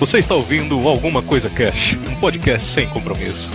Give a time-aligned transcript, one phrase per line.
[0.00, 3.50] Você está ouvindo Alguma Coisa Cash, um podcast sem compromisso.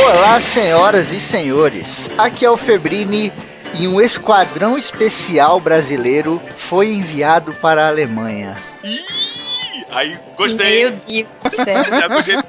[0.00, 2.08] Olá, senhoras e senhores.
[2.16, 3.32] Aqui é o Febrini
[3.74, 8.56] e um esquadrão especial brasileiro foi enviado para a Alemanha.
[8.84, 10.82] Ih, aí gostei.
[10.82, 12.08] Meu Deus do céu.
[12.10, 12.45] Gostei do começo.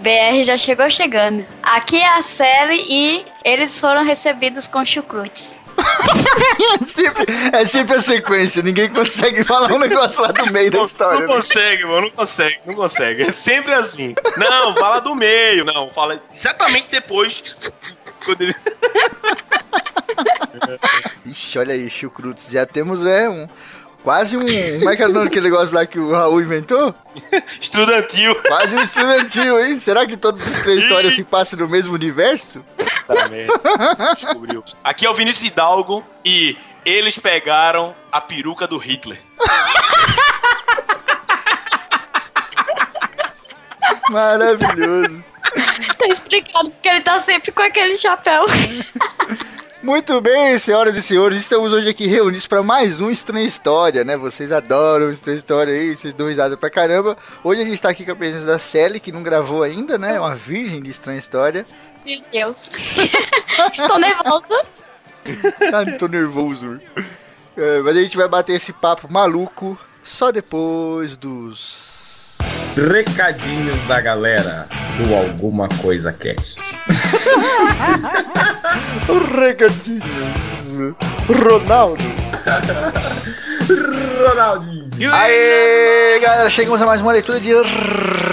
[0.00, 1.44] BR já chegou chegando.
[1.62, 5.58] Aqui é a Sally e eles foram recebidos com chucrutes.
[6.80, 10.82] É sempre, é sempre a sequência, ninguém consegue falar um negócio lá do meio da
[10.82, 11.20] história.
[11.20, 13.22] Não consegue, mano, não consegue, não consegue.
[13.22, 14.14] É sempre assim.
[14.36, 17.42] Não, fala do meio, não, fala exatamente depois.
[18.24, 18.54] Quando ele...
[21.24, 22.50] Ixi, olha aí, chucrutos.
[22.50, 23.48] Já temos é, um,
[24.06, 24.46] quase um.
[24.78, 26.94] Como é que era o nome daquele negócio lá que o Raul inventou?
[27.60, 28.36] Estudantil.
[28.36, 29.76] Quase um estudantil, hein?
[29.80, 32.64] Será que todas as três histórias se passam no mesmo universo?
[33.04, 33.52] Tá merda.
[34.14, 34.62] Descobriu.
[34.84, 39.20] Aqui é o Vinícius Hidalgo e eles pegaram a peruca do Hitler.
[44.08, 45.24] Maravilhoso.
[45.98, 48.44] Tá explicado porque ele tá sempre com aquele chapéu.
[49.86, 54.16] Muito bem, senhoras e senhores, estamos hoje aqui reunidos para mais um Estranha História, né?
[54.16, 57.16] Vocês adoram Estranha História aí, vocês dão risada pra caramba.
[57.44, 60.18] Hoje a gente tá aqui com a presença da Sally, que não gravou ainda, né?
[60.18, 61.64] Uma virgem de Estranha História.
[62.04, 62.68] Meu Deus.
[63.72, 64.66] Estou nervosa.
[65.72, 66.80] Ah, tô nervoso.
[67.56, 72.36] É, mas a gente vai bater esse papo maluco só depois dos.
[72.76, 76.75] Recadinhos da galera do Alguma Coisa Cast.
[79.34, 80.04] Recadinhos.
[81.28, 82.04] Ronaldo.
[83.66, 85.12] Ronaldinho.
[85.12, 87.50] Aê, galera, chegamos a mais uma leitura de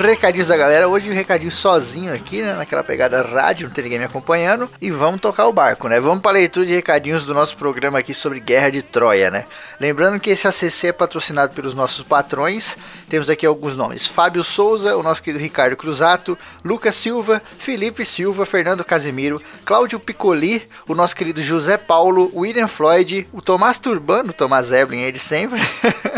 [0.01, 0.87] recadinhos da galera.
[0.87, 2.53] Hoje um recadinho sozinho aqui, né?
[2.53, 4.69] Naquela pegada rádio, não tem ninguém me acompanhando.
[4.79, 5.99] E vamos tocar o barco, né?
[5.99, 9.45] Vamos para a leitura de recadinhos do nosso programa aqui sobre Guerra de Troia, né?
[9.79, 12.77] Lembrando que esse ACC é patrocinado pelos nossos patrões.
[13.09, 18.42] Temos aqui alguns nomes: Fábio Souza, o nosso querido Ricardo Cruzato, Lucas Silva, Felipe Silva,
[18.45, 24.33] Fernando Casimiro, Cláudio Piccoli, o nosso querido José Paulo, William Floyd, o Tomás Turbano, o
[24.33, 25.61] Tomás Eblin, ele sempre.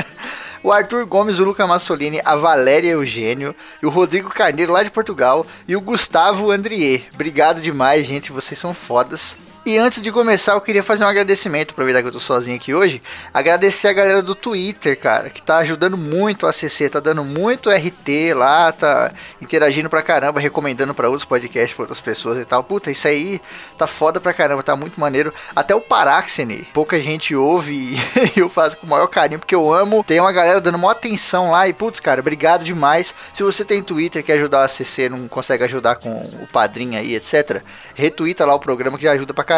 [0.64, 5.46] o Arthur Gomes, o Luca Massolini, a Valéria Eugênio, o Rodrigo Carneiro lá de Portugal
[5.68, 7.04] e o Gustavo Andrier.
[7.14, 9.38] Obrigado demais, gente, vocês são fodas.
[9.68, 12.72] E antes de começar, eu queria fazer um agradecimento, aproveitar que eu tô sozinho aqui
[12.72, 13.02] hoje.
[13.34, 17.72] Agradecer a galera do Twitter, cara, que tá ajudando muito a CC, tá dando muito
[17.72, 19.12] RT lá, tá
[19.42, 22.64] interagindo pra caramba, recomendando pra outros podcasts, pra outras pessoas e tal.
[22.64, 23.42] Puta, isso aí
[23.76, 25.34] tá foda pra caramba, tá muito maneiro.
[25.56, 27.96] Até o Paráxene, pouca gente ouve
[28.38, 30.04] e eu faço com o maior carinho, porque eu amo.
[30.04, 33.16] Tem uma galera dando maior atenção lá e, putz, cara, obrigado demais.
[33.34, 37.16] Se você tem Twitter, quer ajudar a CC, não consegue ajudar com o padrinho aí,
[37.16, 37.64] etc.,
[37.96, 39.55] retuita lá o programa que já ajuda pra caramba.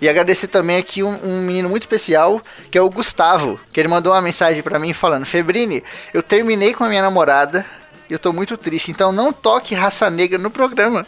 [0.00, 3.88] E agradecer também aqui um, um menino muito especial, que é o Gustavo, que ele
[3.88, 5.82] mandou uma mensagem pra mim falando: Febrini,
[6.12, 7.64] eu terminei com a minha namorada.
[8.08, 11.06] Eu tô muito triste, então não toque raça negra no programa.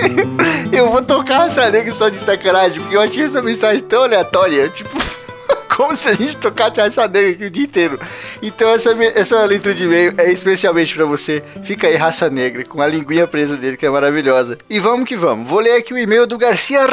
[0.72, 4.66] eu vou tocar raça negra só de sacanagem, porque eu achei essa mensagem tão aleatória,
[4.70, 4.96] tipo,
[5.76, 8.00] como se a gente tocasse raça negra aqui o dia inteiro.
[8.40, 11.42] Então essa, essa leitura de e-mail é especialmente pra você.
[11.64, 14.56] Fica aí, raça negra, com a linguinha presa dele, que é maravilhosa.
[14.70, 15.48] E vamos que vamos.
[15.48, 16.86] Vou ler aqui o e-mail do Garcia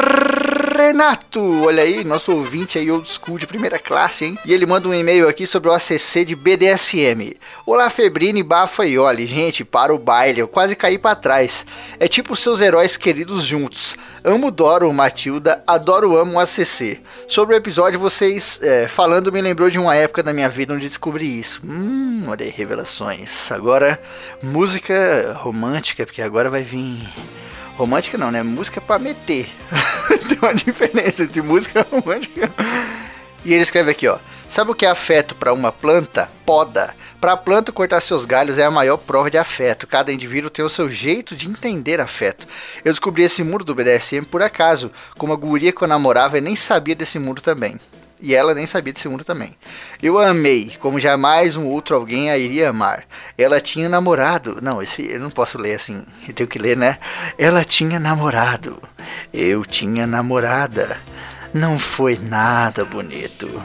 [0.80, 1.64] Renato.
[1.64, 4.38] Olha aí, nosso ouvinte aí, old school de primeira classe, hein?
[4.44, 7.36] E ele manda um e-mail aqui sobre o ACC de BDSM.
[7.66, 9.26] Olá, Febrine, Bafa e Oli.
[9.26, 11.66] Gente, para o baile, eu quase caí pra trás.
[11.98, 13.96] É tipo seus heróis queridos juntos.
[14.24, 17.00] Amo Doro, Matilda, adoro amo o ACC.
[17.28, 20.86] Sobre o episódio, vocês é, falando me lembrou de uma época da minha vida onde
[20.86, 21.60] descobri isso.
[21.64, 23.52] Hum, olha aí, revelações.
[23.52, 24.00] Agora,
[24.42, 27.08] música romântica, porque agora vai vir.
[27.80, 28.42] Romântica não, né?
[28.42, 29.48] Música pra meter.
[30.28, 32.52] Tem uma diferença entre música romântica.
[33.42, 34.18] E ele escreve aqui, ó.
[34.50, 36.30] Sabe o que é afeto para uma planta?
[36.44, 36.94] Poda.
[37.18, 39.86] Para a planta cortar seus galhos é a maior prova de afeto.
[39.86, 42.46] Cada indivíduo tem o seu jeito de entender afeto.
[42.84, 46.42] Eu descobri esse mundo do BDSM por acaso, com uma guria que eu namorava e
[46.42, 47.80] nem sabia desse mundo também.
[48.22, 49.56] E ela nem sabia desse mundo também.
[50.02, 53.04] Eu a amei, como jamais um outro alguém a iria amar.
[53.36, 54.58] Ela tinha namorado.
[54.60, 56.02] Não, esse eu não posso ler assim.
[56.28, 56.98] Eu tenho que ler, né?
[57.38, 58.82] Ela tinha namorado.
[59.32, 60.98] Eu tinha namorada.
[61.52, 63.62] Não foi nada bonito,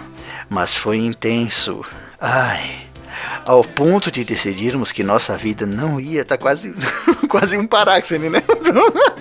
[0.50, 1.86] mas foi intenso.
[2.20, 2.88] Ai,
[3.46, 6.74] ao ponto de decidirmos que nossa vida não ia, tá quase,
[7.30, 8.42] quase um paráxene, né?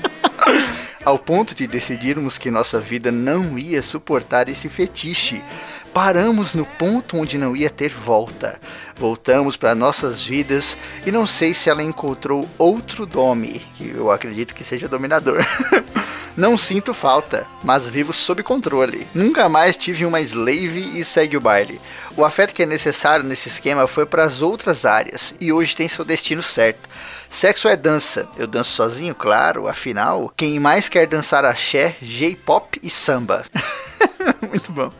[1.05, 5.43] ao ponto de decidirmos que nossa vida não ia suportar esse fetiche.
[5.93, 8.59] Paramos no ponto onde não ia ter volta.
[8.97, 14.55] Voltamos para nossas vidas e não sei se ela encontrou outro Domi, que eu acredito
[14.55, 15.47] que seja dominador.
[16.37, 19.06] não sinto falta, mas vivo sob controle.
[19.15, 21.81] Nunca mais tive uma slave e segue o baile.
[22.17, 25.89] O afeto que é necessário nesse esquema foi para as outras áreas e hoje tem
[25.89, 26.89] seu destino certo.
[27.29, 28.29] Sexo é dança.
[28.37, 33.44] Eu danço sozinho, claro, afinal, quem mais quer dançar axé, J-pop e samba.
[34.49, 34.91] Muito bom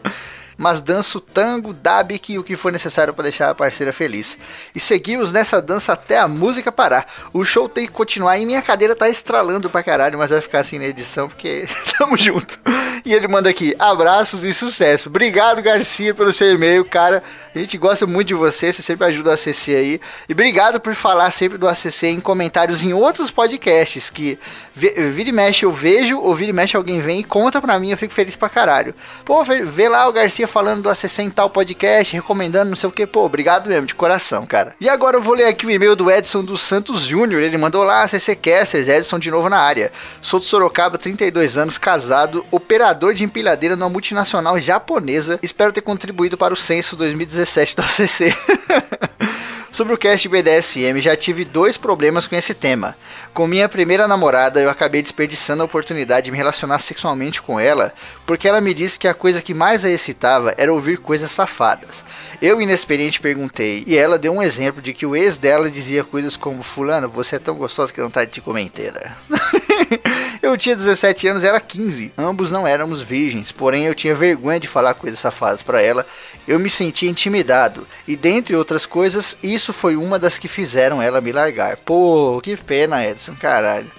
[0.57, 4.39] mas danço tango, dabique e o que for necessário para deixar a parceira feliz.
[4.75, 7.07] E seguimos nessa dança até a música parar.
[7.33, 10.61] O show tem que continuar e minha cadeira tá estralando pra caralho, mas vai ficar
[10.61, 11.67] assim na edição porque
[11.99, 12.59] tamo junto.
[13.05, 15.09] E ele manda aqui: abraços e sucesso.
[15.09, 17.23] Obrigado, Garcia, pelo seu e-mail, cara.
[17.55, 20.01] A gente gosta muito de você, você sempre ajuda o ACC aí.
[20.29, 24.39] E obrigado por falar sempre do ACC em comentários em outros podcasts que
[24.75, 27.91] vira e mexe eu vejo, ou vira e mexe alguém vem e conta pra mim,
[27.91, 28.95] eu fico feliz pra caralho.
[29.25, 33.07] Pô, vê lá o Garcia falando do ACC tal podcast, recomendando não sei o que.
[33.07, 34.75] Pô, obrigado mesmo, de coração, cara.
[34.81, 37.43] E agora eu vou ler aqui o e-mail do Edson dos Santos Júnior.
[37.43, 39.93] Ele mandou lá, ACC Casters, Edson de novo na área.
[40.21, 45.39] Sou de Sorocaba, 32 anos, casado, operador de empilhadeira numa multinacional japonesa.
[45.43, 48.35] Espero ter contribuído para o censo 2017 do ACC.
[49.75, 52.97] Sobre o cast BDSM, já tive dois problemas com esse tema.
[53.33, 57.93] Com minha primeira namorada, eu acabei desperdiçando a oportunidade de me relacionar sexualmente com ela,
[58.25, 62.05] porque ela me disse que a coisa que mais a excitava era ouvir coisas safadas.
[62.41, 66.37] Eu, inexperiente, perguntei, e ela deu um exemplo de que o ex dela dizia coisas
[66.37, 69.17] como: Fulano, você é tão gostosa que não tá de te comer inteira.
[70.43, 72.13] eu tinha 17 anos, ela 15.
[72.17, 76.07] Ambos não éramos virgens, porém eu tinha vergonha de falar coisas safadas para ela.
[76.47, 81.21] Eu me sentia intimidado, e dentre outras coisas, isso foi uma das que fizeram ela
[81.21, 81.77] me largar.
[81.79, 83.91] Pô, que pena, Edson, caralho.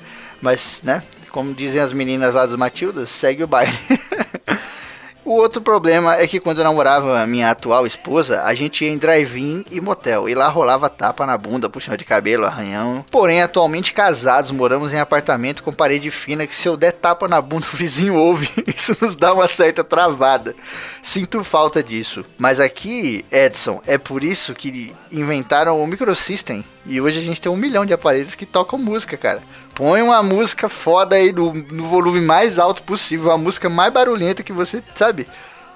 [0.41, 1.01] Mas, né,
[1.35, 3.77] como dizem as meninas lá dos Matildas, segue o baile.
[5.25, 8.97] O outro problema é que quando eu namorava minha atual esposa, a gente ia em
[8.97, 13.03] drive-in e motel, e lá rolava tapa na bunda, puxão de cabelo, arranhão.
[13.09, 17.41] Porém, atualmente casados, moramos em apartamento com parede fina que se eu der tapa na
[17.41, 18.47] bunda o vizinho ouve.
[18.67, 20.55] Isso nos dá uma certa travada.
[21.01, 22.23] Sinto falta disso.
[22.37, 26.63] Mas aqui, Edson, é por isso que inventaram o microsystem.
[26.85, 29.41] E hoje a gente tem um milhão de aparelhos que tocam música, cara.
[29.75, 34.41] Põe uma música foda aí no, no volume mais alto possível, a música mais barulhenta
[34.41, 35.27] que você, sabe?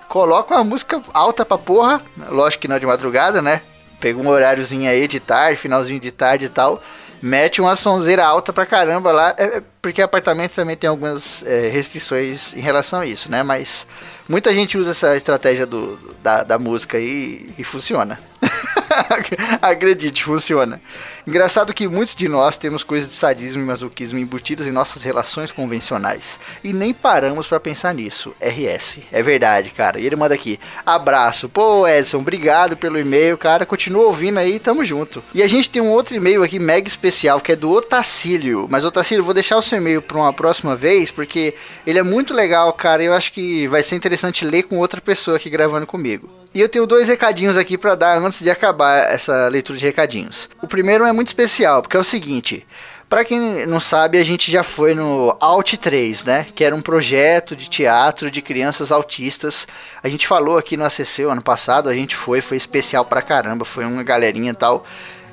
[0.08, 3.62] Coloca uma música alta pra porra, lógico que não de madrugada, né?
[4.00, 6.82] Pega um horáriozinho aí de tarde, finalzinho de tarde e tal.
[7.22, 11.68] Mete uma sonzeira alta pra caramba lá, é, é porque apartamentos também tem algumas é,
[11.68, 13.44] restrições em relação a isso, né?
[13.44, 13.86] Mas
[14.30, 18.18] muita gente usa essa estratégia do, da, da música aí e funciona.
[19.62, 20.82] Acredite, funciona.
[21.30, 25.52] Engraçado que muitos de nós temos coisas de sadismo e masoquismo embutidas em nossas relações
[25.52, 28.34] convencionais e nem paramos para pensar nisso.
[28.42, 29.02] RS.
[29.12, 30.00] É verdade, cara.
[30.00, 31.48] E ele manda aqui: abraço.
[31.48, 33.64] Pô, Edson, obrigado pelo e-mail, cara.
[33.64, 35.24] Continua ouvindo aí, tamo junto.
[35.32, 38.66] E a gente tem um outro e-mail aqui mega especial que é do Otacílio.
[38.68, 41.54] Mas, Otacílio, vou deixar o seu e-mail para uma próxima vez porque
[41.86, 43.04] ele é muito legal, cara.
[43.04, 46.40] Eu acho que vai ser interessante ler com outra pessoa aqui gravando comigo.
[46.54, 50.50] E eu tenho dois recadinhos aqui para dar antes de acabar essa leitura de recadinhos.
[50.60, 52.66] O primeiro é muito especial, porque é o seguinte:
[53.10, 56.48] para quem não sabe, a gente já foi no Alt 3, né?
[56.56, 59.68] Que era um projeto de teatro de crianças autistas.
[60.02, 63.66] A gente falou aqui no ACC ano passado, a gente foi, foi especial pra caramba,
[63.66, 64.86] foi uma galerinha e tal.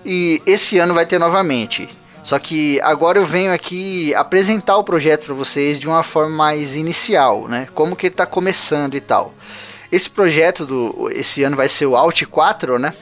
[0.05, 1.89] E esse ano vai ter novamente.
[2.25, 6.75] Só que agora eu venho aqui apresentar o projeto para vocês de uma forma mais
[6.75, 7.69] inicial, né?
[7.73, 9.33] Como que ele tá começando e tal.
[9.93, 12.93] Esse projeto do esse ano vai ser o Alt 4, né?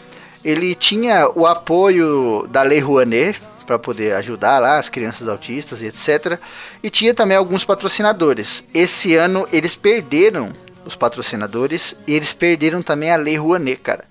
[0.45, 5.87] Ele tinha o apoio da Lei Rouanet para poder ajudar lá as crianças autistas e
[5.87, 6.39] etc.
[6.83, 8.65] E tinha também alguns patrocinadores.
[8.75, 10.53] Esse ano eles perderam
[10.85, 14.05] os patrocinadores e eles perderam também a Lei Rouanet, cara.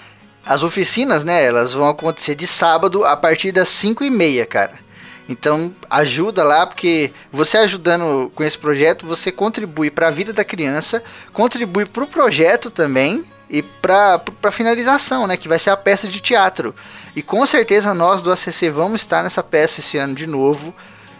[0.46, 4.84] As oficinas, né, elas vão acontecer de sábado a partir das 5 e meia, cara.
[5.28, 10.44] Então ajuda lá, porque você ajudando com esse projeto, você contribui para a vida da
[10.44, 15.76] criança, contribui para o projeto também e para a finalização, né, que vai ser a
[15.76, 16.74] peça de teatro.
[17.16, 20.74] E com certeza nós do ACC vamos estar nessa peça esse ano de novo.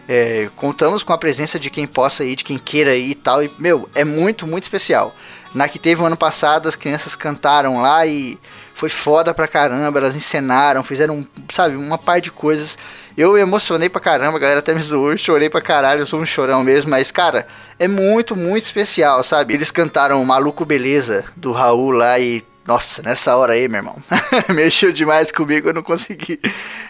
[0.06, 3.42] É, contamos com a presença de quem possa ir, de quem queira ir e tal.
[3.42, 5.14] E, meu, é muito, muito especial.
[5.54, 8.38] Na que teve o ano passado, as crianças cantaram lá e
[8.74, 9.98] foi foda pra caramba.
[9.98, 12.76] Elas encenaram, fizeram, sabe, uma par de coisas.
[13.16, 16.26] Eu emocionei pra caramba, a galera até me zoou, chorei pra caralho, eu sou um
[16.26, 17.46] chorão mesmo, mas, cara,
[17.78, 19.54] é muito, muito especial, sabe?
[19.54, 23.96] Eles cantaram Maluco Beleza, do Raul lá, e nossa, nessa hora aí, meu irmão,
[24.52, 26.40] mexeu demais comigo, eu não consegui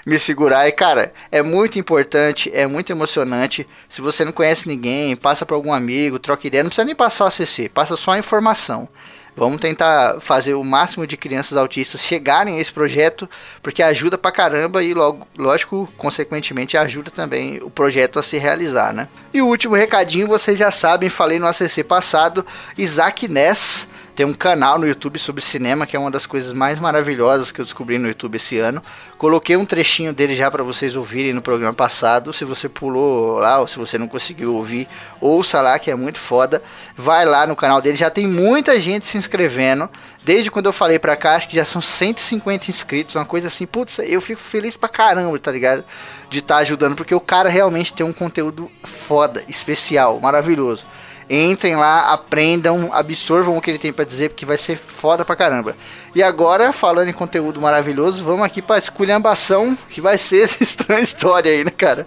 [0.06, 0.68] me segurar.
[0.68, 3.66] E cara, é muito importante, é muito emocionante.
[3.88, 7.24] Se você não conhece ninguém, passa para algum amigo, troca ideia, não precisa nem passar
[7.24, 8.88] o ACC, passa só a informação.
[9.36, 13.28] Vamos tentar fazer o máximo de crianças autistas chegarem a esse projeto,
[13.62, 18.92] porque ajuda pra caramba e, logo, lógico, consequentemente, ajuda também o projeto a se realizar,
[18.92, 19.08] né?
[19.32, 22.46] E o último recadinho, vocês já sabem, falei no ACC passado,
[22.78, 26.78] Isaac Ness tem um canal no YouTube sobre cinema, que é uma das coisas mais
[26.78, 28.80] maravilhosas que eu descobri no YouTube esse ano.
[29.18, 32.32] Coloquei um trechinho dele já para vocês ouvirem no programa passado.
[32.32, 34.86] Se você pulou lá ou se você não conseguiu ouvir,
[35.20, 36.62] ouça lá que é muito foda.
[36.96, 39.90] Vai lá no canal dele, já tem muita gente se inscrevendo.
[40.22, 43.66] Desde quando eu falei pra cá, acho que já são 150 inscritos, uma coisa assim,
[43.66, 45.84] putz, eu fico feliz pra caramba, tá ligado?
[46.30, 50.84] De estar tá ajudando, porque o cara realmente tem um conteúdo foda, especial, maravilhoso.
[51.28, 55.34] Entrem lá, aprendam, absorvam o que ele tem para dizer, porque vai ser foda pra
[55.34, 55.74] caramba.
[56.14, 61.00] E agora, falando em conteúdo maravilhoso, vamos aqui pra esculhambação, que vai ser essa estranha
[61.00, 62.06] história aí, né, cara?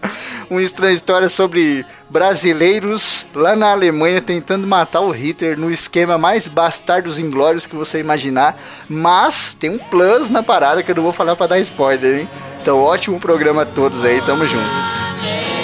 [0.49, 6.47] Uma estranha história sobre brasileiros lá na Alemanha tentando matar o Hitler no esquema mais
[6.47, 8.57] bastardos inglórios que você imaginar.
[8.87, 12.29] Mas tem um plus na parada que eu não vou falar para dar spoiler, hein?
[12.61, 15.56] Então, ótimo programa a todos aí, tamo junto.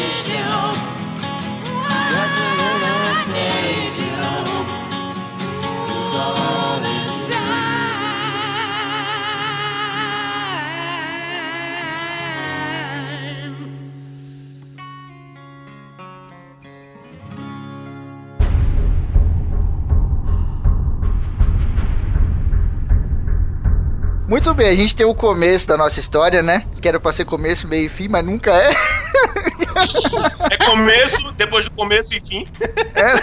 [24.34, 26.66] Muito bem, a gente tem o começo da nossa história, né?
[26.82, 28.74] Que era pra ser começo, meio e fim, mas nunca é.
[30.50, 32.48] É começo, depois do começo e fim.
[32.96, 33.14] É.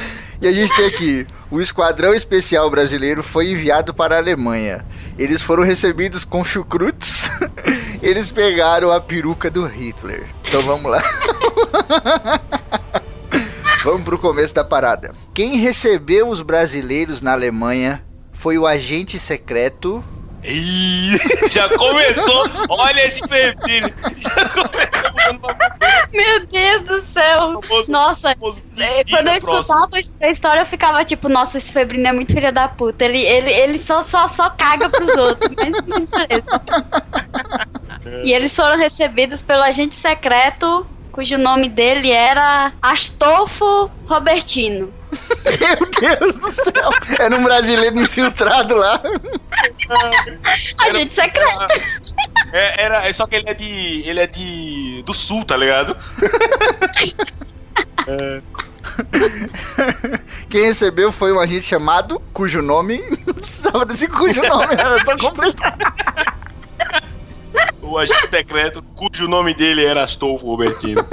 [0.40, 4.84] E a gente tem aqui: o Esquadrão Especial Brasileiro foi enviado para a Alemanha.
[5.18, 7.30] Eles foram recebidos com chucrutes.
[8.02, 10.26] Eles pegaram a peruca do Hitler.
[10.46, 11.02] Então vamos lá.
[13.82, 15.14] Vamos pro começo da parada.
[15.34, 18.05] Quem recebeu os brasileiros na Alemanha
[18.46, 20.04] foi o agente secreto.
[20.44, 21.18] Ih,
[21.50, 22.44] já começou!
[22.68, 23.92] Olha esse perfil!
[24.18, 25.50] Já começou
[26.12, 27.60] Meu Deus do céu!
[27.60, 32.06] Famoso, nossa, famoso é, quando eu escutava a história, eu ficava tipo, nossa, esse Febrino
[32.06, 33.04] é muito filho da puta.
[33.04, 35.50] Ele, ele, ele só, só, só caga pros outros.
[38.22, 40.86] e eles foram recebidos pelo agente secreto
[41.16, 44.92] cujo nome dele era Astolfo Robertino.
[45.44, 46.90] Meu Deus do céu!
[47.18, 49.00] Era um brasileiro infiltrado lá.
[50.86, 51.66] Agente secreto.
[52.52, 54.02] É, era, é só que ele é de.
[54.04, 55.02] ele é de.
[55.06, 55.96] do sul, tá ligado?
[58.06, 58.42] é.
[60.50, 63.02] Quem recebeu foi um agente chamado, cujo nome.
[63.26, 65.78] Não precisava desse cujo nome, era só completar
[67.86, 71.02] o agente secreto, cujo nome dele era Astolfo Robertino.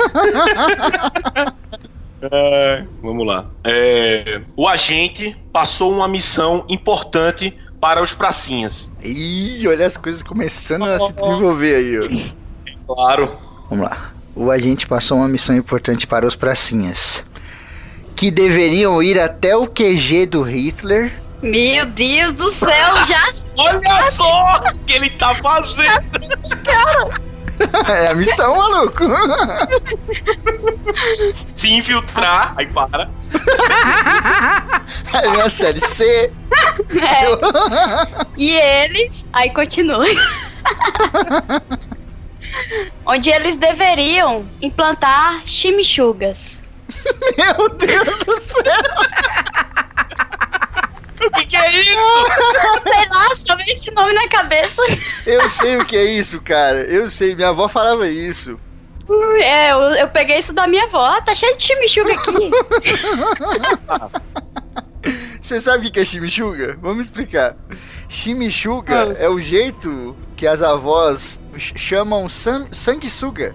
[2.21, 3.45] é, vamos lá.
[3.63, 8.89] É, o agente passou uma missão importante para os pracinhas.
[9.03, 12.07] Ih, olha as coisas começando a se desenvolver aí, ó.
[12.95, 13.31] Claro.
[13.69, 14.11] Vamos lá.
[14.35, 17.23] o agente passou uma missão importante para os pracinhas.
[18.15, 21.11] Que deveriam ir até o QG do Hitler.
[21.41, 26.03] Meu Deus do céu, já Olha só o que ele tá fazendo.
[27.87, 29.03] é a missão, maluco.
[31.55, 33.09] Se infiltrar, aí para.
[35.13, 36.29] Aí vem a série C.
[36.99, 37.23] É.
[38.37, 39.25] E eles.
[39.33, 40.05] Aí continua.
[43.05, 46.57] Onde eles deveriam implantar chimichugas.
[47.37, 48.63] Meu Deus do céu.
[51.27, 51.91] O que, que é isso?
[52.83, 54.81] Sei lá, só veio esse nome na cabeça.
[55.25, 56.79] Eu sei o que é isso, cara.
[56.83, 58.59] Eu sei, minha avó falava isso.
[59.41, 61.03] É, eu, eu peguei isso da minha avó.
[61.05, 62.51] Ah, tá cheio de chimichuga aqui.
[65.41, 66.77] Você sabe o que é chimichuga?
[66.81, 67.57] Vamos explicar.
[68.07, 73.53] Chimichuga é o jeito que as avós ch- chamam san sanguessuga.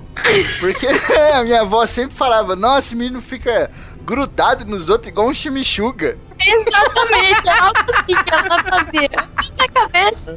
[0.60, 0.86] Porque
[1.32, 3.70] a minha avó sempre falava, nossa, esse menino fica
[4.08, 6.16] grudado nos outros igual um chimichuga.
[6.40, 9.10] Exatamente, é algo assim que ela fazia.
[9.58, 10.34] Na cabeça.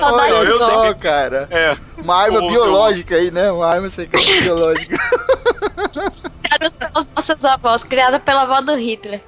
[0.00, 1.46] Saudade Olha eu só, cara.
[1.48, 1.76] É.
[1.98, 3.52] Uma arma biológica aí, né?
[3.52, 4.98] Uma arma secreta biológica.
[6.42, 9.22] criadas pelas nossas avós, criada pela avó do Hitler.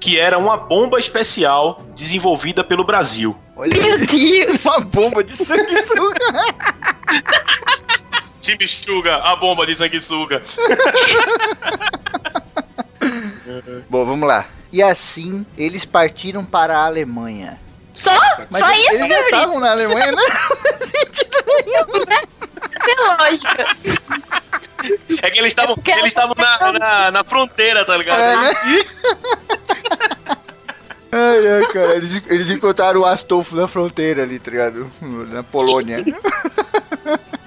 [0.00, 3.36] Que era uma bomba especial desenvolvida pelo Brasil.
[3.54, 4.06] Olha Meu aí.
[4.06, 4.64] Deus!
[4.64, 6.18] Uma bomba de sanguessuga.
[8.42, 10.42] Chimichuga, a bomba de sanguessuga.
[13.88, 14.46] Bom, vamos lá.
[14.72, 17.60] E assim, eles partiram para a Alemanha.
[17.94, 18.10] Só?
[18.50, 20.22] Mas Só eles, isso, eles já estavam na Alemanha, né?
[22.84, 23.76] Tem lógica.
[25.22, 28.20] É que eles estavam porque eles estavam na, na, na fronteira, tá ligado?
[28.20, 28.52] É, né?
[31.14, 34.90] Ai, ai, cara, eles, eles encontraram o Astolfo na fronteira ali, tá ligado?
[35.30, 36.02] Na Polônia.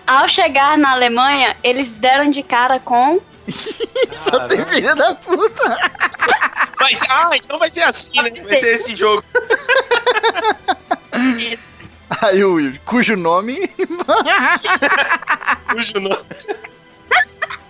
[0.08, 3.20] Ao chegar na Alemanha, eles deram de cara com.
[4.14, 5.78] Só tem filha da puta.
[6.80, 8.30] Mas, ah, então vai ser assim, né?
[8.48, 9.24] Vai ser esse jogo.
[12.22, 13.68] Aí o Will, cujo nome.
[15.70, 16.18] Cujo nome-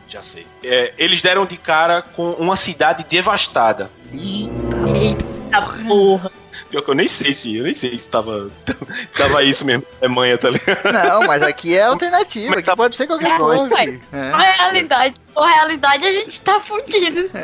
[0.08, 0.46] Já sei.
[0.64, 3.90] É, eles deram de cara com uma cidade devastada.
[4.14, 6.32] Eita porra.
[6.76, 8.50] Pior que eu nem sei se, eu nem sei se tava,
[9.18, 10.92] tava isso mesmo, Alemanha, tá ligado?
[10.92, 12.50] Não, mas aqui é alternativa.
[12.50, 13.78] Mas Aqui tá- pode ser qualquer É, coisa.
[13.78, 14.02] filho.
[14.12, 14.30] É.
[14.32, 15.16] A realidade.
[15.38, 17.30] A realidade a gente tá fudido.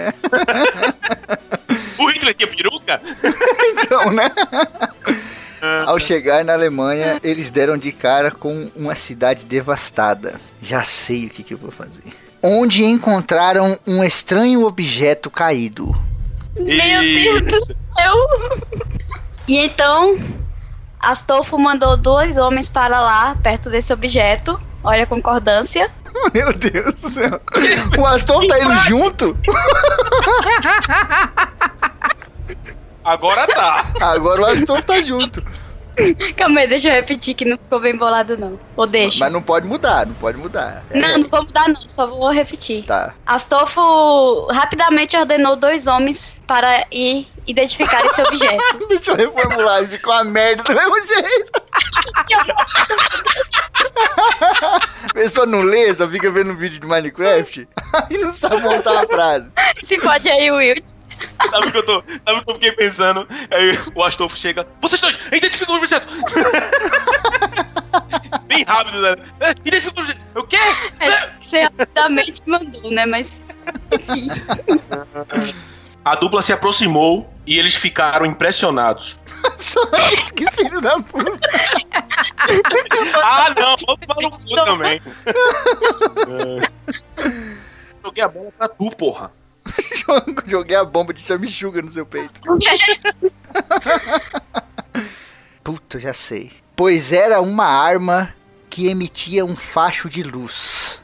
[1.97, 2.99] O Hitler tinha peruca?
[3.84, 4.29] Então, né?
[5.86, 10.41] Ao chegar na Alemanha, eles deram de cara com uma cidade devastada.
[10.62, 12.03] Já sei o que, que eu vou fazer.
[12.43, 15.95] Onde encontraram um estranho objeto caído.
[16.60, 17.60] Meu Deus do
[17.93, 18.15] céu.
[19.47, 20.17] E então,
[20.99, 24.60] Astolfo mandou dois homens para lá, perto desse objeto.
[24.84, 25.91] Olha a concordância.
[26.34, 27.39] Meu Deus do céu.
[27.97, 29.38] O Astolfo tá indo junto?
[33.04, 33.82] Agora tá.
[33.99, 35.43] Agora o Astolfo tá junto.
[36.38, 38.60] Calma aí, deixa eu repetir que não ficou bem bolado, não.
[38.75, 39.19] Ou deixa.
[39.19, 40.84] Mas não pode mudar, não pode mudar.
[40.89, 41.75] É, Não, não vou mudar, não.
[41.88, 42.86] Só vou repetir.
[42.86, 43.13] Tá.
[43.25, 48.63] Astolfo rapidamente ordenou dois homens para ir identificar esse objeto.
[48.89, 51.62] Deixa eu reformular, ficou uma merda do mesmo jeito.
[55.10, 57.67] A pessoa não lê, só fica vendo vídeo de Minecraft
[58.10, 59.49] e não sabe montar a frase.
[59.82, 60.75] Se pode aí, Will.
[61.51, 62.03] Sabe o que eu tô.
[62.25, 63.27] Sabe o que eu fiquei pensando?
[63.51, 64.65] Aí o Astolfo chega.
[64.81, 66.07] Vocês dois, identificam o objeto!
[68.47, 69.15] Bem rápido, né?
[69.65, 70.21] Identifica o objeto.
[70.36, 70.57] O quê?
[70.99, 73.05] É, Você rapidamente mandou, né?
[73.05, 73.45] Mas.
[76.03, 79.15] A dupla se aproximou e eles ficaram impressionados.
[80.36, 81.39] Que filho da puta.
[83.23, 84.99] Ah, não, vamos falar no cu também.
[88.03, 89.31] Joguei a bola pra tu, porra.
[90.47, 92.41] Joguei a bomba de chamichuga no seu peito.
[95.63, 96.51] Puta, já sei.
[96.75, 98.34] Pois era uma arma
[98.69, 100.99] que emitia um facho de luz.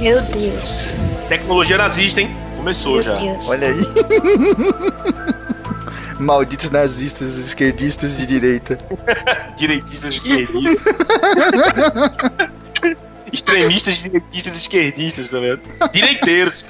[0.00, 0.94] Meu Deus.
[1.28, 2.30] Tecnologia nazista, hein?
[2.56, 3.14] Começou Meu já.
[3.14, 3.48] Deus.
[3.48, 3.86] Olha aí.
[6.18, 8.78] Malditos nazistas, esquerdistas de direita.
[9.56, 10.94] Direitistas esquerdistas.
[13.32, 15.62] Extremistas, direitistas, esquerdistas, tá vendo?
[15.92, 16.64] Direiteiros.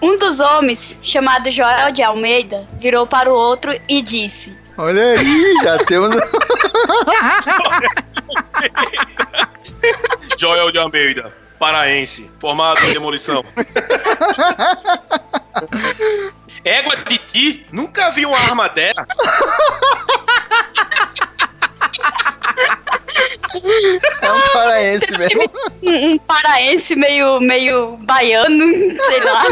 [0.00, 5.54] Um dos homens, chamado Joel de Almeida, virou para o outro e disse: Olha aí,
[5.62, 6.10] já temos.
[10.38, 13.44] Joel de Almeida, paraense, formado em demolição.
[16.64, 19.06] Égua de ti, nunca vi uma arma dela.
[24.22, 25.42] É um paraense mesmo.
[25.82, 28.64] Um, um paraense meio, meio baiano,
[29.00, 29.44] sei lá.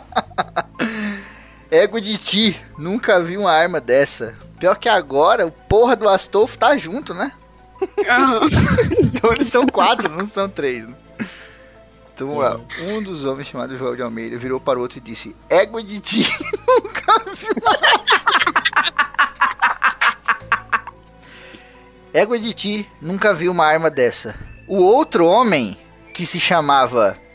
[1.70, 4.34] Ego de ti, nunca vi uma arma dessa.
[4.58, 7.32] Pior que agora, o porra do Astolfo tá junto, né?
[9.02, 10.94] então eles são quatro, não são três, né?
[12.12, 12.60] Então, vamos lá.
[12.82, 16.00] Um dos homens chamado João de Almeida virou para o outro e disse: Égua de
[16.00, 16.28] ti,
[16.68, 17.46] nunca vi.
[22.12, 24.34] Égua de ti, nunca vi uma arma dessa.
[24.66, 25.76] O outro homem,
[26.12, 27.16] que se chamava.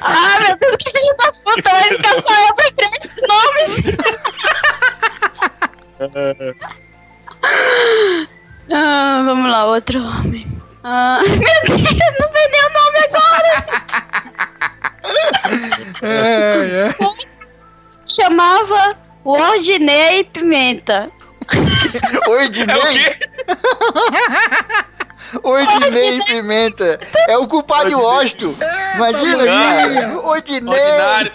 [0.00, 2.92] Ah, meu Deus, que filho da puta, vai ficar só eu pra três
[3.28, 3.96] nomes.
[8.72, 10.46] ah, vamos lá, outro homem.
[10.84, 13.52] Ah, meu Deus, não vem nem o nome agora.
[16.02, 16.94] É, é.
[18.06, 21.10] Chamava Ordinei Pimenta.
[22.26, 23.18] Ordinei?
[25.42, 26.98] Ordinei Pimenta.
[27.28, 28.54] É o culpado de Washington.
[28.96, 30.18] Imagina, cara.
[30.20, 30.78] Ordinei.
[30.78, 31.32] Ordinário.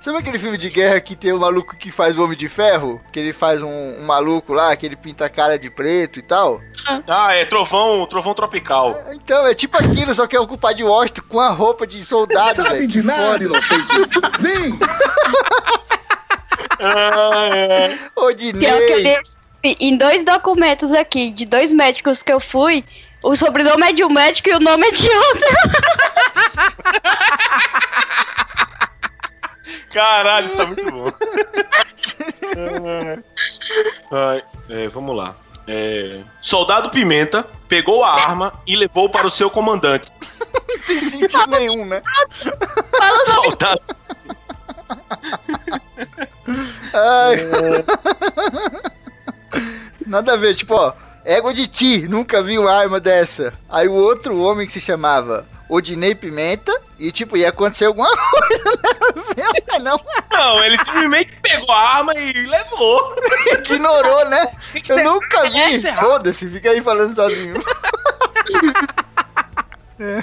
[0.00, 3.00] Sabe aquele filme de guerra que tem o maluco que faz o Homem de Ferro?
[3.10, 6.22] Que ele faz um, um maluco lá, que ele pinta a cara de preto e
[6.22, 6.60] tal?
[7.08, 8.96] Ah, é trovão, trovão tropical.
[9.12, 12.04] Então, é tipo aquilo, só que é o culpado de Washington com a roupa de
[12.04, 12.86] soldado, Sabe velho.
[12.86, 13.94] de nada, inocente.
[14.38, 14.78] Vem!
[16.80, 17.88] Ah, é.
[17.88, 19.20] Que é o que eu
[19.80, 22.84] em dois documentos aqui, de dois médicos que eu fui.
[23.22, 25.48] O sobrenome é de um médico e o nome é de outro.
[29.92, 31.06] Caralho, isso tá muito bom.
[34.12, 35.34] Ai, é, vamos lá.
[35.66, 40.12] É, Soldado Pimenta pegou a arma e levou para o seu comandante.
[40.68, 42.00] Não tem sentido nenhum, né?
[43.24, 43.80] Soldado,
[46.92, 47.36] Ai.
[50.06, 50.92] Nada a ver, tipo, ó.
[51.24, 53.52] Égua de ti, nunca vi uma arma dessa.
[53.68, 56.72] Aí o outro homem que se chamava Odinei Pimenta.
[56.98, 58.64] E tipo, ia acontecer alguma coisa,
[59.36, 59.78] né?
[59.82, 60.00] Não,
[60.32, 63.14] não, ele simplesmente pegou a arma e levou.
[63.68, 64.48] ignorou, né?
[64.88, 65.86] Eu nunca vi.
[65.86, 65.94] é.
[65.96, 67.56] Foda-se, fica aí falando sozinho.
[69.98, 70.22] É.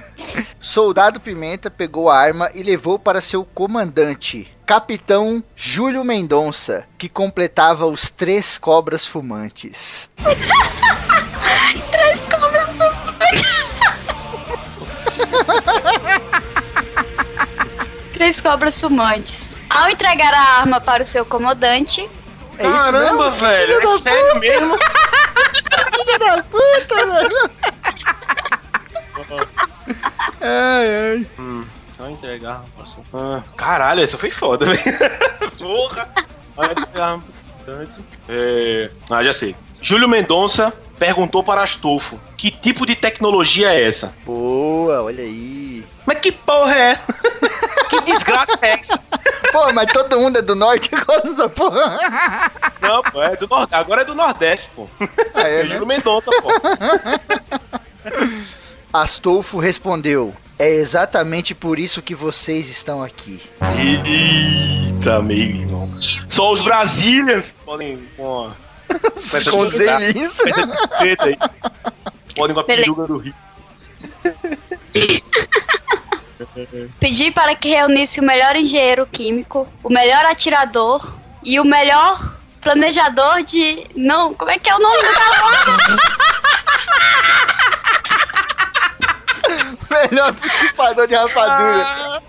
[0.60, 7.86] Soldado Pimenta pegou a arma e levou para seu comandante, Capitão Júlio Mendonça, que completava
[7.88, 10.10] os três cobras fumantes.
[11.92, 12.68] Três cobras
[18.14, 19.54] Três cobras fumantes.
[19.70, 22.10] Ao entregar a arma para o seu comandante,
[22.58, 23.40] É isso Caramba, mesmo?
[23.40, 23.78] velho.
[23.80, 24.78] Filho É sério mesmo?
[25.94, 27.50] Filho da puta, velho.
[30.42, 31.28] Ai, ai.
[31.40, 32.64] Hum, só entregar.
[32.78, 33.06] passou.
[33.14, 34.82] Ah, caralho, essa foi foda, velho.
[35.58, 36.08] Porra.
[36.56, 37.92] Vai entregar a arma pro comandante.
[38.30, 38.90] É...
[39.10, 39.56] Ah, já sei.
[39.82, 44.14] Júlio Mendonça perguntou para Astolfo: Que tipo de tecnologia é essa?
[44.26, 45.86] Boa, olha aí.
[46.06, 47.14] Mas que porra é essa?
[47.90, 48.98] que desgraça é essa?
[49.52, 51.98] Pô, mas todo mundo é do norte agora nessa porra.
[52.82, 53.76] Não, pô, é do Nordeste.
[53.76, 54.88] Agora é do Nordeste, pô.
[55.34, 55.70] Ah, é, É né?
[55.70, 56.50] Júlio Mendonça, pô.
[58.94, 63.42] Astolfo respondeu: É exatamente por isso que vocês estão aqui.
[64.06, 65.90] Eita, meu irmão.
[66.30, 68.08] Só os Brasilians podem
[69.50, 71.36] com Com aí.
[72.36, 73.34] Podem com a peruga do Rio.
[77.00, 83.42] pedi para que reunisse o melhor engenheiro químico, o melhor atirador e o melhor planejador
[83.44, 83.88] de.
[83.96, 86.43] Não, como é que é o nome do cara
[89.94, 92.22] Melhor participador de rapadura.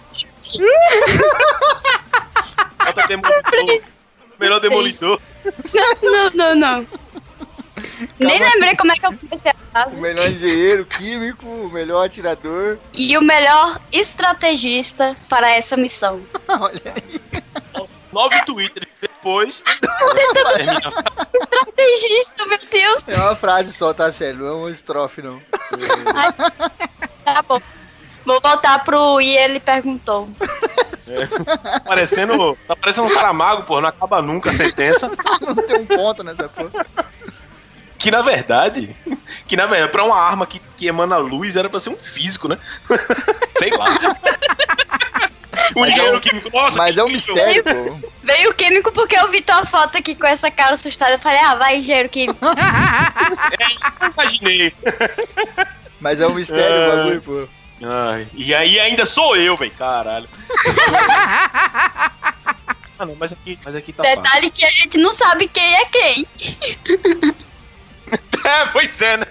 [2.85, 3.83] Bota demolidor.
[4.39, 5.21] Melhor demolidor.
[6.03, 6.87] Não, não, não.
[8.19, 10.01] Nem lembrei como é que eu comecei a O frase.
[10.01, 12.79] melhor engenheiro químico, o melhor atirador.
[12.93, 16.21] E o melhor estrategista para essa missão.
[16.49, 17.21] Olha aí.
[18.13, 19.61] Nove Twitter depois.
[19.63, 20.93] termina.
[21.43, 23.05] Estrategista, meu Deus.
[23.09, 24.41] É uma frase só, tá sério?
[24.41, 25.43] Não é uma estrofe, não.
[27.25, 27.61] Tá bom.
[28.25, 30.29] Vou voltar pro e ele perguntou.
[31.85, 32.57] Parecendo.
[32.67, 33.81] Tá parecendo um Saramago, pô.
[33.81, 35.11] Não acaba nunca a sentença.
[35.47, 36.87] Não tem um ponto nessa porra.
[37.99, 38.97] Que na verdade.
[39.47, 42.49] Que na verdade, pra uma arma que, que emana luz, era pra ser um físico,
[42.49, 42.59] né?
[43.59, 43.87] Sei lá.
[45.77, 46.51] Um Mas é engenheiro um- químico.
[46.53, 48.11] Nossa, Mas que é um mistério, pô.
[48.23, 51.13] Veio o químico porque eu vi tua foto aqui com essa cara assustada.
[51.13, 52.39] Eu falei, ah, vai, engenheiro químico.
[54.01, 54.75] Eu Imaginei.
[56.05, 56.97] Mas é um mistério o É.
[56.97, 57.49] bagulho, pô.
[57.83, 59.71] Ai, e aí ainda sou eu, velho.
[59.71, 60.29] Caralho.
[62.99, 64.21] ah, não, mas aqui, mas aqui tá fácil.
[64.23, 66.27] Detalhe que a gente não sabe quem é quem.
[68.45, 69.25] É, pois é, né?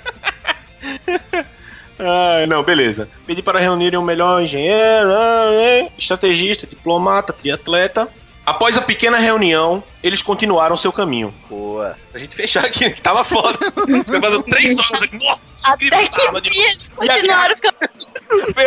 [1.99, 3.07] Ah, não, beleza.
[3.27, 5.91] Pedi para reunirem o melhor engenheiro, ah, né?
[5.97, 8.09] estrategista, diplomata, triatleta.
[8.45, 11.33] Após a pequena reunião, eles continuaram seu caminho.
[11.49, 11.97] Boa.
[12.11, 13.57] Pra gente fechar aqui, né, que tava foda.
[14.05, 15.25] Foi fazendo três horas aqui.
[15.25, 15.45] Nossa,
[15.77, 17.55] que Até que de- eles continuaram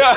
[0.02, 0.16] a-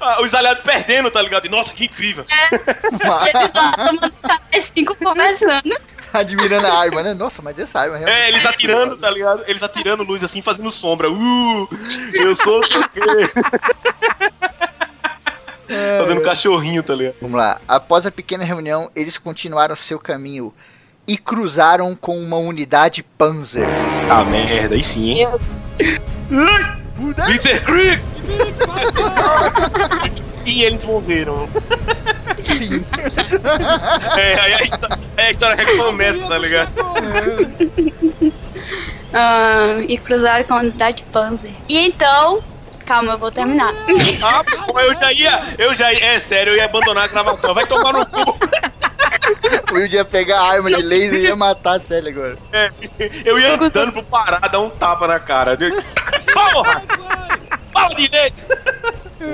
[0.00, 1.44] a- Os aliados perdendo, tá ligado?
[1.44, 2.24] E, Nossa, que incrível.
[2.30, 4.12] Eles lá tomando
[4.60, 5.76] cinco conversando.
[6.10, 7.12] Admirando a arma, né?
[7.12, 8.18] Nossa, mas essa arma realmente.
[8.18, 9.44] É, eles atirando, tá ligado?
[9.46, 11.10] Eles atirando luz assim, fazendo sombra.
[11.10, 11.68] Uh,
[12.14, 12.64] eu sou o
[15.68, 15.74] quê?
[16.00, 17.14] Fazendo cachorrinho, tá ligado?
[17.20, 17.60] Vamos lá.
[17.68, 20.52] Após a pequena reunião, eles continuaram seu caminho
[21.06, 23.66] e cruzaram com uma unidade Panzer.
[24.10, 25.28] Ah, merda, aí sim, hein?
[27.26, 28.00] Blitzkrieg!
[30.44, 31.48] e eles morreram.
[32.38, 32.84] Enfim.
[34.18, 36.72] É, aí a, histó- aí a história recomeça, tá ligado?
[39.12, 41.52] Ah, e cruzaram com a unidade Panzer.
[41.68, 42.42] E então.
[42.88, 43.70] Calma, eu vou terminar.
[44.22, 47.52] Ah, pô, eu já ia, eu já ia, é sério, eu ia abandonar a gravação.
[47.52, 48.38] Vai tomar no cu.
[49.70, 52.38] O Will ia pegar a arma de laser e ia matar a Sally agora.
[52.50, 52.70] É,
[53.22, 55.54] eu ia andando pro Pará, dar um tapa na cara.
[56.32, 56.82] Porra!
[57.74, 58.42] Fala direito!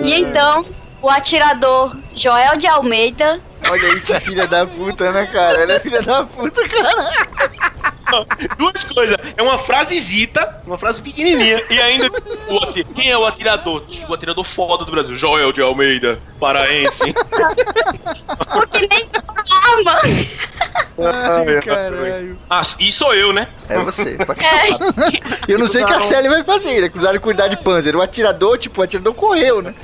[0.03, 0.67] E então,
[1.05, 3.39] o atirador Joel de Almeida.
[3.69, 5.61] Olha aí que filha da puta, né, cara?
[5.61, 7.11] Ela é filha da puta, cara.
[8.57, 9.17] Duas coisas.
[9.37, 11.63] É uma frasezita, uma frase pequenininha.
[11.69, 12.09] E ainda,
[12.95, 13.85] quem é o atirador?
[14.09, 15.15] O atirador foda do Brasil.
[15.15, 17.15] Joel de Almeida, paraense.
[18.51, 19.07] Porque nem
[19.51, 20.01] arma.
[20.99, 22.39] Ai, caralho.
[22.49, 23.49] Ah, e sou eu, né?
[23.69, 25.53] É você, É.
[25.53, 26.71] Eu não sei o que a Sally vai fazer.
[26.71, 27.97] Ele cruzaram com unidade Panzer.
[27.97, 29.75] O atirador, tipo, o atirador correu, né?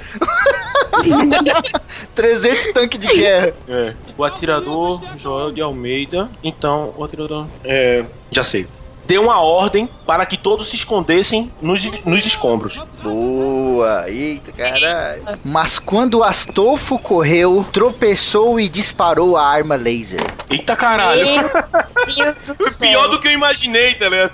[2.14, 3.52] 300 tanques de guerra.
[3.68, 3.94] É.
[4.16, 6.28] O atirador Joel de Almeida.
[6.42, 7.46] Então, o atirador.
[7.64, 8.04] É.
[8.30, 8.66] Já sei.
[9.10, 12.80] Deu uma ordem para que todos se escondessem nos, nos escombros.
[13.02, 15.40] Boa, eita caralho.
[15.44, 20.20] Mas quando o Astolfo correu, tropeçou e disparou a arma laser.
[20.48, 21.26] Eita caralho!
[21.26, 21.42] Meu
[22.06, 22.88] Deus do Foi céu.
[22.88, 24.32] pior do que eu imaginei, tá ligado?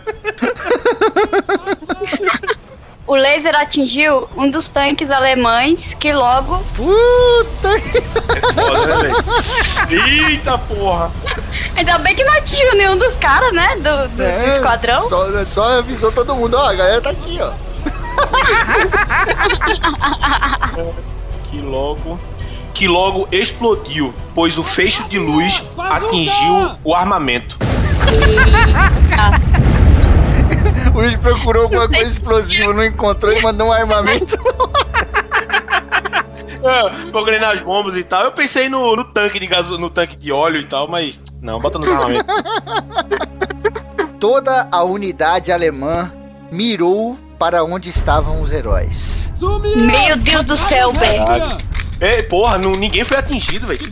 [3.06, 6.58] O laser atingiu um dos tanques alemães que logo.
[6.74, 7.68] Puta.
[7.76, 9.10] É foda, né?
[10.28, 11.10] Eita porra!
[11.76, 13.76] Ainda bem que não atingiu nenhum dos caras, né?
[13.76, 15.08] Do, do, do É, esquadrão.
[15.08, 17.52] Só, só avisou todo mundo, ó, a galera tá aqui, ó.
[21.50, 22.18] Que logo.
[22.74, 27.56] Que logo explodiu, pois o fecho de luz atingiu o armamento.
[30.94, 34.36] O Luiz procurou alguma coisa explosiva, não encontrou e mandou um armamento.
[36.66, 38.24] É, procurei nas bombas e tal.
[38.24, 41.60] Eu pensei no, no tanque de gaso, no tanque de óleo e tal, mas não,
[41.60, 42.26] bota no armamento.
[44.18, 46.12] Toda a unidade alemã
[46.50, 49.32] mirou para onde estavam os heróis.
[49.40, 51.24] Meu Deus do céu, velho.
[52.00, 53.80] É, porra, não, ninguém foi atingido, velho.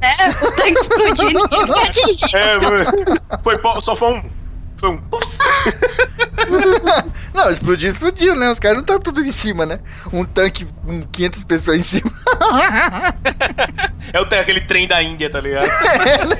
[0.00, 2.36] É, o tanque explodiu ninguém foi atingido.
[2.36, 4.22] É, foi, só foi um.
[4.78, 5.00] Foi um.
[7.34, 8.50] Não, explodiu, explodiu, né?
[8.50, 9.80] Os caras não estão tudo em cima, né?
[10.12, 12.10] Um tanque com 500 pessoas em cima.
[14.10, 15.68] É o aquele trem da Índia, tá ligado?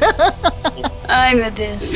[1.06, 1.92] Ai, meu Deus.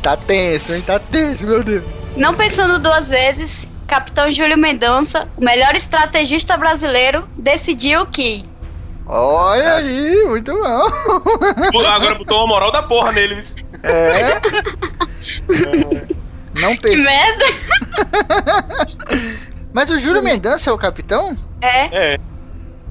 [0.00, 0.82] Tá tenso, hein?
[0.82, 1.82] Tá tenso, meu Deus.
[2.16, 8.44] Não pensando duas vezes, Capitão Júlio Mendonça, o melhor estrategista brasileiro, decidiu que
[9.04, 11.86] Olha aí, muito bom.
[11.86, 13.42] Agora botou uma moral da porra nele.
[13.82, 14.40] É.
[16.54, 17.04] Não Que pensei.
[17.04, 17.44] merda!
[19.72, 21.36] Mas o Júlio Mendonça é o capitão?
[21.60, 22.20] É, É.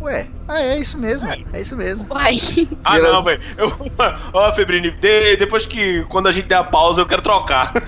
[0.02, 1.30] Ué, ah, é isso mesmo.
[1.54, 2.08] É isso mesmo.
[2.12, 2.36] uai.
[2.84, 3.40] Ah, não, velho.
[4.34, 6.04] Ó, Febrini, de- depois que.
[6.10, 7.72] Quando a gente der a pausa, eu quero trocar.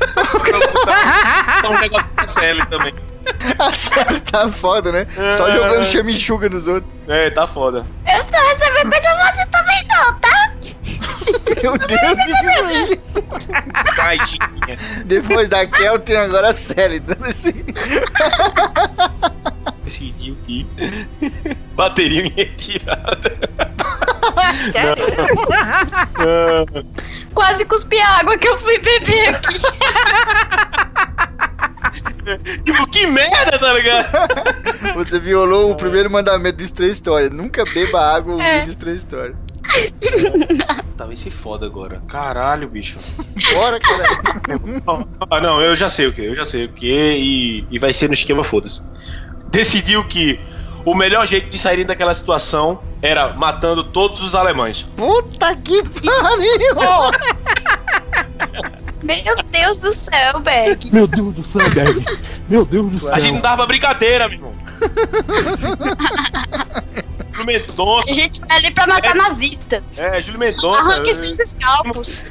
[1.62, 2.94] Tá um negócio da CL também.
[3.58, 5.08] A série tá foda, né?
[5.36, 5.56] Só É.
[5.56, 6.92] jogando chamichuga nos outros.
[7.08, 7.84] É, tá foda.
[8.06, 10.43] Eu estou recebendo você também não, tá?
[11.62, 13.24] Meu Deus, o que, que foi isso?
[13.96, 14.78] Tadinha.
[15.06, 17.00] Depois da Kel tem agora a Sally.
[17.00, 17.54] Dando esse...
[19.84, 20.66] Decidiu que.
[21.76, 23.38] Bateria em retirada.
[24.72, 25.06] Sério?
[27.34, 29.60] Quase cuspi a água que eu fui beber aqui.
[32.64, 34.08] tipo, que merda, tá ligado?
[34.96, 37.30] Você violou o primeiro mandamento de Stray Story.
[37.30, 38.64] Nunca beba água ouvindo É.
[38.64, 39.36] Stray Story.
[40.98, 42.02] Talvez se foda agora.
[42.08, 42.98] Caralho, bicho.
[43.54, 44.08] Bora, cara.
[45.30, 47.94] Ah, não, eu já sei o que, eu já sei o que e, e vai
[47.94, 48.82] ser no esquema foda-se.
[49.50, 50.40] Decidiu que
[50.86, 54.86] o melhor jeito de sair daquela situação era matando todos os alemães.
[54.96, 56.76] Puta que pariu!
[59.04, 60.90] Meu Deus do céu, Berg.
[60.94, 62.06] Meu Deus do céu, Berg.
[62.48, 63.14] Meu Deus do céu.
[63.14, 64.54] A gente não dava brincadeira, meu irmão.
[67.44, 68.10] Júlio Mendonça.
[68.10, 69.84] A gente vai ali pra matar nazistas.
[69.98, 70.80] É, Júlio Mendonça.
[70.80, 72.26] Arranque é, seus escalpos.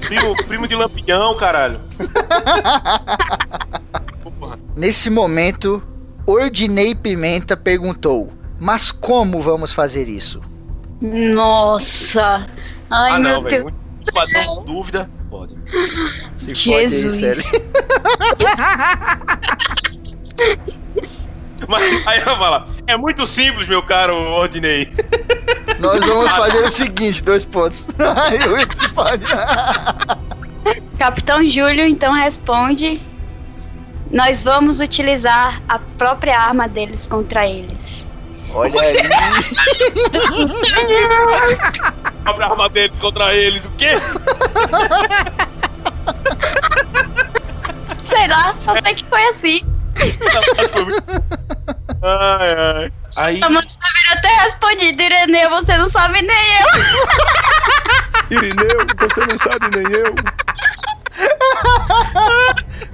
[0.00, 1.80] primo, primo de Lampião, caralho.
[4.76, 5.82] Nesse momento,
[6.26, 10.40] Ordinei Pimenta perguntou: Mas como vamos fazer isso?
[11.00, 12.48] Nossa.
[12.90, 13.64] Ai, ah, meu não, velho.
[13.64, 13.74] Deus.
[13.94, 15.08] Muito padrão, dúvida.
[15.30, 15.56] Pode.
[16.36, 17.02] Se Jesus.
[17.02, 17.44] fode aí, Célio.
[21.68, 24.92] Mas aí ela fala: É muito simples, meu caro Ordinei.
[25.78, 27.88] Nós vamos fazer o seguinte: dois pontos.
[27.98, 29.24] Aí o se pode.
[30.98, 33.00] Capitão Júlio então responde:
[34.10, 38.04] Nós vamos utilizar a própria arma deles contra eles.
[38.56, 38.96] Olha aí.
[42.24, 43.64] Abre a arma dele contra eles.
[43.64, 43.94] O quê?
[48.04, 49.73] Sei lá, só sei que foi assim.
[52.02, 52.92] Ai, ai.
[53.18, 53.40] Aí.
[53.42, 56.66] A mãe deveria até respondido, Ireneu, você não sabe nem eu.
[58.36, 60.14] Irineu, você não sabe nem eu.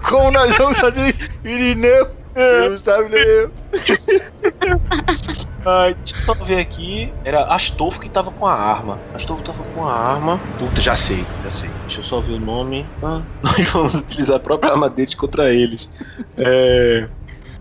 [0.03, 1.15] Como nós vamos fazer?
[1.45, 2.20] Irineu.
[2.35, 3.51] Você não sabe eu.
[5.65, 7.13] Ai, deixa eu só ver aqui.
[7.25, 8.99] Era Astolfo que tava com a arma.
[9.15, 10.41] Astolfo tava com a arma.
[10.59, 11.71] Puta, já sei, já sei.
[11.87, 12.87] Deixa eu só ver o nome.
[13.03, 15.91] Ah, nós vamos utilizar a própria arma deles contra eles.
[16.39, 17.09] É.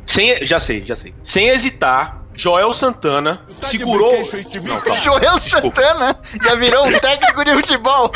[0.05, 1.13] Sem, já sei, já sei.
[1.23, 4.13] Sem hesitar, Joel Santana segurou.
[4.63, 5.01] Não, calma.
[5.01, 5.81] Joel Desculpa.
[5.81, 8.09] Santana já virou um técnico de futebol.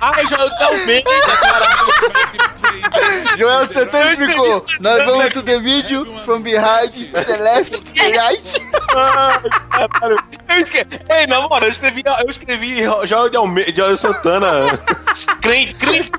[0.00, 1.10] Ai, Joel Almeida,
[1.40, 1.88] caralho.
[3.36, 4.64] Joel Santana explicou.
[4.78, 8.54] Nós vamos to the middle, from behind, to the left, to the right.
[11.10, 14.78] Ei, na moral, eu escrevi, eu escrevi Joel de Almeida, Joel Santana.
[15.42, 16.12] crente, crente.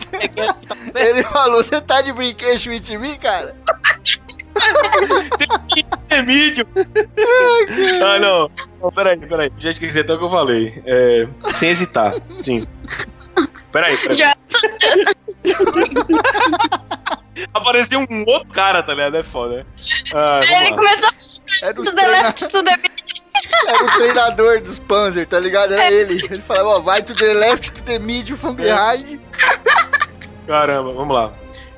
[0.94, 3.56] Ele falou, você tá de brinquedo with me, cara?
[6.10, 8.02] Tem.
[8.04, 8.52] Ah, não.
[8.82, 8.92] não.
[8.92, 9.52] Peraí, peraí.
[9.60, 10.82] Já esqueci até o que eu falei.
[10.86, 12.66] É, sem hesitar, sim.
[13.72, 14.18] Peraí, peraí.
[14.18, 14.36] Já.
[17.54, 19.18] Apareceu um outro cara, tá ligado?
[19.18, 19.66] É foda, né?
[20.14, 22.76] Ah, Ele começou a o to the left, to the
[23.68, 25.74] Era o treinador dos Panzer, tá ligado?
[25.74, 26.16] Era ele.
[26.16, 29.20] Ele falava, ó, vai to the left, to the middle, from behind.
[30.46, 31.32] Caramba, vamos lá.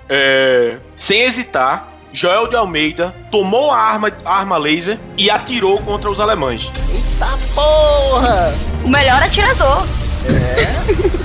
[0.09, 6.09] É, sem hesitar, Joel de Almeida tomou a arma, a arma laser e atirou contra
[6.09, 6.69] os alemães.
[6.89, 8.53] Eita porra!
[8.83, 9.85] O melhor atirador.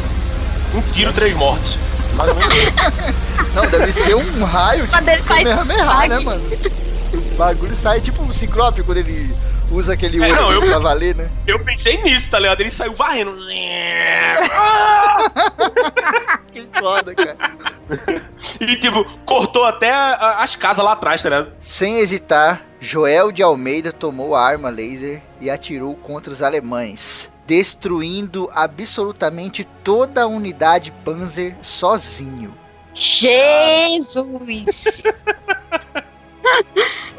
[0.75, 1.79] Um tiro, três mortes.
[2.16, 2.55] Mais ou menos.
[3.55, 6.25] Não, deve ser um raio tipo Quando ele faz Kamehameha, né, sangue.
[6.27, 6.42] mano?
[7.14, 9.35] O bagulho sai tipo um ciclope quando ele
[9.70, 11.31] usa aquele É, olho não, eu- pra valer, né?
[11.46, 12.61] Eu pensei nisso, tá ligado?
[12.61, 13.37] Ele saiu varrendo.
[16.52, 17.37] Que foda, cara.
[18.61, 21.52] E tipo, cortou até a- a- as casas lá atrás, tá ligado?
[21.61, 28.48] Sem hesitar, Joel de Almeida tomou a arma laser e atirou contra os alemães, destruindo
[28.55, 32.55] absolutamente toda a unidade Panzer sozinho.
[32.94, 35.02] Jesus!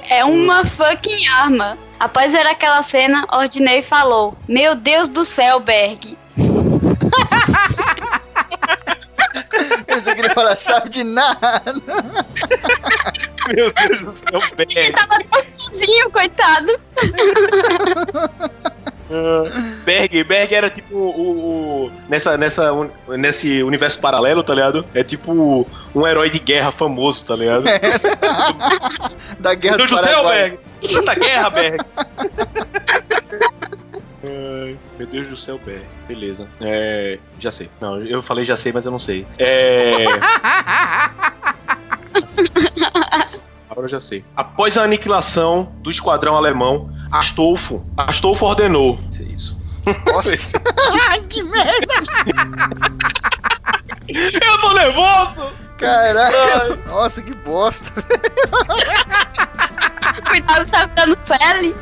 [0.09, 1.77] É uma fucking arma.
[1.99, 6.17] Após ver aquela cena, Ordinei falou: Meu Deus do céu, Berg.
[9.85, 11.61] Pensei que ele falar, sabe de nada.
[13.53, 14.91] Meu Deus do céu, Ele Berg.
[14.93, 16.79] tava tão sozinho, coitado.
[19.85, 21.85] Berg, Berg era tipo o.
[21.85, 22.71] o- nessa, nessa,
[23.17, 24.85] nesse universo paralelo, tá ligado?
[24.93, 25.65] É tipo
[25.95, 27.63] um herói de guerra famoso, tá ligado?
[29.39, 30.23] Da guerra Meu Deus do céu.
[30.25, 30.59] Berg!
[30.93, 31.77] Tanta guerra, Berg!
[34.23, 35.81] Ai, Meu Deus do céu, Berg.
[36.07, 36.47] Beleza.
[36.61, 37.17] É.
[37.39, 37.69] Já sei.
[37.79, 39.25] Não, eu falei já sei, mas eu não sei.
[39.39, 40.05] É.
[43.77, 44.25] Agora eu já sei.
[44.35, 48.99] Após a aniquilação do esquadrão alemão, Astolfo, Astolfo ordenou.
[49.11, 49.57] Isso é isso.
[50.03, 50.31] Nossa.
[51.11, 51.93] Ai, que merda.
[54.09, 55.66] Eu tô nervoso!
[55.77, 56.83] Caralho.
[56.87, 57.91] Nossa, que bosta.
[60.29, 61.75] Cuidado, tá ficando Sally.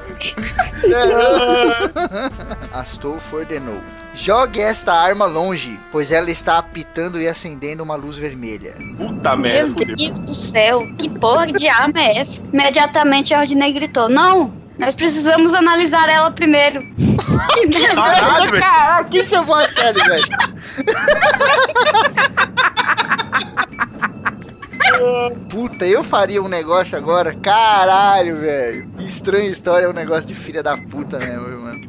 [2.73, 3.81] Astolfo ordenou.
[4.13, 8.75] Jogue esta arma longe, pois ela está apitando e acendendo uma luz vermelha.
[8.97, 9.95] Puta Meu merda, fudeu.
[9.95, 12.41] Deus do céu, que porra de arma é essa?
[12.54, 16.84] Imediatamente a Ordinei gritou: Não, nós precisamos analisar ela primeiro.
[17.56, 17.96] Que merda.
[17.96, 18.63] Caralho, velho.
[18.63, 20.26] Caralho, quem chamou a série, velho?
[25.50, 27.34] Puta, eu faria um negócio agora.
[27.34, 28.88] Caralho, velho.
[28.98, 31.82] Que estranha história é um negócio de filha da puta mesmo, mano.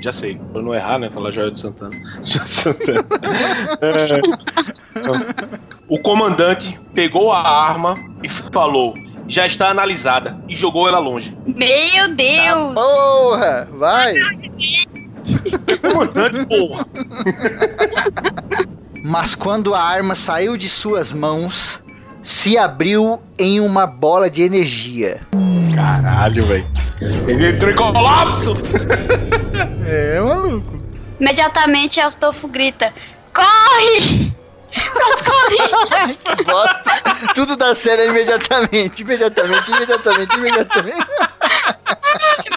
[0.00, 0.40] Já sei.
[0.52, 1.10] Pra não errar, né?
[1.10, 1.96] Falar Joia do Santana.
[2.22, 3.04] Joia do Santana.
[3.80, 4.20] É.
[5.88, 8.94] O comandante pegou a arma e falou:
[9.26, 11.36] já está analisada e jogou ela longe.
[11.46, 12.74] Meu Deus!
[12.74, 14.14] Porra, vai!
[15.80, 16.86] Comandante, porra!
[19.02, 21.80] Mas quando a arma saiu de suas mãos,
[22.22, 25.20] se abriu em uma bola de energia.
[25.74, 26.66] Caralho, velho.
[27.26, 28.54] Ele entrou em colapso!
[29.86, 30.74] É, maluco.
[31.20, 32.92] Imediatamente Astolfo grita:
[33.32, 34.33] Corre!
[34.92, 36.18] Pras colinas!
[36.18, 37.02] que bosta.
[37.34, 41.06] Tudo dá certo imediatamente, imediatamente, imediatamente, imediatamente.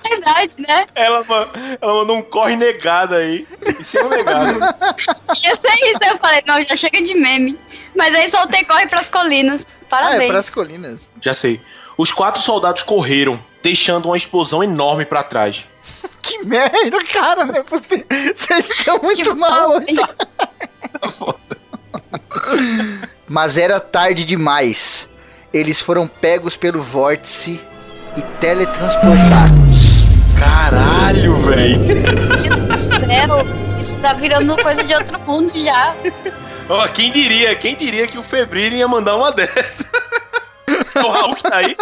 [0.04, 0.86] É verdade, né?
[0.96, 1.24] Ela,
[1.82, 3.48] ela mandou um corre negado aí.
[3.80, 4.60] Isso é um negado.
[5.44, 6.00] Ia ser isso.
[6.04, 7.58] Aí eu falei: Não, já chega de meme.
[7.96, 9.76] Mas aí soltei Corre pras colinas.
[9.76, 10.30] Ah, é Parabéns.
[10.32, 11.12] pras colinas.
[11.22, 11.62] Já sei.
[11.98, 15.66] Os quatro soldados correram, deixando uma explosão enorme pra trás.
[16.22, 18.06] Que merda, cara, é possível.
[18.36, 19.96] Vocês estão muito Tipo, mal hoje.
[21.18, 21.40] Foda.
[23.28, 25.08] Mas era tarde demais.
[25.54, 27.60] Eles foram pegos pelo vórtice
[28.16, 29.78] e teletransportados.
[30.40, 31.80] Caralho, velho.
[31.80, 31.98] Meu
[32.38, 33.46] Deus do céu.
[33.80, 35.96] Isso tá virando coisa de outro mundo já.
[36.70, 39.86] Ó, quem diria, quem diria que o Febril ia mandar uma dessa?
[40.96, 41.76] o Raul que tá aí?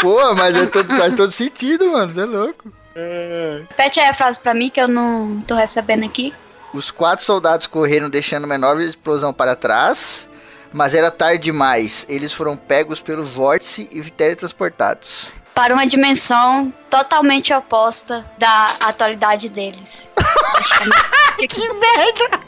[0.00, 2.12] Pô, mas é todo, faz todo sentido, mano.
[2.12, 2.72] Você é louco.
[3.68, 6.32] Repete aí a frase pra mim que eu não tô recebendo aqui.
[6.72, 10.28] Os quatro soldados correram deixando uma enorme explosão para trás.
[10.72, 12.06] Mas era tarde demais.
[12.08, 15.32] Eles foram pegos pelo vórtice e teletransportados.
[15.54, 20.08] Para uma dimensão totalmente oposta da atualidade deles.
[21.38, 22.40] Que merda!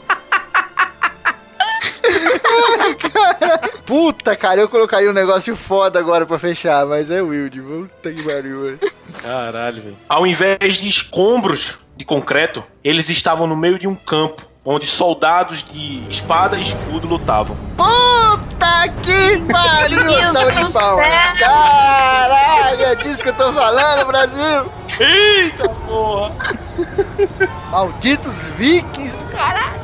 [3.85, 7.61] Puta, cara, eu colocaria um negócio foda agora pra fechar, mas é Wild.
[7.61, 8.79] Puta que pariu, mano.
[9.21, 9.97] Caralho, velho.
[10.07, 15.63] Ao invés de escombros de concreto, eles estavam no meio de um campo onde soldados
[15.63, 17.55] de espada e escudo lutavam.
[17.77, 21.33] Puta que pariu, salve de palmas.
[21.39, 24.71] Caralho, é disso que eu tô falando, Brasil.
[24.99, 26.57] Eita porra!
[27.69, 29.75] Malditos vikings do caralho.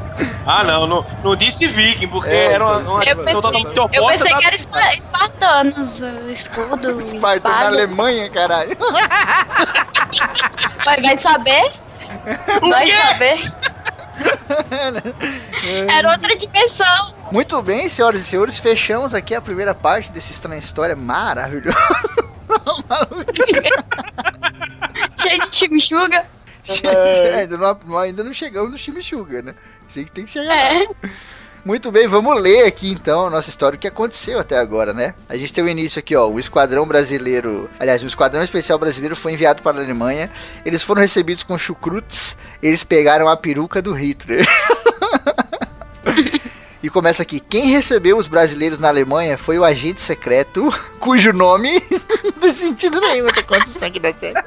[0.46, 3.76] Ah, não, não, não disse viking, porque É, era uma, então, uma Eu pensei, totalmente
[3.76, 7.66] eu oposta pensei da- que era espa- espartanos, o escudo, Esparta na espada.
[7.66, 8.76] Alemanha, caralho.
[10.84, 11.72] Vai, vai saber?
[12.60, 13.52] Vai saber?
[15.96, 17.14] Era outra dimensão.
[17.30, 21.78] Muito bem, senhoras e senhores, fechamos aqui a primeira parte dessa estranha história maravilhosa.
[25.20, 26.24] Cheio de chimichurga.
[26.74, 26.86] Gente,
[27.34, 29.54] ainda, não, ainda não chegamos no chimichurga, né?
[29.88, 30.74] Sei que tem que chegar lá.
[30.74, 30.86] É.
[31.62, 35.14] Muito bem, vamos ler aqui então a nossa história, o que aconteceu até agora, né?
[35.28, 39.14] A gente tem o início aqui, ó, o esquadrão brasileiro, aliás, o esquadrão especial brasileiro
[39.14, 40.30] foi enviado para a Alemanha,
[40.64, 44.46] eles foram recebidos com chucrutes, eles pegaram a peruca do Hitler.
[46.82, 47.40] E começa aqui.
[47.40, 51.70] Quem recebeu os brasileiros na Alemanha foi o agente secreto, cujo nome.
[52.24, 54.42] não tem sentido nenhum essa condição aqui da série.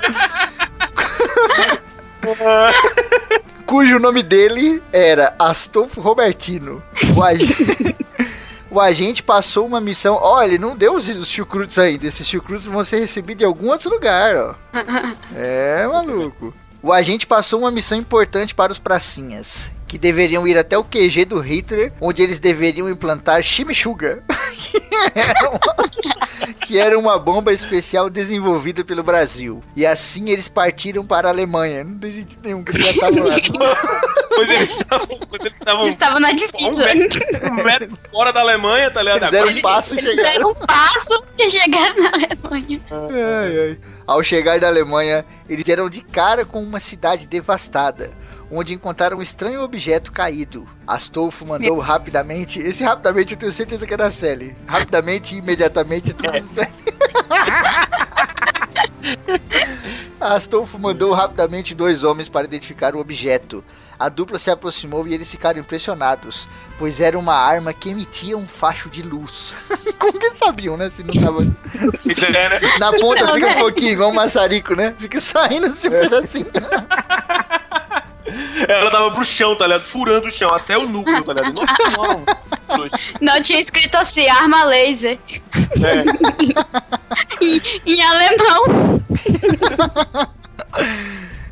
[3.65, 6.81] cujo nome dele era Astolfo Robertino.
[7.15, 7.95] O, ag-
[8.69, 10.15] o agente passou uma missão.
[10.21, 12.05] Olha, ele não deu os, os chucrutes ainda.
[12.05, 14.55] Esses chucrutes vão ser recebidos de algum outro lugar, ó.
[15.35, 16.53] É, maluco.
[16.81, 19.71] O agente passou uma missão importante para os pracinhas.
[19.93, 24.23] Que deveriam ir até o QG do Hitler, onde eles deveriam implantar chimichurga.
[24.51, 24.81] que,
[25.13, 29.63] era uma, que era uma bomba especial desenvolvida pelo Brasil.
[29.75, 31.83] E assim eles partiram para a Alemanha.
[31.83, 33.35] Não tem sentido nenhum que eles já estavam lá.
[34.35, 35.07] Pois eles estavam.
[35.11, 36.85] Eles estavam Eles estavam na um divisa.
[36.85, 39.21] metro, um metro fora da Alemanha, tá ligado?
[39.21, 40.31] Eles deram um passo e Eles chegaram.
[40.33, 42.81] deram um passo e chegaram na Alemanha.
[42.89, 43.79] Ai, ai.
[44.07, 48.09] Ao chegar da Alemanha, eles deram de cara com uma cidade devastada,
[48.55, 50.67] onde encontraram um estranho objeto caído.
[50.85, 52.59] Astolfo mandou rapidamente.
[52.59, 54.55] Esse rapidamente eu tenho certeza que é da Sally.
[54.67, 56.73] Rapidamente e imediatamente é tudo Sally.
[60.19, 63.63] Astolfo mandou rapidamente dois homens para identificar o objeto.
[63.99, 66.47] A dupla se aproximou e eles ficaram impressionados,
[66.79, 69.53] pois era uma arma que emitia um facho de luz.
[69.99, 70.89] Como que eles sabiam, né?
[70.89, 71.43] Se não tava.
[72.05, 72.49] Isso é, né?
[72.79, 74.95] Na ponta fica um pouquinho, igual um maçarico, né?
[74.97, 76.51] Fica saindo assim um pedacinho.
[78.67, 79.83] Ela tava pro chão, tá ligado?
[79.83, 81.53] Furando o chão, até o núcleo, tá ligado?
[81.53, 82.25] Nossa, não.
[83.21, 85.19] Não tinha escrito assim, arma laser.
[85.83, 86.03] É.
[87.43, 89.01] em, em alemão.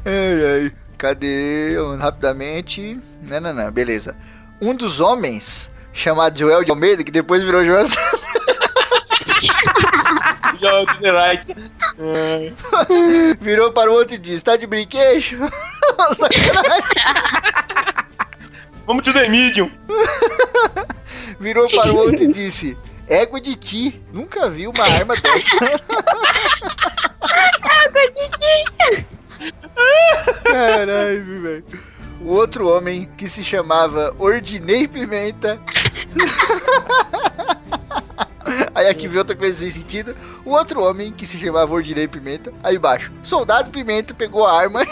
[0.04, 0.72] Ai, ai.
[0.98, 1.76] Cadê?
[2.00, 3.00] Rapidamente.
[3.22, 3.72] Não, não, não.
[3.72, 4.16] Beleza.
[4.60, 7.86] Um dos homens, chamado Joel de Almeida, que depois virou Joel.
[10.86, 11.46] Já to the right.
[13.40, 15.22] Virou para o outro e disse: Tá de brinquedo?
[16.16, 16.82] Sacanagem.
[18.86, 19.70] Vamos to the medium.
[21.40, 22.76] Virou para o outro e disse:
[23.08, 24.02] Égua de ti.
[24.12, 25.56] Nunca vi uma arma dessa.
[27.22, 28.66] Água de ti.
[30.44, 31.66] Caralho, velho.
[32.22, 35.60] O outro homem que se chamava Ordinei Pimenta.
[38.74, 40.16] Aí aqui vem outra coisa sem sentido.
[40.46, 42.54] O outro homem que se chamava Ordinei Pimenta.
[42.64, 43.12] Aí embaixo.
[43.24, 44.84] Soldado Pimenta pegou a arma.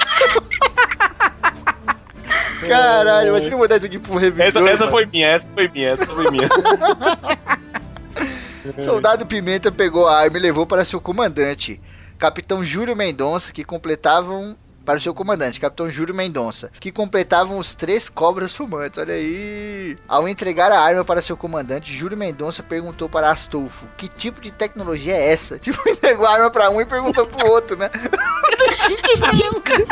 [2.68, 4.48] Caralho, imagina eu mandar isso aqui pro revisor.
[4.48, 6.50] Essa, essa foi minha, essa foi minha, essa foi minha.
[8.84, 11.80] Soldado Pimenta pegou a arma e levou para seu comandante,
[12.18, 14.58] Capitão Júlio Mendonça, que completavam
[14.90, 18.98] para o seu comandante, Capitão Júlio Mendonça, que completavam os três cobras fumantes.
[18.98, 19.96] Olha aí.
[20.08, 24.50] Ao entregar a arma para seu comandante, Júlio Mendonça perguntou para Astolfo: "Que tipo de
[24.50, 27.92] tecnologia é essa?" Tipo, entregou a arma para um e perguntou pro outro, né?
[27.94, 29.86] Não tem sentido nenhum, cara.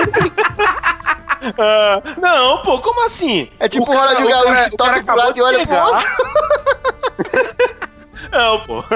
[1.60, 3.52] Ah, não, pô, como assim?
[3.60, 5.36] É tipo O cara- Ronaldinho o Gaúcho cara- que o cara toca pro lado e
[5.36, 6.08] de olha pro outro.
[8.32, 8.84] Não, pô.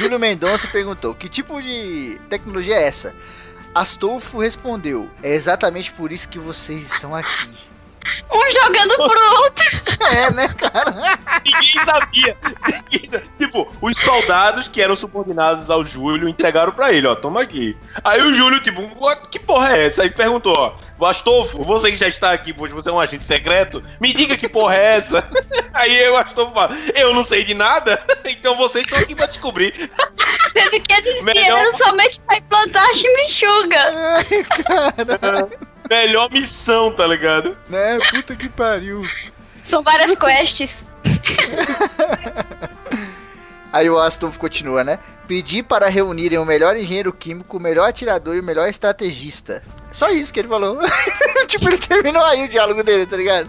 [0.00, 3.14] Júlio Mendonça perguntou: Que tipo de tecnologia é essa?
[3.74, 7.69] Astolfo respondeu: É exatamente por isso que vocês estão aqui.
[8.32, 9.80] Um jogando pro outro.
[10.00, 10.92] É, né, cara?
[11.44, 12.36] Ninguém sabia.
[13.38, 17.76] Tipo, os soldados que eram subordinados ao Júlio entregaram pra ele, ó, toma aqui.
[18.02, 19.28] Aí o Júlio, tipo, "What?
[19.28, 20.02] que porra é essa?
[20.02, 20.54] Aí perguntou,
[20.98, 24.36] ó, Astolfo, você que já está aqui, pois você é um agente secreto, me diga
[24.38, 25.28] que porra é essa?
[25.74, 29.90] Aí o Astolfo fala, eu não sei de nada, então vocês estão aqui pra descobrir.
[30.48, 33.78] Sendo que eles Melhor- somente pra implantar a chimichurga.
[34.16, 34.44] Ai,
[35.18, 35.48] cara.
[35.90, 37.56] Melhor missão, tá ligado?
[37.68, 37.98] Né?
[38.10, 39.02] Puta que pariu.
[39.64, 40.84] São várias quests.
[43.72, 44.98] Aí o Astolfo continua, né?
[45.28, 49.62] Pedi para reunirem o melhor engenheiro químico, o melhor atirador e o melhor estrategista.
[49.92, 50.78] Só isso que ele falou.
[51.46, 53.48] tipo, ele terminou aí o diálogo dele, tá ligado?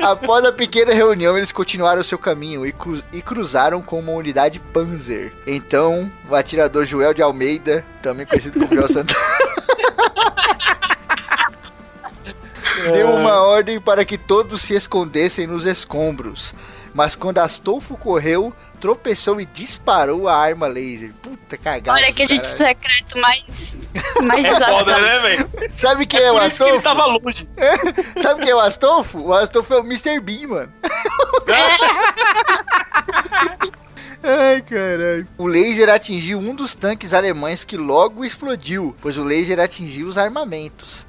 [0.00, 4.60] Após a pequena reunião, eles continuaram seu caminho e, cru- e cruzaram com uma unidade
[4.60, 5.32] Panzer.
[5.46, 9.18] Então, o atirador Joel de Almeida, também conhecido como Joel Santana,
[12.92, 16.54] deu uma ordem para que todos se escondessem nos escombros.
[16.92, 21.12] Mas quando Astolfo correu, tropeçou e disparou a arma laser.
[21.22, 21.96] Puta cagada.
[21.98, 23.78] Olha que gente secreto mais.
[24.22, 25.50] Mais É foda, né, velho?
[25.76, 26.98] Sabe quem é, o Por isso que ele Astolfo?
[26.98, 27.48] tava longe.
[28.20, 29.18] Sabe quem é o Astolfo?
[29.20, 30.18] O Astolfo é o Mr.
[30.20, 30.72] Bean, mano.
[34.22, 35.26] Ai, caralho.
[35.38, 40.18] O laser atingiu um dos tanques alemães que logo explodiu, pois o laser atingiu os
[40.18, 41.06] armamentos.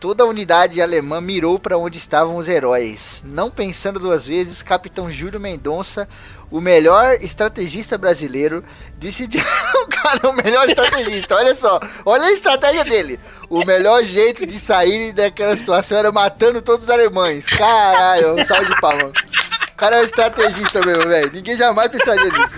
[0.00, 3.20] Toda a unidade alemã mirou para onde estavam os heróis.
[3.26, 6.08] Não pensando duas vezes, Capitão Júlio Mendonça,
[6.52, 8.62] o melhor estrategista brasileiro,
[8.94, 9.42] decidiu.
[9.82, 11.80] o cara é o melhor estrategista, olha só.
[12.06, 13.18] Olha a estratégia dele.
[13.50, 17.44] O melhor jeito de sair daquela situação era matando todos os alemães.
[17.46, 19.08] Caralho, um salve de palma.
[19.08, 21.32] O cara é um estrategista mesmo, velho.
[21.32, 22.54] Ninguém jamais pensaria nisso.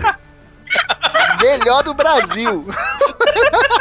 [1.41, 2.67] Melhor do Brasil.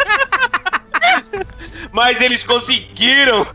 [1.93, 3.47] Mas eles conseguiram.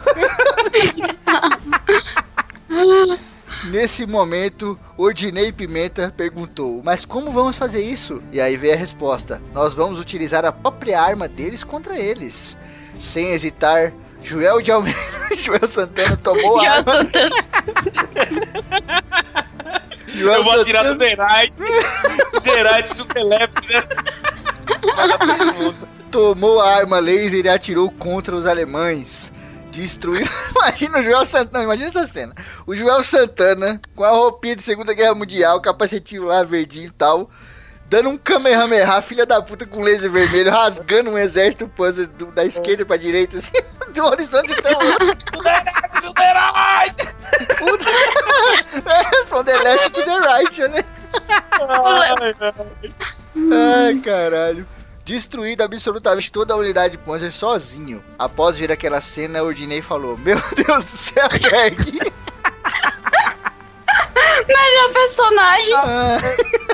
[3.66, 8.22] Nesse momento, Ordinei Pimenta perguntou: Mas como vamos fazer isso?
[8.32, 12.58] E aí veio a resposta: Nós vamos utilizar a própria arma deles contra eles.
[13.00, 13.92] Sem hesitar,
[14.24, 15.00] Joel de Almeida,
[15.38, 16.84] Joel Santana tomou a arma.
[16.84, 17.36] Santana.
[20.08, 21.64] Joel Eu vou atirar do Santana Derite.
[22.44, 23.84] Derite do Telep, né?
[26.20, 29.34] Tomou a arma laser e atirou contra os alemães.
[29.70, 30.26] Destruiu.
[30.56, 32.34] Imagina o Joel Santana, imagina essa cena.
[32.66, 37.30] O Joel Santana, com a roupinha de Segunda Guerra Mundial, capacetinho lá, verdinho e tal,
[37.90, 42.46] dando um Kamehameha, filha da puta, com laser vermelho, rasgando um exército panzer do- da
[42.46, 43.52] esquerda pra direita, assim,
[43.94, 45.08] do horizonte até o outro.
[45.08, 47.56] Do Derite, do Derite.
[47.58, 47.86] Puta.
[48.86, 50.82] É, From the left to the right, né?
[53.52, 54.66] Ai, caralho.
[55.06, 58.04] Destruído absolutamente toda a unidade Panzer sozinho.
[58.18, 62.12] Após ver aquela cena, Ordinei falou: Meu Deus do céu, Berg!
[64.48, 65.74] Melhor personagem.
[65.76, 66.18] Ah,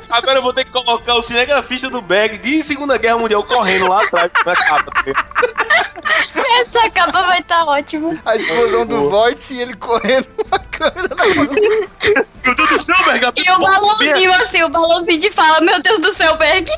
[0.09, 3.87] Agora eu vou ter que colocar o cinegrafista do Bag de Segunda Guerra Mundial correndo
[3.87, 4.91] lá atrás na capa.
[6.59, 8.19] Essa capa vai estar ótima.
[8.25, 11.47] a explosão do vórtice e ele correndo com a câmera na mão.
[12.43, 13.31] Meu Deus do céu, Berg!
[13.37, 16.69] E o balãozinho assim, o balãozinho de fala, meu Deus do céu, Berg.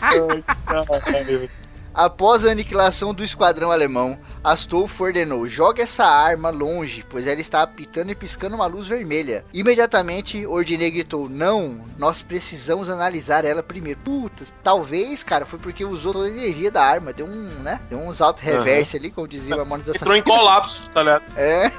[0.00, 1.50] Ai, caralho.
[1.96, 7.62] Após a aniquilação do esquadrão alemão, Astolfo ordenou: jogue essa arma longe, pois ela está
[7.62, 9.46] apitando e piscando uma luz vermelha.
[9.54, 13.98] Imediatamente, Ordinei gritou: Não, nós precisamos analisar ela primeiro.
[14.04, 17.14] Putas, talvez, cara, foi porque usou toda a energia da arma.
[17.14, 17.80] Deu um, né?
[17.88, 21.24] Deu uns alto reverse ali, como dizia o Mamonas Entrou em colapso, tá ligado?
[21.34, 21.72] É.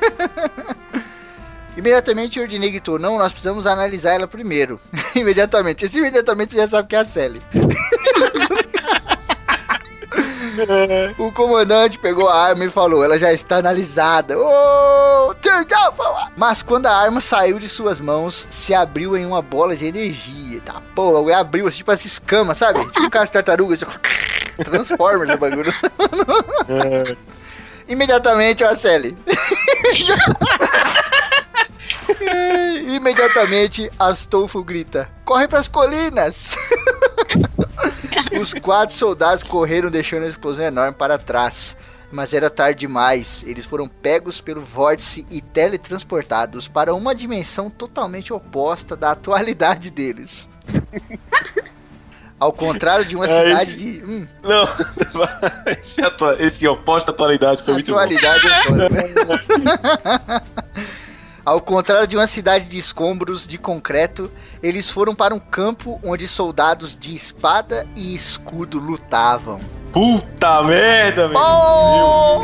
[1.78, 4.82] Imediatamente Ordinei gritou: Não, nós precisamos analisar ela primeiro.
[5.14, 5.86] imediatamente.
[5.86, 7.40] Esse imediatamente você já sabe que é a Sally.
[11.18, 14.38] o comandante pegou a arma e falou: Ela já está analisada.
[14.38, 15.34] Oh?
[16.36, 20.62] Mas quando a arma saiu de suas mãos, se abriu em uma bola de energia.
[20.62, 22.86] Tá, o abriu assim, tipo as escamas, sabe?
[22.86, 23.80] Tipo um caso de tartarugas.
[24.64, 25.74] Transformers o bagulho.
[27.88, 29.16] Imediatamente, ó, Sally.
[32.96, 36.58] Imediatamente, Astolfo grita: Corre pras colinas!
[38.40, 41.76] Os quatro soldados correram, deixando a explosão enorme para trás.
[42.12, 43.44] Mas era tarde demais.
[43.46, 50.48] Eles foram pegos pelo vórtice e teletransportados para uma dimensão totalmente oposta da atualidade deles.
[52.40, 54.04] Ao contrário de uma É, cidade esse- de.
[54.06, 54.70] Hum, Não,
[55.82, 56.36] esse, atua...
[56.42, 57.98] esse oposto à atualidade foi muito bom.
[58.00, 58.88] atualidade é foda.
[61.48, 64.30] Ao contrário de uma cidade de escombros de concreto,
[64.62, 69.58] eles foram para um campo onde soldados de espada e escudo lutavam.
[69.94, 71.40] Puta merda, velho.
[71.40, 72.44] Oh!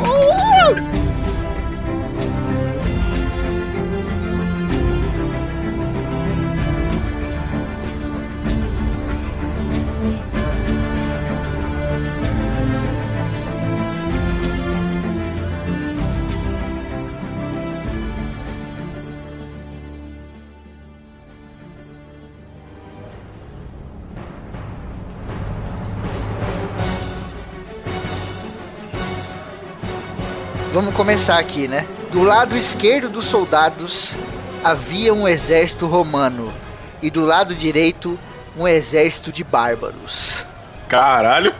[30.74, 31.86] Vamos começar aqui, né?
[32.10, 34.16] Do lado esquerdo dos soldados
[34.64, 36.52] havia um exército romano
[37.00, 38.18] e do lado direito
[38.56, 40.44] um exército de bárbaros.
[40.88, 41.54] Caralho,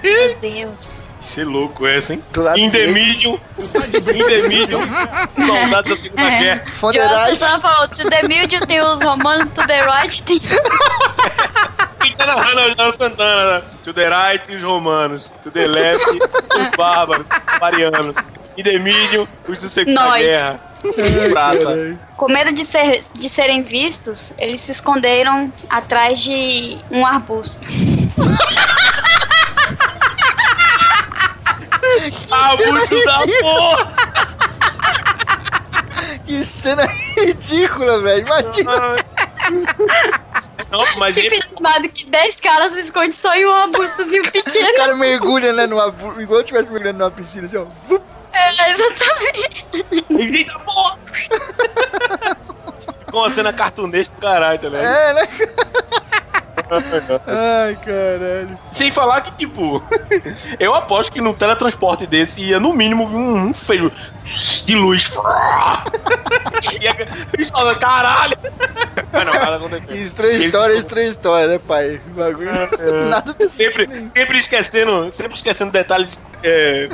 [0.00, 1.04] Meu Deus.
[1.20, 2.22] que louco essa, hein?
[2.32, 4.82] Do lado In the medium, in the medium,
[5.36, 6.38] soldados da Segunda É.
[6.38, 6.64] Guerra.
[6.72, 10.38] Fonderais, Santana falou, to the middle tem os romanos, to the right tem...
[12.00, 13.64] Quem tá narrando é o João Santana, né?
[13.82, 15.24] To the right, os romanos.
[15.42, 18.16] To the left, os bárbaros, os marianos.
[18.78, 20.22] Medium, os da Segunda Nós.
[20.22, 20.60] Guerra.
[21.30, 21.98] Praça.
[22.16, 27.66] Com medo de, ser, de serem vistos, eles se esconderam atrás de um arbusto.
[32.30, 33.94] Abuso da porra!
[36.24, 36.86] que cena
[37.18, 38.26] ridícula, velho.
[38.26, 38.96] Imagina.
[40.70, 41.34] Não, mas Tipo,
[41.76, 44.74] ele, que 10 caras se escondem só em um arbustozinho O pequeno.
[44.76, 47.66] cara mergulha, né, numa, igual tivesse mergulhando numa piscina, assim, ó.
[47.88, 48.09] Vup.
[48.32, 49.66] É, exatamente.
[50.10, 50.98] Eita porra!
[53.10, 54.84] Com uma cena cartunesca do caralho, tá ligado?
[54.84, 55.28] É, né?
[57.26, 58.58] Ai, caralho.
[58.72, 59.82] Sem falar que, tipo,
[60.60, 63.90] eu aposto que no teletransporte desse ia no mínimo vir um, um feio
[64.66, 65.04] de luz.
[67.50, 68.36] Falam, caralho!
[69.12, 69.62] Mas não, nada
[71.08, 72.00] história, né, pai?
[72.08, 72.50] Bagulho.
[73.10, 76.18] Nada desse Sempre, nem- sempre esquecendo, sempre esquecendo detalhes.
[76.42, 76.88] É,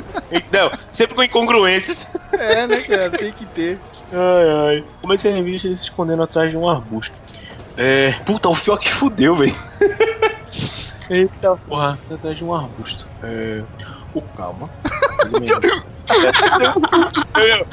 [0.51, 2.05] não, sempre com incongruências.
[2.33, 3.09] É, né, cara?
[3.11, 3.79] Tem que ter.
[4.11, 4.83] Ai, ai.
[5.01, 7.15] Comecei a revista se escondendo atrás de um arbusto.
[7.77, 8.13] É.
[8.25, 9.55] Puta, o pior que fudeu, velho.
[11.09, 13.07] Eita porra, atrás de um arbusto.
[13.23, 13.61] É.
[14.17, 14.69] O calma.
[17.35, 17.65] eu, ia,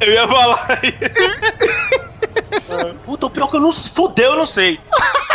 [0.00, 0.94] eu ia falar aí.
[2.70, 3.72] É, Puta, o pior que eu não.
[3.72, 4.80] Fudeu, eu não sei.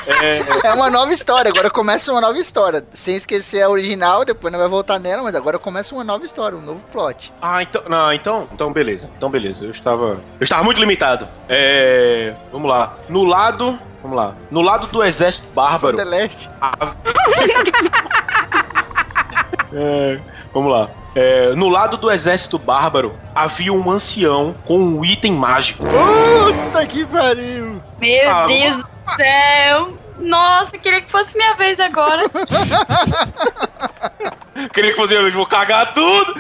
[0.08, 2.84] É, É uma nova história, agora começa uma nova história.
[2.92, 6.58] Sem esquecer a original, depois não vai voltar nela, mas agora começa uma nova história,
[6.58, 7.32] um novo plot.
[7.42, 7.84] Ah, então.
[7.88, 8.48] Não, então.
[8.54, 9.10] Então beleza.
[9.18, 9.64] Então beleza.
[9.66, 10.06] Eu estava.
[10.40, 11.28] Eu estava muito limitado.
[11.48, 12.34] É.
[12.52, 12.94] Vamos lá.
[13.10, 13.78] No lado.
[14.02, 14.34] Vamos lá.
[14.52, 15.96] No lado do exército bárbaro.
[16.62, 16.92] A-
[19.74, 20.18] É,
[20.58, 20.90] vamos lá.
[21.16, 25.84] É, no lado do exército bárbaro havia um ancião com um item mágico.
[25.84, 27.82] Puta que pariu!
[28.00, 29.94] Meu Ah, Deus do céu.
[30.20, 32.24] Nossa, queria que fosse minha vez agora.
[34.74, 36.34] Queria que fosse eu, vou cagar tudo.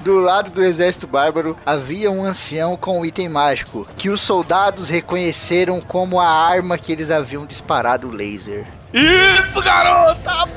[0.00, 4.88] Do lado do exército bárbaro havia um ancião com um item mágico, que os soldados
[4.88, 8.66] reconheceram como a arma que eles haviam disparado o laser.
[8.94, 10.32] Isso, garota!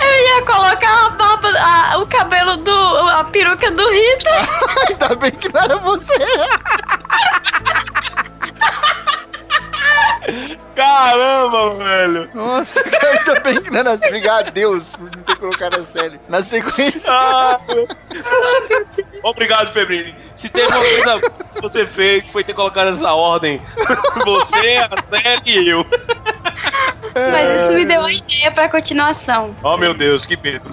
[0.00, 2.98] Eu ia colocar a barba, a- o cabelo do.
[3.10, 4.30] a peruca do Rita.
[4.88, 6.14] Ainda bem que não era você!
[10.74, 12.28] Caramba, velho.
[12.34, 14.08] Nossa, cara, ainda bem que não é nasceu.
[14.08, 16.18] Obrigado a Deus por não ter colocado a série.
[16.28, 17.10] Na sequência.
[17.12, 17.60] Ah,
[19.22, 20.14] Obrigado, Febrini.
[20.34, 21.20] Se teve uma coisa
[21.64, 23.60] você fez, foi ter colocado essa ordem.
[24.24, 25.86] Você, a série e eu.
[27.14, 29.54] Mas isso me deu uma ideia pra continuação.
[29.62, 30.68] Oh, meu Deus, que medo.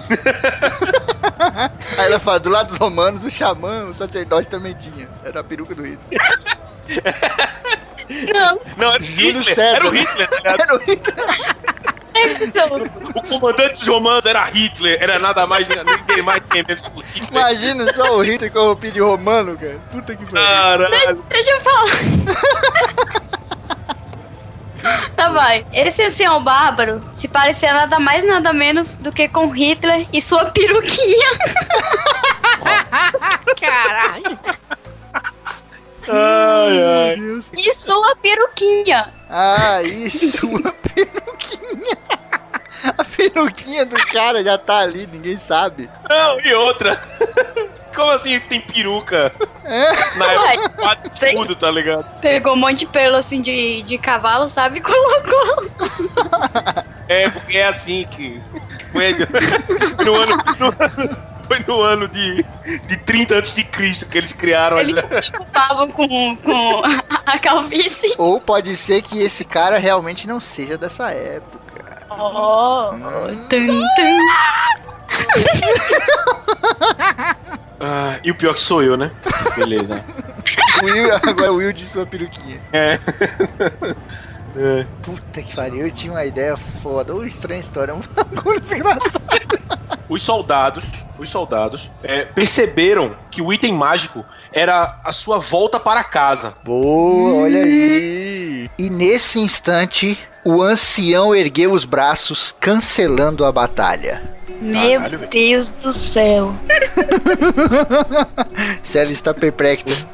[1.98, 5.08] Aí ela fala, do lado dos romanos, o xamã, o sacerdote também tinha.
[5.24, 6.20] Era a peruca do Hitler.
[8.34, 9.44] Não, Não, era o Hitler.
[9.44, 9.76] César.
[9.76, 10.56] Era o Hitler, tá?
[10.58, 11.26] Era o Hitler.
[13.14, 14.98] O comandante dos romanos era Hitler.
[15.00, 17.30] Era nada mais, ninguém mais, ninguém menos que o Hitler.
[17.30, 19.78] Imagina só o Hitler com a roupinha de romano, cara.
[19.90, 20.46] Puta que pariu.
[20.46, 21.24] Caralho.
[21.28, 23.32] Deixa eu falar.
[25.16, 25.64] Tá, vai.
[25.72, 30.46] Esse ancião bárbaro se parecia nada mais nada menos do que com Hitler e sua
[30.46, 31.38] peruquinha.
[33.60, 34.38] Caralho.
[36.08, 37.16] Ai, ai.
[37.16, 37.50] Meu Deus.
[37.56, 39.12] E sua peruquinha.
[39.30, 41.98] Ah, isso, a peruquinha.
[42.98, 45.88] A peruquinha do cara já tá ali, ninguém sabe.
[46.08, 47.00] Não, e outra.
[47.94, 49.30] Como assim tem peruca?
[49.64, 50.16] É.
[50.16, 52.04] Na Ué, época tem- tudo, tá ligado?
[52.20, 54.78] Pegou um monte de pelo assim de, de cavalo, sabe?
[54.78, 55.70] E colocou.
[57.06, 58.40] É, porque é assim que.
[60.04, 60.36] No ano.
[60.58, 62.44] no- foi no ano de,
[62.86, 65.08] de 30 antes de Cristo que eles criaram Eles essa.
[65.08, 66.82] se desculpavam com, com
[67.26, 68.14] a calvície.
[68.18, 72.02] Ou pode ser que esse cara realmente não seja dessa época.
[72.10, 72.90] Oh.
[72.94, 73.46] Hum.
[73.48, 73.66] Tum,
[73.96, 74.18] tum.
[77.84, 79.10] Ah, e o pior que sou eu, né?
[79.56, 80.04] Beleza.
[80.80, 82.60] O Will, agora o Will de sua peruquinha.
[82.72, 82.96] É.
[84.54, 84.84] É.
[85.00, 87.14] Puta que pariu, eu tinha uma ideia foda.
[87.14, 89.22] Ô, estranha história, é um bagulho desgraçado.
[90.12, 90.84] Os soldados,
[91.18, 96.52] os soldados, é, perceberam que o item mágico era a sua volta para casa.
[96.62, 98.68] Boa, olha aí.
[98.78, 104.22] E nesse instante, o ancião ergueu os braços, cancelando a batalha.
[104.60, 105.30] Meu Caralho, velho.
[105.30, 106.54] Deus do céu.
[108.84, 110.06] Célia está perplexa.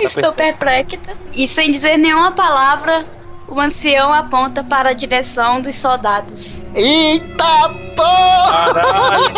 [0.00, 0.98] Estou perplexa.
[1.32, 3.06] E sem dizer nenhuma palavra,
[3.48, 6.62] o ancião aponta para a direção dos soldados.
[6.74, 8.74] Eita porra!
[8.74, 9.34] Caralho.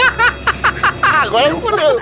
[1.22, 2.00] Agora fodeu.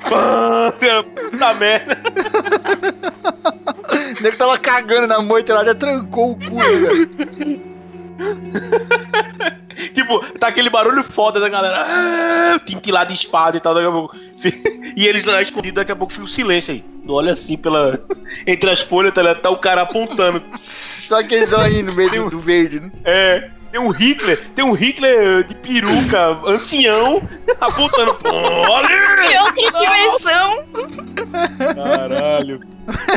[0.00, 1.98] Puta merda.
[4.18, 7.10] O nego tava cagando na moita lá, até trancou o cu, né, velho.
[10.06, 11.82] Tipo, tá aquele barulho foda da galera.
[11.86, 14.16] Ah, Tintilado de espada e tal, daqui a pouco.
[14.96, 16.82] E eles lá escondidos, daqui a pouco fica o silêncio aí.
[17.06, 18.00] Olha assim pela.
[18.46, 19.42] Entre as folhas, tá, ligado?
[19.42, 20.42] tá o cara apontando.
[21.04, 22.90] Só que eles vão aí no meio do, do verde, né?
[23.04, 23.50] É.
[23.72, 27.20] Tem um Hitler, tem um Hitler de peruca, ancião,
[27.60, 28.16] apontando.
[28.24, 29.16] Olha!
[29.16, 30.64] Que outra dimensão!
[31.74, 32.60] Caralho.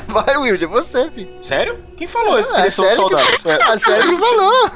[0.07, 1.29] Vai, Will, é você, filho.
[1.43, 1.77] Sério?
[1.95, 2.49] Quem falou isso?
[2.51, 3.41] Ah, é Direção sério que- soldado.
[3.41, 3.65] Sério.
[3.71, 4.69] A série que falou.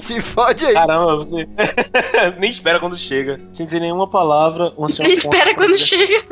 [0.00, 0.74] Se fode aí.
[0.74, 1.48] Caramba, você.
[2.38, 3.40] Nem espera quando chega.
[3.52, 5.06] Sem dizer nenhuma palavra, o ancião.
[5.08, 6.22] Espera aponta- quando chega.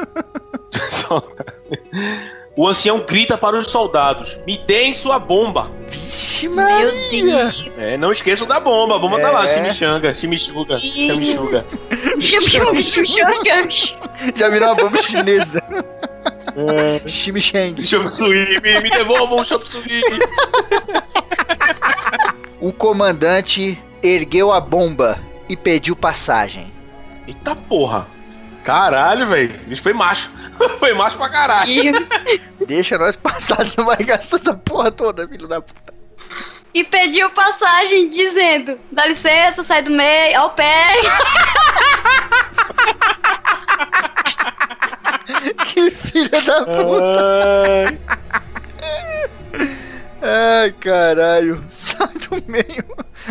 [2.58, 5.70] O ancião grita para os soldados: Me deem sua bomba.
[5.90, 6.90] Vixe, Meu Maria.
[7.10, 7.66] Deus.
[7.76, 8.96] É, não esqueçam da bomba.
[8.96, 9.54] A bomba tá lá, É.
[9.54, 11.64] chimichanga, chimichuga, chimichuga.
[12.18, 13.94] Chimichurri, chimichurri.
[14.34, 15.62] Já virou uma bomba chinesa.
[16.56, 17.06] É.
[17.06, 17.86] Chimichang.
[17.86, 19.66] Chop suí, me, me devolvam o chop.
[22.66, 26.72] O comandante ergueu a bomba e pediu passagem.
[27.24, 28.08] Eita porra.
[28.64, 29.60] Caralho, velho.
[29.68, 30.28] Isso foi macho.
[30.80, 31.70] Foi macho pra caralho.
[31.70, 32.12] Isso.
[32.66, 35.94] Deixa nós passar, senão vai gastar essa porra toda, filho da puta.
[36.74, 40.86] E pediu passagem dizendo: Dá licença, sai do meio, ao pé.
[45.66, 47.98] Que filha da puta.
[50.28, 51.62] Ai, caralho.
[51.70, 52.84] Sai do meio.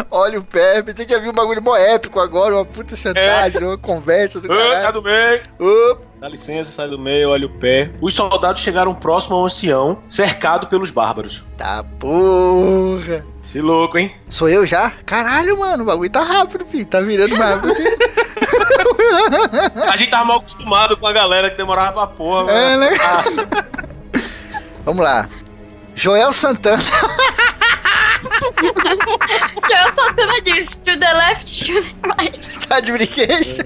[0.10, 0.82] Olha o pé.
[0.82, 2.56] Pensei que ia vir um bagulho mó épico agora.
[2.56, 4.94] Uma puta chantagem, uma conversa do Ô, sai caralho.
[4.94, 5.42] do meio.
[5.60, 6.02] Opa.
[6.22, 7.92] Dá licença, sai do meio, olha o pé.
[8.02, 11.44] Os soldados chegaram próximo ao ancião, cercado pelos bárbaros.
[11.58, 13.24] Tá porra.
[13.44, 14.16] Se louco, hein?
[14.30, 14.92] Sou eu já?
[15.06, 15.84] Caralho, mano.
[15.84, 16.86] O bagulho tá rápido, filho.
[16.86, 17.74] Tá virando rápido.
[19.92, 22.52] A gente tava mal acostumado com a galera que demorava pra porra.
[22.52, 22.80] É, mano.
[22.92, 22.98] né?
[23.02, 23.24] Ah,
[24.84, 25.30] Vamos lá.
[25.96, 26.84] Joel Santana.
[29.70, 32.68] Eu Santana disse: To the left, to the right.
[32.68, 33.64] Tá de brinquedo?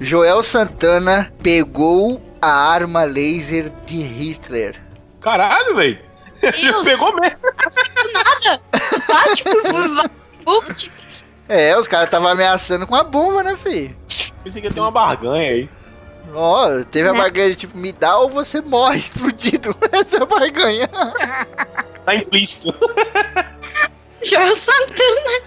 [0.00, 4.76] Joel Santana pegou a arma laser de Hitler.
[5.20, 5.98] caralho, velho.
[6.40, 7.36] Pegou mesmo.
[7.38, 8.62] Do nada.
[9.06, 9.62] Vai, tipo,
[9.94, 10.10] vai.
[10.42, 10.90] Put.
[11.46, 13.94] É, os caras estavam ameaçando com a bomba, né, filho?
[14.42, 15.68] Pensei que ia ter uma barganha aí.
[16.34, 17.18] Ó, teve a Né?
[17.18, 19.74] barganha, tipo, me dá ou você morre explodido.
[19.92, 20.88] Essa é a barganha.
[22.06, 22.74] Tá implícito.
[24.22, 25.40] Joel Santana.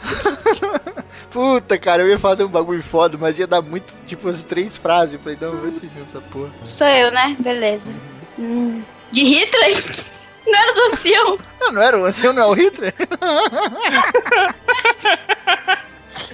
[1.30, 4.76] Puta, cara, eu ia fazer um bagulho foda, mas ia dar muito, tipo, as três
[4.78, 5.14] frases.
[5.14, 6.50] Eu falei, não, vai ser mesmo essa porra.
[6.64, 7.36] Sou eu, né?
[7.40, 7.94] Beleza.
[8.40, 8.82] Hum.
[9.12, 9.84] De Hitler?
[10.46, 11.38] Não era do ancião?
[11.62, 12.94] Não, não era o ancião, não é o Hitler?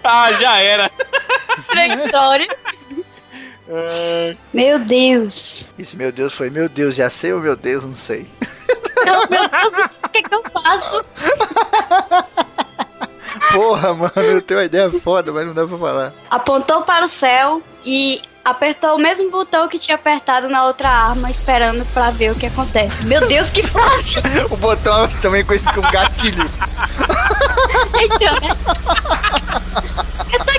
[0.04, 0.90] Ah, já era.
[1.68, 2.48] Frank Story.
[3.72, 5.68] É, Meu Deus.
[5.78, 8.28] Esse meu Deus foi, meu Deus, já sei ou meu Deus, não sei.
[9.06, 11.06] Não, meu Deus o que, é que eu faço?
[13.54, 16.14] Porra, mano, eu tenho uma ideia foda, mas não dá pra falar.
[16.30, 21.30] Apontou para o céu e apertou o mesmo botão que tinha apertado na outra arma,
[21.30, 23.04] esperando pra ver o que acontece.
[23.06, 24.22] Meu Deus, que fácil!
[24.50, 26.50] O botão é também conhecido como gatilho.
[28.02, 28.50] Então, né?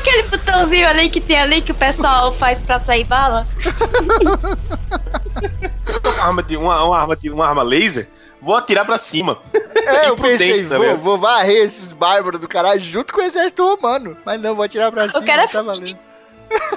[0.01, 3.47] Aquele botãozinho ali que tem ali que o pessoal faz pra sair bala?
[6.03, 8.09] uma arma de uma, uma arma de uma arma laser.
[8.41, 9.39] Vou atirar pra cima.
[9.75, 13.63] É, eu pensei, tá vou, vou varrer esses bárbaros do caralho junto com o exército
[13.63, 14.17] romano.
[14.25, 15.99] Mas não, vou atirar pra cima, quero tá valendo.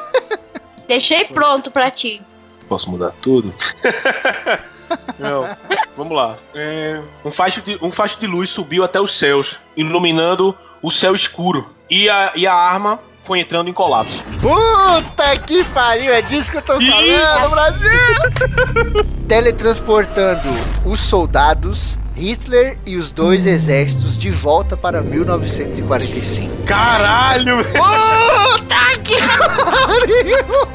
[0.86, 2.22] Deixei pronto pra ti.
[2.68, 3.54] Posso mudar tudo?
[5.18, 5.58] Não.
[5.96, 6.38] Vamos lá.
[6.54, 11.16] É, um, facho de, um facho de luz subiu até os céus, iluminando o céu
[11.16, 11.74] escuro.
[11.90, 14.24] E a, e a arma foi entrando em colapso.
[14.42, 19.06] Puta que pariu, é disso que eu tô falando, Brasil!
[19.28, 20.50] Teletransportando
[20.86, 26.64] os soldados, Hitler e os dois exércitos de volta para 1945.
[26.64, 27.64] Caralho!
[27.66, 30.68] Puta que pariu!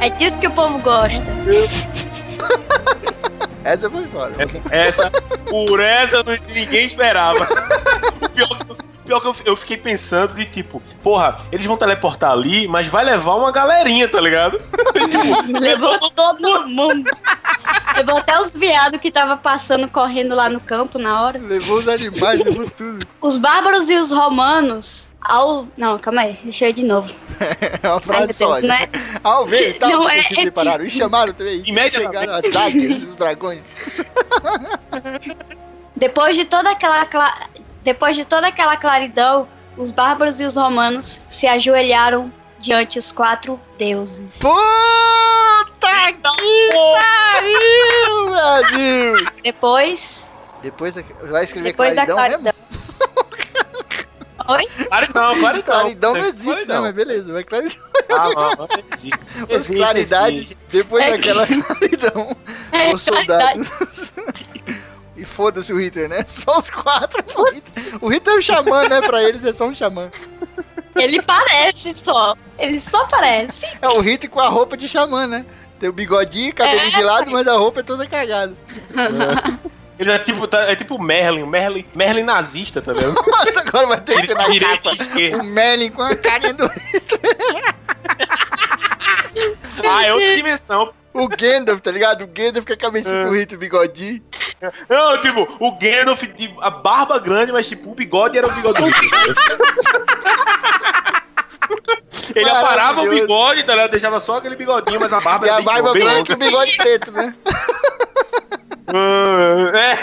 [0.00, 1.26] É disso que o povo gosta.
[3.64, 4.34] Essa foi foda.
[4.38, 5.10] Essa, essa
[5.50, 7.46] por essa ninguém esperava.
[8.22, 8.58] O pior,
[9.08, 13.02] pior que eu, eu fiquei pensando de tipo, porra, eles vão teleportar ali, mas vai
[13.02, 14.58] levar uma galerinha, tá ligado?
[14.92, 17.10] tipo, Levou todo mundo.
[17.96, 21.40] Levou até os viados que tava passando correndo lá no campo na hora.
[21.40, 23.06] Levou os animais, levou tudo.
[23.22, 25.66] Os bárbaros e os romanos, ao.
[25.74, 27.12] Não, calma aí, deixa eu ir de novo.
[27.80, 28.46] É uma Ai, frase meu só.
[28.54, 28.88] Deus, não né?
[28.92, 29.20] é?
[29.22, 31.62] Ao ver, tal, Não, que é- se é prepararam e chamaram também.
[31.64, 31.92] Imediatamente.
[32.12, 33.72] Chegaram as águias e os dragões.
[35.96, 37.06] Depois de toda aquela.
[37.88, 43.58] Depois de toda aquela claridão, os bárbaros e os romanos se ajoelharam diante os quatro
[43.78, 44.36] deuses.
[44.36, 46.20] Puta que
[47.32, 49.30] pariu, Brasil!
[49.42, 50.30] Depois.
[50.60, 51.02] Depois da...
[51.30, 52.58] vai escrever Depois da claridão mesmo?
[53.30, 53.68] claridão.
[54.48, 54.66] Oi?
[54.86, 55.62] Claridão, claridão.
[55.62, 56.52] Claridão não existe, né?
[56.52, 56.82] Claridão.
[56.82, 57.82] Mas beleza, vai claridão.
[58.10, 59.10] Ah, não, não existe.
[59.48, 62.36] Existe, claridade, depois É daquela claridão,
[62.70, 64.12] É, os soldados.
[65.18, 66.24] e foda-se o Hitler, né?
[66.26, 67.22] Só os quatro.
[67.36, 69.00] O Hitler, o Hitler é um xamã, né?
[69.02, 70.10] Pra eles é só um xamã.
[70.96, 72.34] Ele parece só.
[72.58, 73.60] Ele só parece.
[73.80, 75.44] É o Hitler com a roupa de xamã, né?
[75.78, 76.96] Tem o bigodinho, cabelinho É.
[76.98, 78.52] de lado, mas a roupa é toda cagada.
[79.98, 83.14] Ele é tipo, tá- é tipo o Merlin, Merlin, Merlin nazista, tá vendo?
[83.26, 86.68] Nossa, agora vai ter que ter na Direita capa o Merlin com a carinha do
[89.86, 90.92] Ah, é outra dimensão.
[91.12, 92.22] O Gandalf, tá ligado?
[92.22, 93.24] O Gandalf com a cabecinha É.
[93.24, 94.22] do Hitler, bigodinho.
[94.88, 98.80] Não, tipo, o Gandalf, de- a barba grande, mas tipo, o bigode era o bigode.
[102.34, 103.90] Ele aparava o bigode, tá ligado?
[103.90, 106.38] Deixava só aquele bigodinho, mas a barba E era a barba bem branca e o
[106.38, 107.34] bigode preto, né?
[109.74, 109.96] É.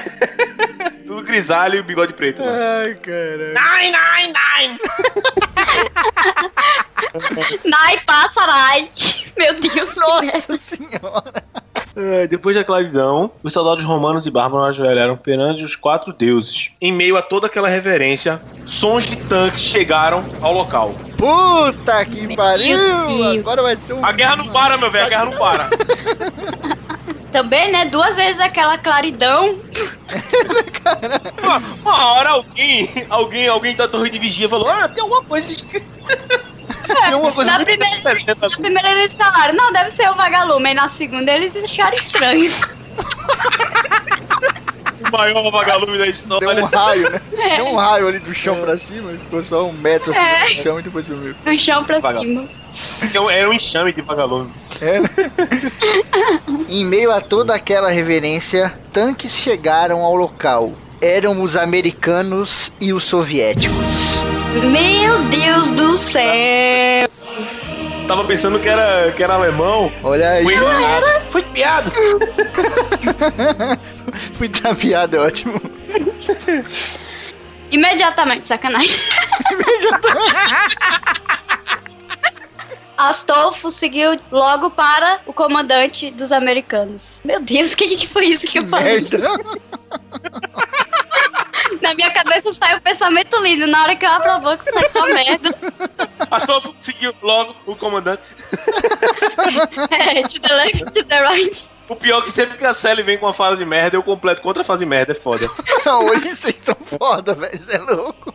[1.08, 2.42] Tudo grisalho e o bigode preto.
[2.42, 2.52] né?
[2.84, 3.54] Ai, caralho.
[3.54, 4.80] Nine, nine, nine!
[7.64, 8.92] Nai, passarai.
[9.38, 9.96] Meu Deus.
[9.96, 11.44] Nossa senhora.
[11.96, 16.72] É, depois da claridão, os soldados romanos e bárbaros ajoelharam perante os quatro deuses.
[16.82, 20.94] Em meio a toda aquela reverência, sons de tanques chegaram ao local.
[21.18, 22.78] Puta que Meu pariu.
[23.08, 23.38] Deus.
[23.38, 24.06] Agora vai ser um...
[24.06, 25.70] A guerra não para, meu velho, a guerra não para.
[27.32, 27.86] Também, né?
[27.86, 29.60] Duas vezes aquela claridão.
[31.44, 35.54] Uma, uma hora alguém, alguém, alguém da torre de vigia falou: Ah, tem alguma coisa.
[35.54, 35.84] De...
[37.34, 38.26] coisa Na primeira, na ali."
[38.58, 40.70] primeira eles falaram, não, deve ser o vagalume.
[40.70, 42.52] Aí na segunda eles acharam estranho.
[45.08, 46.64] O maior vagalume da Deu história.
[46.64, 47.22] um raio, né?
[47.56, 50.44] Deu um raio ali do chão pra cima, ficou só um metro assim É.
[50.46, 51.36] do chão e depois sumiu.
[51.46, 52.50] Do chão pra Vagalume.
[52.72, 53.10] cima.
[53.12, 54.50] Era um- Era um enxame de vagalume.
[54.82, 55.10] É, né?
[56.68, 60.74] em meio a toda aquela reverência, tanques chegaram ao local.
[61.00, 63.76] Eram os americanos e os soviéticos.
[64.64, 67.10] Meu Deus do céu.
[68.08, 69.92] Tava pensando que era, que era alemão.
[70.04, 70.56] Olha aí, Foi,
[71.32, 71.92] foi piada.
[74.34, 75.60] fui tapeado, é ótimo.
[82.98, 87.20] Astolfo seguiu logo para o comandante dos americanos.
[87.26, 89.02] Meu Deus, o que, que foi isso que, que eu falei?
[89.02, 89.28] Merda.
[91.82, 93.68] Na minha cabeça saiu o pensamento lindo.
[93.68, 95.56] Na hora que eu abro a boca, sai só merda.
[96.32, 98.24] Astolfo seguiu logo o comandante.
[99.92, 101.66] é, to the left, to the right.
[101.88, 104.02] O pior é que sempre que a Sally vem com uma fala de merda, eu
[104.02, 105.48] completo com outra fase de merda, é foda.
[105.86, 108.34] Hoje vocês estão foda, velho, você é louco.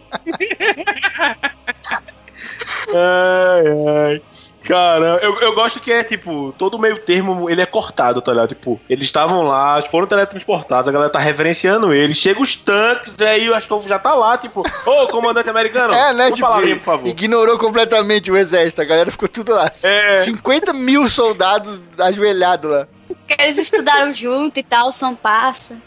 [2.95, 4.23] ai, ai.
[4.71, 8.51] Cara, eu, eu gosto que é, tipo, todo meio termo, ele é cortado, tá ligado?
[8.51, 13.51] Tipo, eles estavam lá, foram teletransportados, a galera tá reverenciando eles, chega os tanques, aí
[13.51, 17.09] o Astolfo já tá lá, tipo, ô, comandante americano, é, né, tipo, por favor.
[17.09, 19.69] ignorou completamente o exército, a galera ficou tudo lá.
[19.83, 20.21] É.
[20.23, 22.87] 50 mil soldados ajoelhados lá.
[23.31, 25.81] Porque eles estudaram junto e tal, são passa.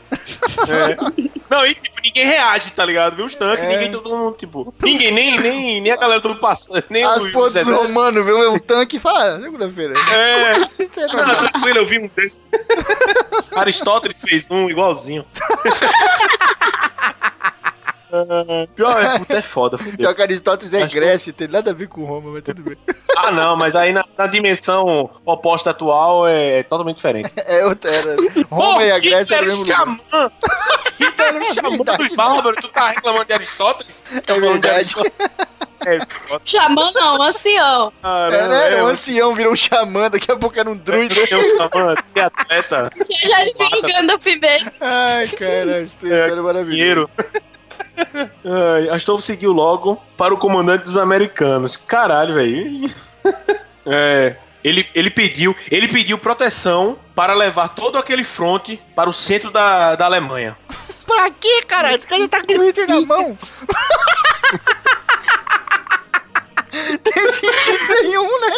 [0.70, 0.96] É.
[1.50, 3.18] Não, e tipo, ninguém reage, tá ligado?
[3.18, 3.68] Viu os tanques, é.
[3.68, 4.74] ninguém, todo mundo, tipo.
[4.82, 6.82] Ninguém, nem, nem, nem a galera do passando.
[6.90, 9.94] Nem As pontes romanos vê um tanque e fala, ah, segunda-feira.
[10.14, 10.60] É.
[11.14, 12.42] Não, tranquilo, eu vi um desses.
[13.54, 15.26] Aristóteles fez um igualzinho.
[18.76, 19.78] Pior é, puta, é foda.
[19.78, 19.98] Fudeu.
[19.98, 21.40] Pior que Aristóteles é Grécia, que...
[21.40, 22.78] tem nada a ver com Roma, mas tudo bem.
[23.18, 27.32] Ah, não, mas aí na, na dimensão oposta atual é, é totalmente diferente.
[27.46, 28.16] É, outra, era.
[28.50, 30.00] Roma Pô, e a Grécia eram o mesmo xamã.
[30.98, 33.94] Hitler era o xamã dos bárbaros, tu tá reclamando de Aristóteles?
[34.28, 34.96] É verdade.
[35.86, 36.00] É,
[36.46, 37.92] xamã não, ancião.
[38.02, 38.74] Ah, é, né?
[38.80, 41.14] É, o ancião virou um xamã, daqui a pouco era um druida.
[41.14, 42.92] É um xamã, que atleta.
[43.10, 44.72] Já ele vira o Gandalf mesmo.
[44.80, 47.10] Ai, cara, isso é, história é maravilhosa.
[48.92, 51.78] Astolfo seguiu logo para o comandante dos americanos.
[51.78, 52.90] Caralho, velho.
[53.86, 59.52] É, ele, ele pediu ele pediu proteção para levar todo aquele fronte para o centro
[59.52, 60.58] da, da Alemanha.
[61.06, 61.94] pra quê, cara?
[61.94, 63.38] Esse cara tá com o Hitler na mão.
[67.04, 68.58] Tem sentido nenhum, né?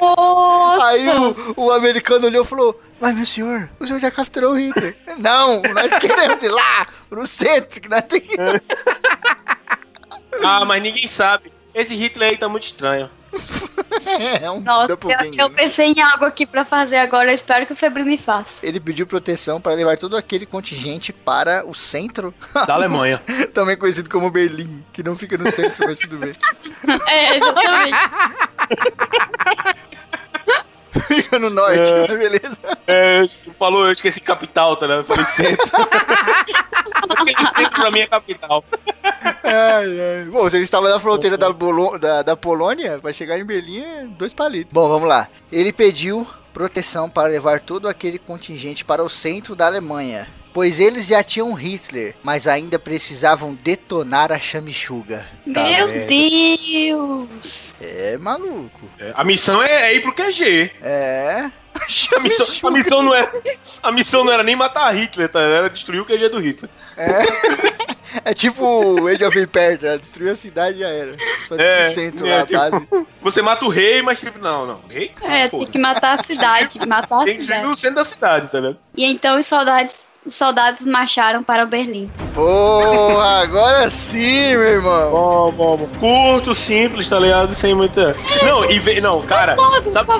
[0.00, 0.86] Nossa.
[0.86, 4.58] Aí o, o americano olhou e falou: Mas meu senhor, o senhor já capturou o
[4.58, 4.94] Hitler.
[5.18, 8.36] Não, nós queremos ir lá, no centro, que nós temos que.
[10.44, 11.50] ah, mas ninguém sabe.
[11.74, 13.08] Esse Hitler aí tá muito estranho.
[14.42, 14.98] é um Nossa, eu,
[15.38, 18.58] eu, pensei em algo aqui para fazer agora, eu espero que o Febrini faça.
[18.60, 22.34] Ele pediu proteção para levar todo aquele contingente para o centro
[22.66, 23.18] da Alemanha.
[23.54, 26.32] Também conhecido como Berlim, que não fica no centro, mas tudo bem.
[27.06, 27.98] É, exatamente.
[31.06, 32.58] Fica no norte, é, beleza?
[32.86, 33.28] É,
[33.58, 35.00] falou, eu esqueci capital, tá ligado?
[35.00, 35.70] Eu falei centro.
[37.18, 38.64] eu centro pra mim é capital.
[39.22, 40.24] Ai, ai.
[40.30, 43.82] Bom, se ele estava na fronteira da, Bolo da, da Polônia, vai chegar em Berlim
[43.82, 44.72] é dois palitos.
[44.72, 45.28] Bom, vamos lá.
[45.52, 51.06] Ele pediu proteção para levar todo aquele contingente para o centro da Alemanha pois eles
[51.06, 55.26] já tinham Hitler, mas ainda precisavam detonar a chamichuga.
[55.52, 57.74] Tá Meu Deus!
[57.80, 58.88] É maluco.
[58.98, 60.70] É, a missão é, é, ir pro QG.
[60.82, 61.50] É.
[62.16, 63.30] A missão, a missão, não era,
[63.80, 65.40] a missão não era nem matar Hitler, tá?
[65.40, 66.68] Era destruir o QG do Hitler.
[66.96, 67.22] É.
[68.24, 69.96] É tipo o Age of Empires, né?
[69.96, 71.16] destruiu a cidade e já era.
[71.46, 72.88] Só é, o centro é, lá, tipo, base.
[73.22, 74.80] Você mata o rei, mas tipo, não, não.
[74.88, 75.12] Rei?
[75.22, 76.78] É, tem que matar a cidade.
[76.86, 78.78] Matar a tem que destruir o centro da cidade, tá vendo?
[78.96, 82.10] E então os soldados os soldados marcharam para Berlim.
[82.34, 85.10] Porra, agora sim, meu irmão.
[85.10, 85.88] Bom, bom, bom.
[85.98, 87.54] Curto, simples, tá ligado?
[87.54, 88.16] Sem muita.
[88.44, 89.56] Não, e não, cara.
[89.56, 90.10] Sabe, sabe,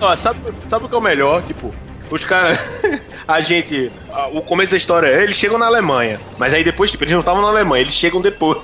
[0.00, 0.38] ó, sabe,
[0.68, 1.42] sabe o que é o melhor?
[1.42, 1.74] Tipo,
[2.16, 2.58] os caras.
[3.26, 3.90] a gente.
[4.32, 6.20] o começo da história é, eles chegam na Alemanha.
[6.38, 8.58] Mas aí depois, tipo, eles não estavam na Alemanha, eles chegam depois.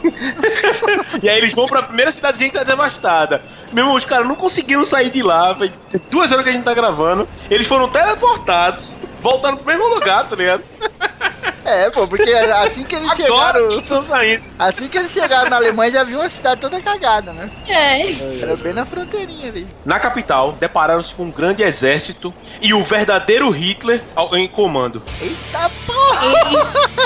[1.23, 3.43] e aí eles vão pra primeira cidadezinha que tá devastada.
[3.73, 5.55] Meu irmão, os caras não conseguiram sair de lá.
[5.55, 5.73] Foi
[6.11, 7.29] duas horas que a gente tá gravando.
[7.51, 10.63] Eles foram teleportados voltaram pro mesmo lugar, tá ligado?
[11.69, 13.79] É, pô, porque assim que eles Agora chegaram.
[13.79, 14.43] Estão saindo.
[14.59, 17.51] Assim que eles chegaram na Alemanha, já viu uma cidade toda cagada, né?
[17.67, 18.11] É.
[18.41, 19.67] Era bem na fronteirinha ali.
[19.85, 24.03] Na capital, depararam-se com um grande exército e o verdadeiro Hitler
[24.33, 25.03] em comando.
[25.21, 26.27] Eita porra!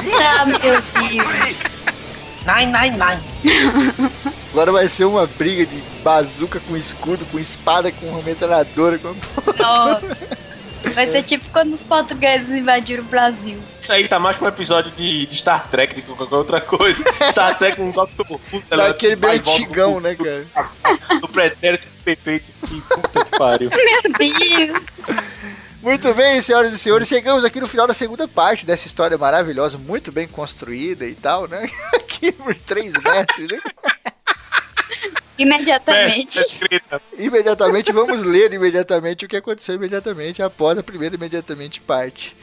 [0.05, 1.63] Eita, meu Deus!
[2.47, 4.13] Nine, nine, nine.
[4.53, 9.15] Agora vai ser uma briga de bazuca com escudo, com espada, com metralhadora, com.
[9.59, 10.29] Nossa.
[10.95, 13.61] Vai ser tipo quando os portugueses invadiram o Brasil.
[13.81, 16.61] Isso aí tá mais pra um episódio de, de Star Trek do que qualquer outra
[16.61, 17.03] coisa.
[17.31, 18.41] Star Trek um Doctor Who.
[18.71, 20.47] Daquele bem antigão, né, cara?
[21.21, 22.45] Do pretérito perfeito.
[22.67, 23.71] Que puta que pariu.
[23.75, 24.85] Meu Deus.
[25.83, 29.77] Muito bem, senhoras e senhores, chegamos aqui no final da segunda parte dessa história maravilhosa,
[29.77, 31.69] muito bem construída e tal, né?
[31.93, 33.61] Aqui por três mestres, hein?
[35.39, 36.45] Imediatamente.
[37.19, 42.37] imediatamente, vamos ler imediatamente o que aconteceu imediatamente após a primeira imediatamente parte.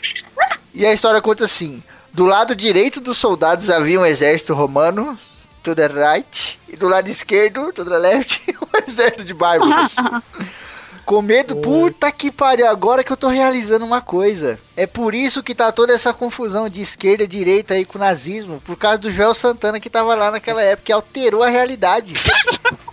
[0.73, 1.83] E a história conta assim:
[2.13, 5.17] do lado direito dos soldados havia um exército romano,
[5.63, 9.95] to the right, e do lado esquerdo, to the left, um exército de bárbaros.
[11.05, 14.59] Com medo, puta que pariu, agora que eu tô realizando uma coisa.
[14.77, 18.01] É por isso que tá toda essa confusão de esquerda e direita aí com o
[18.01, 22.13] nazismo, por causa do Joel Santana que tava lá naquela época, que alterou a realidade.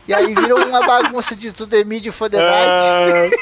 [0.08, 3.36] e aí virou uma bagunça de tudo é mídia for the night.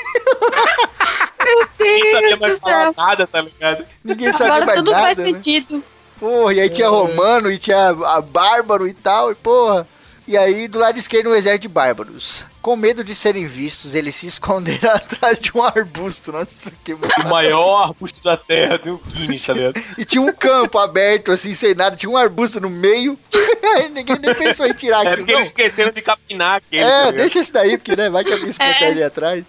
[1.78, 2.94] Ninguém sabia mais falar céu.
[2.96, 3.84] nada, tá ligado?
[4.02, 5.24] Ninguém sabia Agora mais tudo nada, faz né?
[5.24, 5.84] sentido.
[6.18, 9.86] Porra, e aí tinha romano e tinha a bárbaro e tal, e porra.
[10.26, 12.46] E aí do lado esquerdo um exército de bárbaros.
[12.62, 16.32] Com medo de serem vistos, eles se esconderam atrás de um arbusto.
[16.32, 16.98] Nossa, que O
[17.28, 19.74] maior arbusto da terra, deu Guinness, tá ligado?
[19.98, 23.18] E tinha um campo aberto, assim, sem nada, tinha um arbusto no meio.
[23.92, 25.16] Ninguém nem pensou em tirar É aquilo.
[25.18, 25.40] porque não.
[25.40, 26.82] eles esqueceram de capinar aquele.
[26.82, 27.16] tá É, ligado?
[27.16, 28.86] deixa esse daí, porque né, vai que alguém se É.
[28.86, 29.44] ali atrás.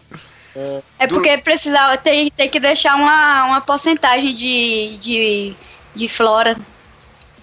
[1.00, 5.56] É porque precisava, tem, tem que deixar uma, uma porcentagem de, de,
[5.94, 6.58] de flora.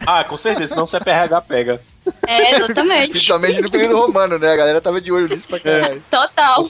[0.07, 1.81] Ah, com certeza, senão o CPRH pega.
[2.27, 3.11] É, exatamente.
[3.11, 4.53] Principalmente no período romano, né?
[4.53, 6.03] A galera tava de olho nisso pra caralho.
[6.11, 6.69] Total.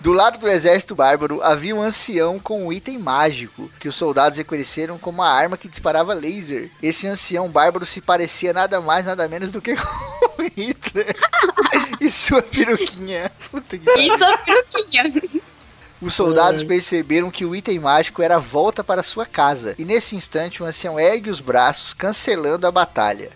[0.00, 4.38] Do lado do exército bárbaro havia um ancião com um item mágico, que os soldados
[4.38, 6.70] reconheceram como a arma que disparava laser.
[6.82, 11.14] Esse ancião bárbaro se parecia nada mais, nada menos do que com Hitler
[12.00, 13.30] e sua peruquinha.
[13.50, 13.90] Puta que.
[14.00, 15.42] Isso é peruquinha.
[16.00, 20.16] Os soldados perceberam que o item mágico era a volta para sua casa, e nesse
[20.16, 23.30] instante o ancião ergue os braços, cancelando a batalha.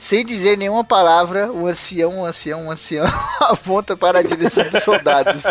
[0.00, 3.04] Sem dizer nenhuma palavra, o ancião, o ancião, o ancião
[3.38, 5.44] aponta para a direção dos soldados.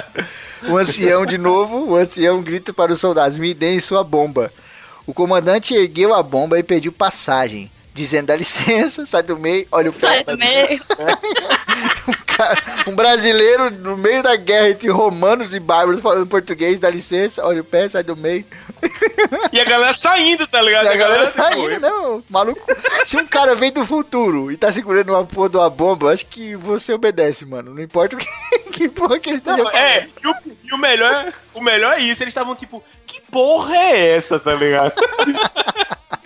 [0.68, 4.52] O ancião, de novo, o ancião grita para os soldados: Me deem sua bomba.
[5.06, 7.70] O comandante ergueu a bomba e pediu passagem,
[8.00, 10.08] dizendo: Dá licença, sai do meio, olha o pé.
[10.08, 10.82] Sai do meio.
[12.26, 17.46] Cara, um brasileiro no meio da guerra entre romanos e bárbaros falando português, dá licença,
[17.46, 18.46] olha o pé, sai do meio.
[19.52, 20.86] E a galera saindo, tá ligado?
[20.86, 22.24] E a galera tipo, saindo, né, meu?
[22.30, 22.62] Maluco.
[23.06, 26.12] Se um cara vem do futuro e tá segurando uma porra de uma bomba, eu
[26.12, 27.76] acho que você obedece, mano.
[27.76, 28.28] Não importa o que,
[28.72, 32.00] que porra que ele esteja Não, é, e o, e o melhor, o melhor é
[32.00, 34.94] isso, eles estavam tipo, que porra é essa, tá ligado?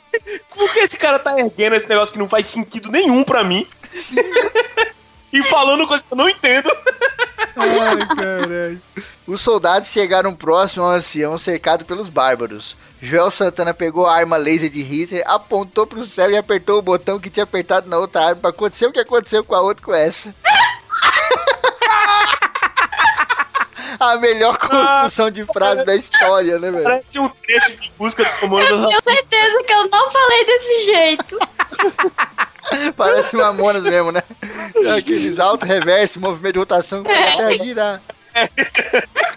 [0.64, 3.68] Por que esse cara tá erguendo esse negócio que não faz sentido nenhum pra mim?
[5.34, 6.72] e falando coisa que eu não entendo.
[7.54, 8.82] Ai, caralho.
[9.28, 12.78] Os soldados chegaram próximo ao ancião cercado pelos bárbaros.
[13.02, 17.20] Joel Santana pegou a arma laser de Hitler, apontou pro céu e apertou o botão
[17.20, 19.94] que tinha apertado na outra arma pra acontecer o que aconteceu com a outra com
[19.94, 20.34] essa.
[24.12, 26.84] A melhor construção de frase da história, né, velho?
[26.84, 30.84] Parece um trecho de busca do comando Eu tenho certeza que eu não falei desse
[30.86, 31.40] jeito.
[32.96, 34.24] Parece Mamonas mesmo, né?
[34.98, 38.02] Aqueles alto, reverso, movimento de rotação que vai até girar.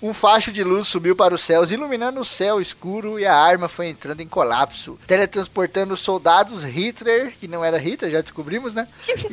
[0.00, 3.68] Um facho de luz subiu para os céus, iluminando o céu escuro e a arma
[3.68, 8.86] foi entrando em colapso, teletransportando os soldados Hitler, que não era Hitler, já descobrimos, né?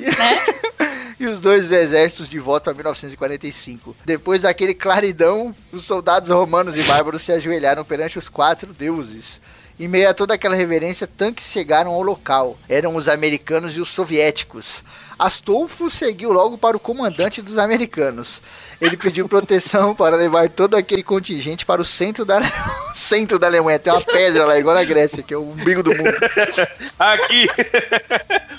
[1.20, 3.95] E, e os dois exércitos de volta para 1945.
[4.03, 9.39] Depois daquele claridão, os soldados romanos e bárbaros se ajoelharam perante os quatro deuses.
[9.78, 12.58] Em meio a toda aquela reverência, tanques chegaram ao local.
[12.70, 14.84] Eram os americanos e os soviéticos.
[15.20, 18.42] Astolfo seguiu logo para o comandante dos americanos.
[18.80, 22.42] Ele pediu proteção para levar todo aquele contingente para o centro da,
[22.96, 23.78] centro da Alemanha.
[23.78, 26.16] Tem uma pedra lá, igual na Grécia, que é o umbigo do mundo.
[26.98, 27.50] Aqui,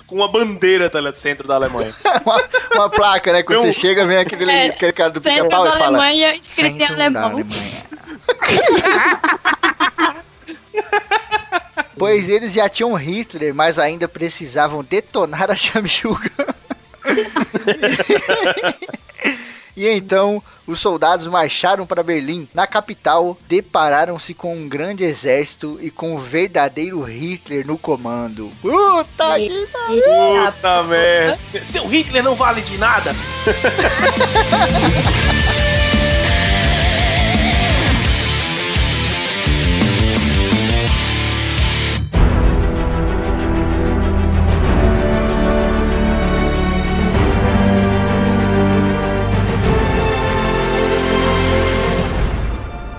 [0.07, 1.15] com uma bandeira, tá ligado?
[1.15, 1.95] Centro da Alemanha.
[2.25, 2.45] Uma,
[2.75, 3.43] uma placa, né?
[3.43, 5.87] Quando Meu- você chega, vem aquele, É, aquele cara do pica-pau e fala...
[5.87, 7.45] Alemanha, escrito em Centro da alemão.
[11.99, 16.31] Pois eles já tinham Hitler, mas ainda precisavam detonar a chamichuga.
[19.77, 22.49] E então, os soldados marcharam para Berlim.
[22.55, 28.51] Na capital, depararam-se com um grande exército e com o verdadeiro Hitler no comando.
[28.63, 31.39] Puta que Puta merda.
[31.67, 33.15] Seu Hitler não vale de nada.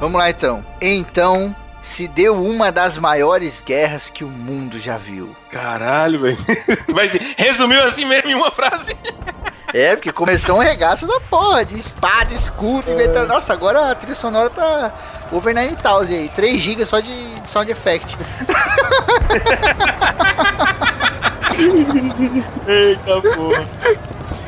[0.07, 0.65] Vamos lá então.
[0.81, 5.35] Então, se deu uma das maiores guerras que o mundo já viu.
[5.51, 6.37] Caralho, velho.
[6.95, 8.95] Mas resumiu assim mesmo em uma frase.
[9.73, 13.27] É, porque começou um regaço da porra, de espada, escudo, inventando.
[13.27, 14.93] Nossa, agora a trilha sonora tá
[15.29, 17.11] over 9000 aí, 3 GB só de
[17.43, 18.15] sound effect.
[22.65, 23.67] Eita porra.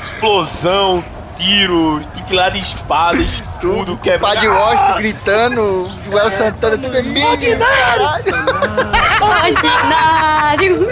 [0.06, 1.04] Explosão,
[1.40, 3.28] tiro, tinha de espadas.
[3.60, 4.20] tudo, O quebra.
[4.20, 8.36] Padre Washington gritando, Joel Santana, tudo é mídia, caralho.
[9.22, 10.88] Ordinário!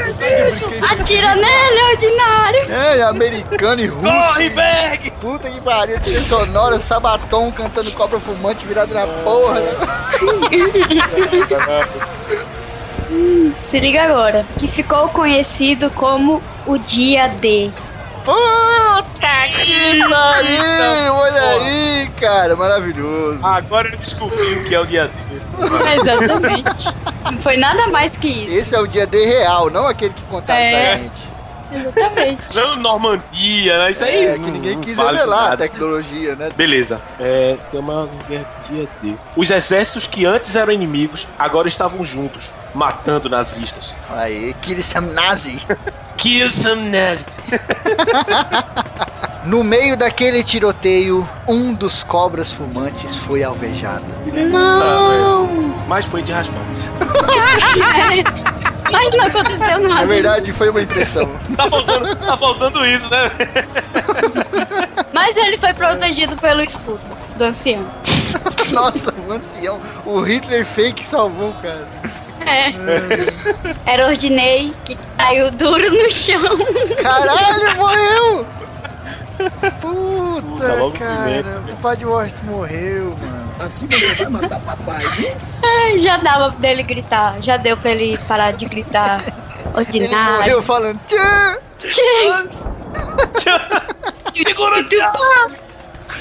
[0.91, 2.71] Atira nele, ordinário!
[2.71, 4.03] É, americano e russo.
[4.03, 5.11] Corre, Berg!
[5.21, 9.61] Puta que pariu, trilha sonora, Sabaton cantando cobra fumante virado na porra.
[13.63, 14.45] Se liga agora.
[14.59, 17.71] Que ficou conhecido como o Dia D.
[18.27, 23.39] Puta que pariu, olha aí, cara, maravilhoso.
[23.41, 25.41] Agora eu descobri o que é o dia dele.
[26.01, 26.93] Exatamente.
[27.31, 28.53] Não foi nada mais que isso.
[28.53, 30.85] Esse é o dia D real, não aquele que contaram É.
[30.87, 31.27] pra gente.
[31.71, 32.41] Exatamente.
[32.53, 33.91] Não Normandia, né?
[33.91, 34.25] Isso aí.
[34.25, 36.49] É, que ninguém não quis vale revelar a tecnologia, né?
[36.53, 36.99] Beleza.
[37.21, 39.13] É, tem uma guerra dia D.
[39.37, 43.93] Os exércitos que antes eram inimigos agora estavam juntos, matando nazistas.
[44.09, 45.65] Aí, kill some nazi.
[46.17, 47.25] Kill some nazis.
[49.47, 54.03] No meio daquele tiroteio, um dos cobras fumantes foi alvejado.
[54.51, 55.47] Não!
[55.87, 56.61] Mas foi de raspão.
[58.91, 59.95] Mas não aconteceu nada.
[59.95, 61.29] Na verdade, foi uma impressão.
[61.55, 63.31] Tá faltando, tá faltando isso, né?
[65.13, 66.99] Mas ele foi protegido pelo escudo
[67.37, 67.85] do ancião.
[68.71, 71.87] Nossa, o ancião, o Hitler fake salvou cara.
[72.47, 72.73] É.
[73.85, 76.41] Era Ordinei que caiu duro no chão.
[77.01, 78.45] Caralho, morreu!
[79.81, 83.47] Puta, Puta, logo cara, o Padre Washington morreu, mano.
[83.59, 85.35] Assim você vai matar papai, viu?
[85.63, 87.41] Ai, já dava dele gritar.
[87.41, 89.21] Já deu pra ele parar de gritar.
[89.23, 89.33] Ele
[89.75, 90.37] Ordinário.
[90.37, 91.57] morreu falando tchan!
[94.33, 94.87] Segura o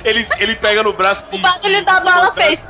[0.05, 2.63] ele, ele pega no braço O barulho da bala fez.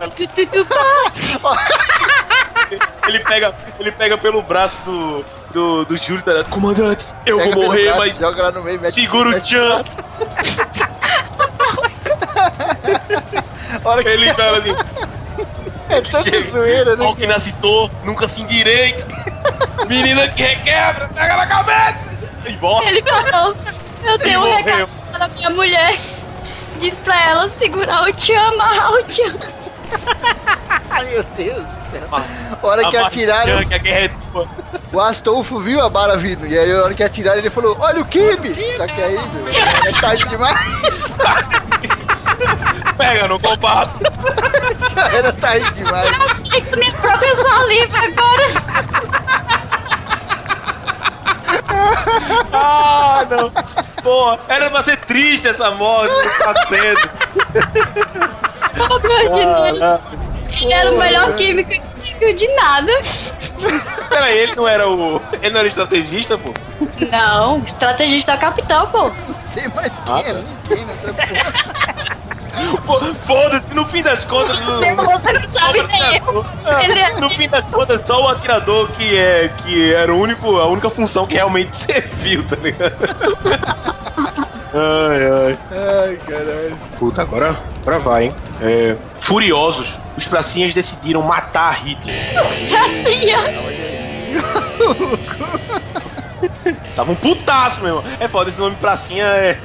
[3.07, 6.51] Ele pega, ele pega pelo braço do, do, do Júlio, tá ligado?
[6.51, 9.69] Comandante, eu Pega vou morrer, braço, mas Joga lá no meio, mete, segura o tchan.
[9.69, 9.97] braço.
[13.85, 14.77] Hora que Ele fala assim,
[15.89, 17.05] é tanta zoeira, né?
[17.05, 19.07] pau que nasce torto, nunca se endireita.
[19.89, 22.17] Menina que requebra, pega na cabeça.
[22.47, 22.89] E volta.
[22.89, 23.57] Ele falou:
[24.05, 25.97] Eu tenho um recado para minha mulher.
[26.81, 29.33] Diz pra ela segurar o tchan, amarrar o tchan.
[31.11, 32.09] Meu Deus do céu.
[32.63, 34.11] Hora que A atiraram, Bastian, que a guerra é
[34.93, 36.47] o Astolfo viu a bala vindo.
[36.47, 38.55] E aí, a hora que atiraram, ele falou: Olha o Kibe!
[38.77, 39.49] Só que aí, meu,
[39.85, 40.57] é tarde demais.
[42.97, 43.93] Pega no compasso.
[44.95, 46.11] Já era tarde demais.
[46.51, 48.47] Tem que minha própria saliva agora.
[52.53, 53.51] Ah, não.
[54.03, 57.11] Pô, era pra ser triste essa morte, tá sendo.
[58.89, 59.99] Pobre Ordinei.
[60.63, 61.73] Ele era o melhor químico
[62.35, 62.93] de nada.
[64.09, 65.21] Peraí, ele não era o.
[65.43, 66.53] Ele não era estrategista, pô?
[67.11, 69.11] Não, estrategista é o capitão, pô.
[69.29, 71.53] Não sei mais quem Ah, era, ninguém nessa porra.
[72.07, 72.16] Pô,
[73.27, 74.61] Foda-se, no fim das contas.
[74.61, 76.45] No, Você não sabe nem eu.
[76.83, 80.57] Ele é- No fim das contas, só o atirador que, é, que era o único,
[80.59, 82.95] a única função que realmente serviu, tá ligado?
[84.79, 85.59] Ai, ai.
[85.73, 86.77] Ai, caralho.
[86.99, 88.35] Puta, agora, agora vai, hein?
[88.61, 92.15] É, furiosos, os pracinhas decidiram matar Hitler.
[92.35, 93.39] Pracinha.
[96.95, 98.05] Tava um putaço, meu irmão.
[98.21, 99.59] É foda, esse nome pracinha é.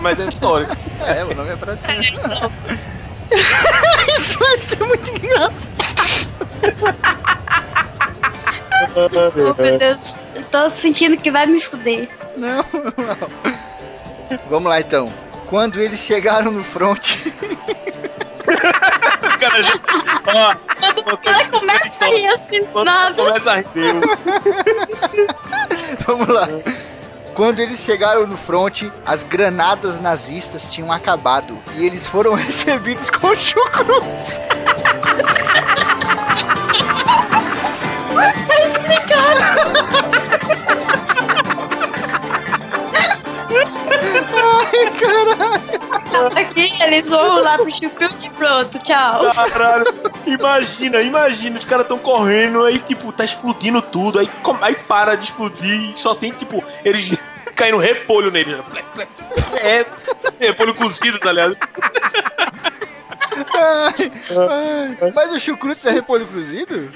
[0.00, 0.76] Mas é histórico.
[1.06, 1.94] É, o nome é pra cima.
[4.18, 5.70] Isso vai ser muito engraçado.
[8.96, 12.08] Oh, meu Deus, eu tô sentindo que vai me fuder.
[12.36, 14.38] Não, não.
[14.48, 15.12] Vamos lá então.
[15.46, 17.16] Quando eles chegaram no front,
[19.28, 19.74] Os caras já.
[20.26, 20.54] Ó,
[21.12, 23.14] O cara começa a rir assim, nada.
[23.14, 23.66] começa a rir.
[26.06, 26.48] vamos lá.
[27.34, 33.34] Quando eles chegaram no front, as granadas nazistas tinham acabado e eles foram recebidos com
[33.34, 34.40] chucrutes.
[44.36, 45.93] Ai, caralho.
[46.36, 49.32] Aqui eles vão lá pro chucrute e pronto, tchau.
[49.34, 49.84] Caralho,
[50.26, 55.16] imagina, imagina, os caras tão correndo, aí tipo, tá explodindo tudo, aí, com- aí para
[55.16, 57.10] de explodir e só tem, tipo, eles
[57.56, 58.56] caindo repolho neles.
[58.58, 59.06] né?
[59.60, 59.84] É,
[60.40, 61.56] repolho cozido, tá ligado?
[63.54, 64.12] Ai,
[65.00, 65.12] ai.
[65.14, 66.88] Mas o chucrutes é repolho cozido?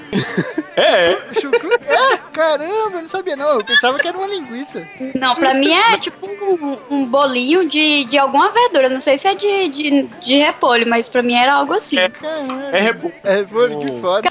[0.75, 1.17] É.
[1.39, 1.85] Chucrute?
[1.87, 3.49] É, caramba, eu não sabia não.
[3.59, 4.87] Eu pensava que era uma linguiça.
[5.15, 8.87] Não, pra mim é tipo um, um bolinho de, de alguma verdura.
[8.89, 11.97] Não sei se é de, de, de repolho, mas pra mim era algo assim.
[11.99, 12.09] É.
[12.09, 12.53] Caramba.
[12.71, 13.13] É repolho.
[13.23, 14.01] É repolho, que Oh.
[14.01, 14.29] foda.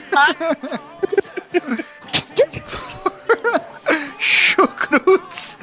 [4.18, 5.58] Chucrutes.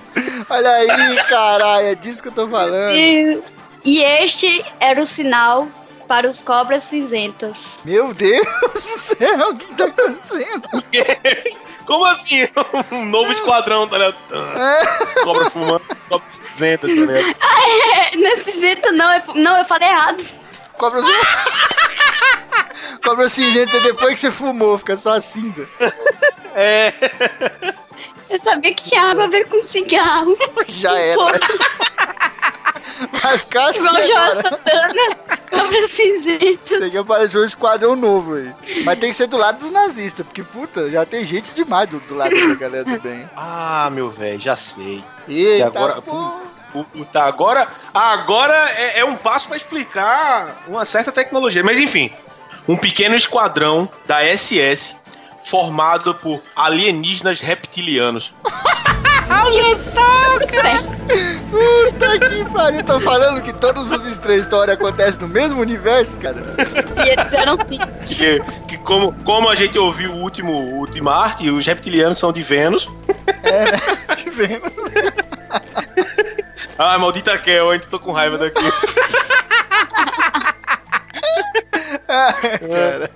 [0.50, 2.96] Olha aí, caralho, é disso que eu tô falando.
[2.96, 3.42] E,
[3.84, 5.68] e este era o sinal
[6.07, 7.80] para os cobras cinzentas.
[7.84, 10.68] Meu Deus do céu, o que tá acontecendo?
[11.86, 12.48] Como assim?
[12.91, 14.15] Um novo esquadrão, tá ligado?
[14.32, 15.23] É.
[15.23, 17.18] Cobra fumando, cobra cinzenta, tá ligado?
[17.18, 20.26] É, não é cinzento não, é, não, eu falei errado.
[20.77, 21.02] Cobra
[23.03, 25.68] Cobra cinzenta depois que você fumou, fica só a cinza.
[26.56, 26.94] É.
[28.30, 30.38] Eu sabia que tinha água a ver com cigarro.
[30.68, 31.18] Já era.
[33.22, 34.36] Vai ficar assim Igual João.
[34.36, 35.15] Santana,
[35.49, 36.80] cobra cinzenta.
[36.80, 38.53] Tem que aparecer um esquadrão novo aí.
[38.86, 41.99] Mas tem que ser do lado dos nazistas, porque, puta, já tem gente demais do,
[42.02, 43.30] do lado da galera do bem.
[43.36, 45.03] Ah, meu velho, já sei.
[45.27, 46.34] Eita, agora- pô.
[46.91, 51.64] Puta, agora, agora é, é um passo pra explicar uma certa tecnologia.
[51.64, 52.11] Mas enfim,
[52.68, 54.96] um pequeno esquadrão da SS
[55.44, 58.34] formado por alienígenas reptilianos.
[61.50, 66.38] Puta que pariu, tô falando que todos os estranhos histórias acontecem no mesmo universo, cara.
[67.06, 67.80] E eles eram sim.
[68.06, 72.90] Que, que como, como a gente ouviu o último Ultimarte, os reptilianos são de Vênus.
[73.44, 73.80] É, né?
[74.16, 74.72] Te vendo.
[76.78, 78.60] Ah, maldita Kel, ainda tô com raiva daqui.
[82.07, 83.11] Ai, cara.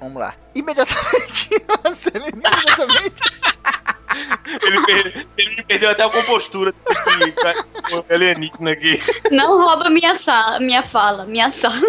[0.00, 0.34] Vamos lá.
[0.54, 1.50] Imediatamente.
[1.84, 3.22] Nossa, ele imediatamente.
[4.62, 6.74] Ele, per- ele perdeu até a compostura
[8.08, 9.00] alienígena aqui.
[9.30, 11.80] Não rouba minha, sala, minha fala, minha sala.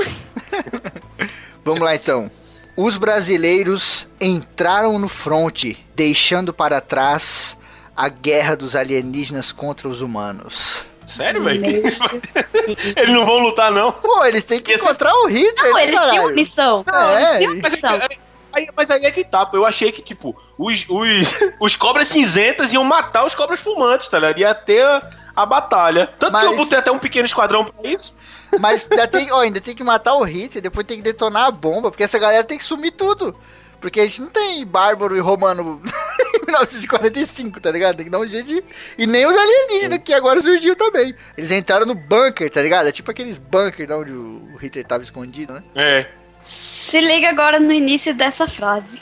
[1.63, 2.29] Vamos lá então.
[2.77, 7.57] Os brasileiros entraram no fronte, deixando para trás
[7.95, 10.85] a guerra dos alienígenas contra os humanos.
[11.11, 11.61] Sério, velho?
[12.95, 13.91] Eles não vão lutar, não.
[13.91, 16.21] Pô, eles têm que Esse- encontrar o Hitler, Não, eles têm caralho.
[16.23, 16.85] uma missão.
[16.91, 17.89] É, eles têm uma Mas, missão.
[17.93, 18.19] aí-
[18.53, 19.57] aí- mas aí é que tá, pô.
[19.57, 21.27] Eu achei que, tipo, os, os,
[21.59, 24.39] os cobras cinzentas iam matar os cobras fumantes, tá ligado?
[24.39, 25.01] Ia ter a,
[25.35, 26.07] a batalha.
[26.19, 28.13] Tanto que Mas- eu botei até um pequeno esquadrão pra isso.
[28.59, 31.51] Mas ainda tem, ó, ainda tem que matar o Hitler, depois tem que detonar a
[31.51, 33.33] bomba, porque essa galera tem que sumir tudo.
[33.81, 35.81] Porque a gente não tem bárbaro e romano
[36.35, 37.97] em 1945, tá ligado?
[37.97, 38.63] Tem que dar um jeito de...
[38.97, 41.15] E nem os alienígenas, que agora surgiu também.
[41.35, 42.87] Eles entraram no bunker, tá ligado?
[42.87, 45.63] É tipo aqueles bunker de onde o Hitler tava escondido, né?
[45.75, 46.07] É.
[46.39, 48.99] Se liga agora no início dessa frase.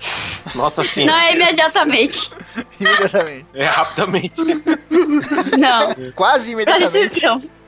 [0.56, 1.14] Nossa senhora.
[1.14, 2.32] Não é imediatamente.
[2.80, 3.46] Imediatamente.
[3.54, 4.42] É rapidamente.
[5.58, 6.12] Não.
[6.14, 6.92] Quase imediatamente.
[6.92, 7.59] Presta atenção.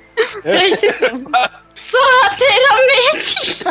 [1.76, 3.64] Sorrateiramente.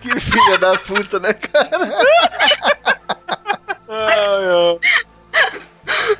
[0.00, 1.98] Que filha da puta, né, cara?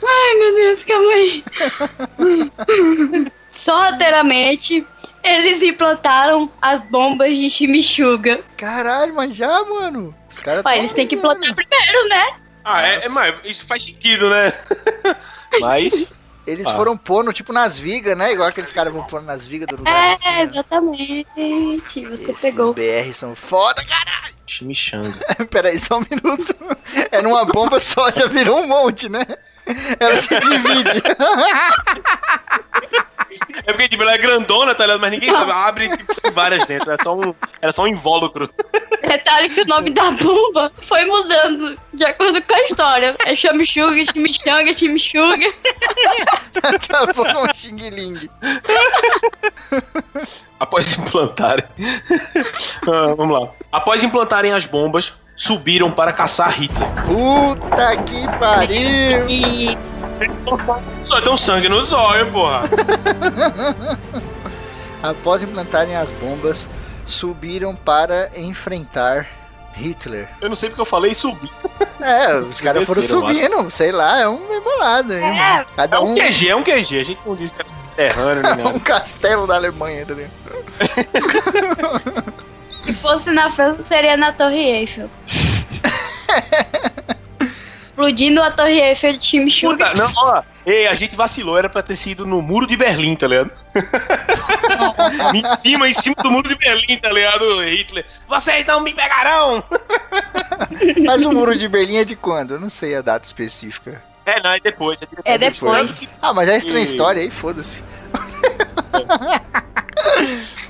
[0.02, 1.44] Ai, meu Deus, calma aí.
[3.50, 4.86] Sorrateiramente,
[5.22, 8.40] eles implantaram as bombas de chimichurga.
[8.56, 10.14] Caralho, mas já, mano.
[10.30, 12.36] Os caras eles têm que implantar primeiro, né?
[12.64, 14.52] Ah, é, é, mas isso faz sentido, né?
[15.60, 16.06] Mas.
[16.50, 16.74] Eles Ah.
[16.74, 18.32] foram pondo, tipo, nas vigas, né?
[18.32, 20.14] Igual aqueles caras vão pondo nas vigas do lugar.
[20.14, 20.42] assim, É, né?
[20.52, 22.06] exatamente.
[22.08, 22.72] Você Esses pegou.
[22.74, 24.10] BR são foda, cara.
[24.46, 25.14] Chimichanga.
[25.50, 26.54] Peraí, só um minuto.
[27.12, 29.24] É numa bomba só, já virou um monte, né?
[30.00, 31.02] Ela se divide.
[33.66, 35.00] É porque tipo, ela é grandona, tá ligado?
[35.00, 35.50] Mas ninguém sabe.
[35.50, 36.90] Ela abre tipo, tem várias dentro.
[36.90, 38.50] Era só um, era só um invólucro.
[39.02, 43.16] Detalhe que o nome da bomba foi mudando de acordo com a história.
[43.26, 45.52] É chamichuga, chimichanga, chimichuga.
[46.62, 48.28] Daqui a pouco é um xing-ling.
[50.58, 51.64] Após implantarem.
[52.82, 53.48] Ah, vamos lá.
[53.72, 56.88] Após implantarem as bombas, subiram para caçar Hitler.
[57.06, 59.89] Puta que pariu.
[61.04, 62.62] Só tem um sangue nos olhos, porra.
[65.02, 66.68] Após implantarem as bombas,
[67.06, 69.26] subiram para enfrentar
[69.72, 70.28] Hitler.
[70.40, 71.50] Eu não sei porque eu falei subir.
[72.00, 75.38] É, os caras foram subindo, sei lá, é um embolado, hein?
[75.38, 77.00] É, Cada É um um QG, é um QG.
[77.00, 78.80] A gente não disse que era subterrâneo nem um nada.
[78.80, 80.32] castelo da Alemanha, tá ligado?
[82.70, 85.08] se fosse na França, seria na Torre Eiffel.
[88.00, 89.90] Explodindo a Torre Eiffel de chimichuga.
[89.90, 90.42] Puta, não, ó.
[90.64, 93.50] Ei, a gente vacilou, era pra ter sido no muro de Berlim, tá ligado?
[95.34, 97.62] em cima, em cima do muro de Berlim, tá ligado?
[97.62, 98.06] Hitler.
[98.26, 99.62] Vocês não me pegarão!
[101.04, 102.54] Mas o muro de Berlim é de quando?
[102.54, 104.02] Eu não sei a data específica.
[104.24, 104.98] É, não, é depois.
[105.24, 106.10] É depois.
[106.22, 107.82] Ah, mas é estranha E- história aí, foda-se.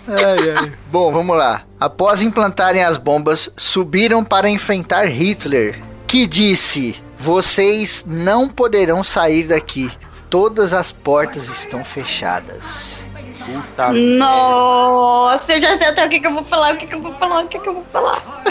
[0.09, 0.73] ai, ai.
[0.90, 1.62] Bom, vamos lá.
[1.78, 9.93] Após implantarem as bombas, subiram para enfrentar Hitler, que disse: Vocês não poderão sair daqui.
[10.31, 13.05] Todas as portas estão fechadas.
[13.45, 16.95] Puta Nossa, eu já sei até o que, que eu vou falar, o que, que
[16.95, 18.43] eu vou falar, o que, que eu vou falar.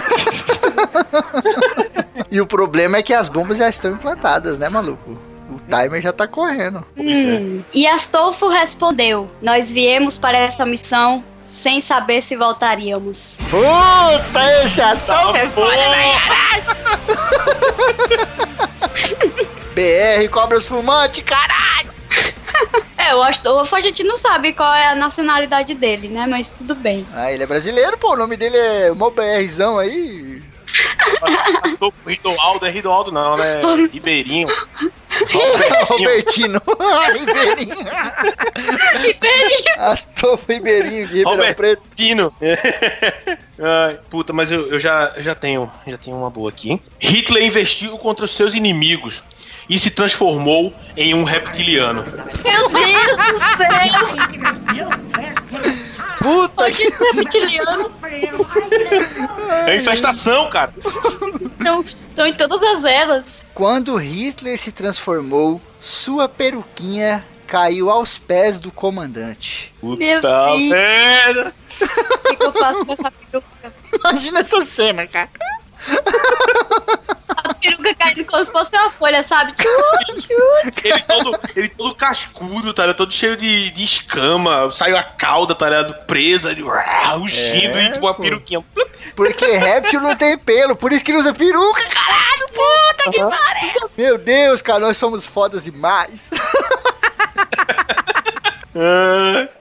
[2.32, 5.18] E o problema é que as bombas já estão implantadas, né, maluco?
[5.50, 6.86] O timer já tá correndo.
[6.96, 7.64] Hum.
[7.74, 13.32] E Astolfo respondeu: Nós viemos para essa missão sem saber se voltaríamos.
[13.50, 15.50] Puta, esse é foda,
[19.74, 21.90] BR, cobras fumantes, caralho!
[22.98, 26.28] É, o Astolfo a gente não sabe qual é a nacionalidade dele, né?
[26.28, 27.08] Mas tudo bem.
[27.14, 28.12] Ah, ele é brasileiro, pô.
[28.12, 30.44] O nome dele é mó BRzão aí.
[32.06, 33.62] Ridoaldo, é Ridoaldo não, né?
[33.92, 34.48] Ribeirinho.
[35.88, 36.62] Robertino.
[37.14, 37.76] Ribeirinho.
[39.02, 39.76] Ribeirinho.
[39.78, 41.82] Astolfo Ribeirinho de Ribeirão Preto.
[41.82, 42.34] Robertino.
[43.62, 46.72] Ai, puta, mas eu, eu já, já tenho já tenho uma boa aqui.
[46.72, 46.82] hein?
[47.00, 49.22] Hitler investiu contra os seus inimigos
[49.70, 52.06] e se transformou em um reptiliano.
[52.44, 54.08] Meu Deus do céu!
[56.20, 56.84] Puta que...
[56.84, 57.92] isso é reptiliano.
[59.66, 60.74] É infestação, cara.
[60.78, 63.26] Estão, estão em todas as eras.
[63.54, 69.74] Quando Hitler se transformou, sua peruquinha caiu aos pés do comandante.
[69.82, 71.54] Meu Puta merda.
[71.82, 73.74] O que, que eu faço com essa peruca?
[74.00, 75.30] Imagina essa cena, cara.
[77.46, 79.54] A peruca caindo como se fosse uma folha, sabe?
[79.54, 79.68] Tchu,
[80.20, 80.34] tchu.
[80.84, 82.98] Ele todo, ele todo cascudo, tá ligado?
[82.98, 84.70] Todo cheio de, de escama.
[84.72, 85.94] Saiu a cauda, tá ligado?
[86.06, 86.50] Presa,
[87.16, 88.22] rugindo É, e tipo uma pô.
[88.22, 88.64] peruquinha.
[89.16, 93.90] Porque réptil não tem pelo, por isso que ele usa peruca, caralho, puta que pariu.
[93.98, 96.30] Meu Deus, cara, nós somos fodas demais.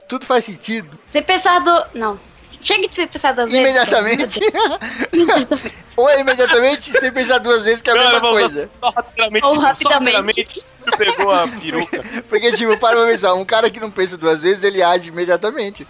[0.07, 0.97] Tudo faz sentido.
[1.05, 1.85] Você pensar do.
[1.93, 2.19] Não.
[2.61, 3.65] Chega de você pensar duas vezes.
[3.65, 4.39] Imediatamente.
[5.95, 8.69] Ou é imediatamente, sem pensar duas vezes, que é a mesma coisa.
[8.79, 9.45] Só rapidamente.
[9.45, 10.63] Ou só rapidamente.
[10.85, 12.03] tu pegou a peruca.
[12.29, 15.87] Porque, tipo, para pra pensar, um cara que não pensa duas vezes, ele age imediatamente.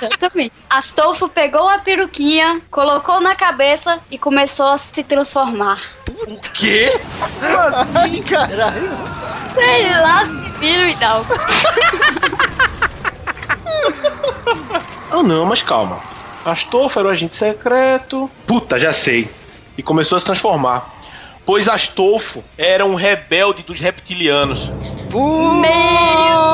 [0.00, 0.52] Exatamente.
[0.70, 5.82] Astolfo pegou a peruquinha, colocou na cabeça e começou a se transformar.
[6.26, 6.92] O quê?
[7.94, 8.90] Ai, caralho.
[9.52, 11.24] Sei lá, se viram e tal.
[15.12, 16.00] Oh não, mas calma.
[16.44, 18.30] Astolfo era o agente secreto.
[18.46, 19.28] Puta, já sei.
[19.76, 20.94] E começou a se transformar.
[21.44, 24.70] Pois Astolfo era um rebelde dos reptilianos.
[25.10, 26.44] Puta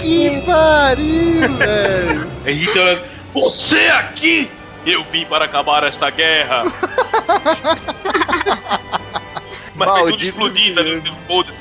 [0.00, 2.30] que pariu, velho.
[2.46, 4.50] E Hitler, você aqui!
[4.86, 6.64] Eu vim para acabar esta guerra.
[9.74, 11.16] Mas tudo Maldito explodir, tá ligado?
[11.26, 11.60] Foda-se.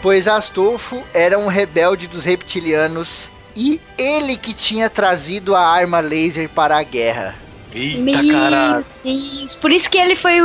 [0.00, 6.48] Pois Astolfo era um rebelde dos reptilianos e ele que tinha trazido a arma laser
[6.48, 7.36] para a guerra.
[7.74, 8.86] Eita Meu caralho.
[9.04, 9.56] Deus.
[9.56, 10.38] Por isso que ele foi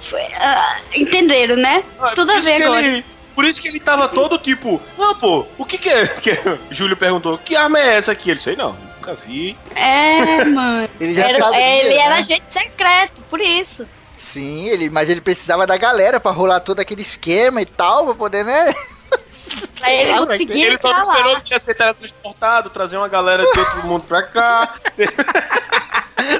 [0.00, 1.82] foi- ah, entenderam, né?
[1.98, 2.84] Ah, Tudo a ver agora.
[2.86, 3.04] ele-
[3.34, 6.06] por isso que ele tava todo tipo, ah, pô, o que que é?
[6.20, 6.36] Que
[6.70, 8.30] Júlio perguntou, que arma é essa aqui?
[8.30, 9.56] Ele, sei não, nunca vi.
[9.74, 10.88] É, mano.
[11.00, 12.20] Ele já Era- sabia, é, ele era né?
[12.20, 13.86] agente secreto, por isso.
[14.20, 18.14] Sim, ele, mas ele precisava da galera pra rolar todo aquele esquema e tal, pra
[18.14, 18.66] poder, né?
[19.80, 23.42] Pra ele Claro, conseguir Ele só não esperou que ia ser teletransportado, trazer uma galera
[23.42, 24.74] de outro mundo pra cá.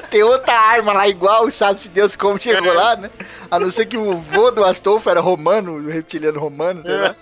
[0.09, 3.09] Tem outra arma lá igual, sabe-se Deus como chegou lá, né?
[3.49, 7.15] A não ser que o vô do Astolfo era romano, o reptiliano romano, sei lá.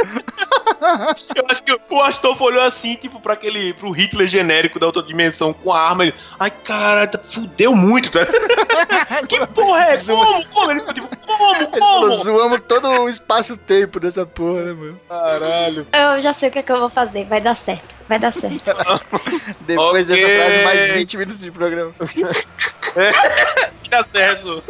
[1.36, 5.04] Eu acho que o Astolfo olhou assim, tipo, pra aquele, pro Hitler genérico da outra
[5.04, 6.04] dimensão com a arma.
[6.04, 8.26] Ele, Ai, caralho, tá- fudeu muito, tá?
[9.28, 9.98] que porra é?
[9.98, 10.46] Como?
[10.48, 10.72] Como?
[10.72, 11.68] Ele ficou tipo, como?
[11.68, 12.24] Como?
[12.24, 15.00] zoamos todo o espaço-tempo dessa porra, né, mano?
[15.10, 15.88] Caralho.
[15.94, 17.26] Eu já sei o que, é que eu vou fazer.
[17.26, 17.96] Vai dar certo.
[18.08, 18.72] Vai dar certo.
[19.62, 20.16] Depois Ok.
[20.16, 21.94] dessa frase, mais 20 minutos de programa.
[23.90, 24.64] Dá certo.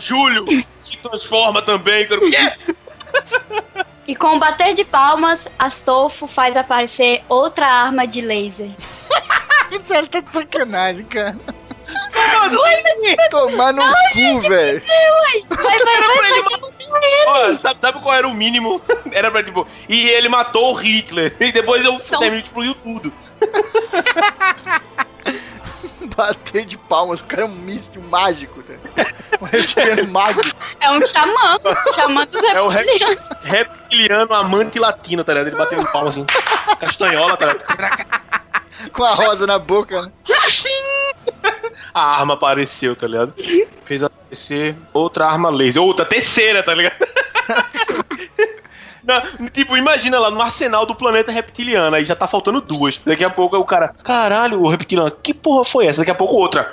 [0.00, 0.44] Júlio
[0.80, 2.20] se transforma também, cara.
[4.08, 8.70] E com o bater de palmas, Astolfo faz aparecer outra arma de laser.
[9.84, 11.36] Sério, tá de sacanagem, cara.
[13.30, 14.80] Tomar no cu, velho.
[14.80, 16.42] Vai, vai, vai, vai, ele.
[17.26, 18.80] Ó, sabe, sabe qual era o mínimo?
[19.12, 19.66] Era pra tipo.
[19.88, 21.36] E ele matou o Hitler.
[21.38, 23.12] E depois eu terminei explodiu tudo.
[26.16, 28.78] Bater de palmas, o cara é um místico mágico, né?
[29.40, 30.56] Um reptiliano mágico.
[30.80, 31.60] É um xamã.
[31.94, 33.20] Xamã dos É o reptilianos.
[33.42, 35.48] Reptiliano amante latino, tá ligado?
[35.48, 36.26] Ele bateu no palmo assim.
[36.80, 38.90] Castanhola, tá ligado?
[38.92, 40.12] Com a rosa na boca, né?
[41.92, 43.34] A arma apareceu, tá ligado?
[43.84, 45.82] Fez aparecer outra arma laser.
[45.82, 46.96] Outra, terceira, tá ligado?
[49.08, 52.98] Não, tipo, imagina lá no arsenal do planeta reptiliano, aí já tá faltando duas.
[52.98, 56.02] Daqui a pouco o cara, caralho, o reptiliano, que porra foi essa?
[56.02, 56.70] Daqui a pouco outra.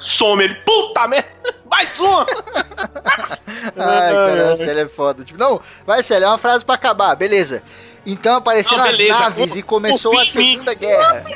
[0.00, 1.28] Some ele, puta merda,
[1.70, 2.24] mais uma!
[3.76, 5.24] Ai, cara, a Célia é foda.
[5.24, 7.62] Tipo, não, vai, Célia, é uma frase pra acabar, beleza.
[8.06, 11.22] Então apareceram Não, as naves e começou O a Segunda Guerra.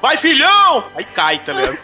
[0.00, 0.82] Vai, filhão!
[0.96, 1.78] Aí cai, tá ligado?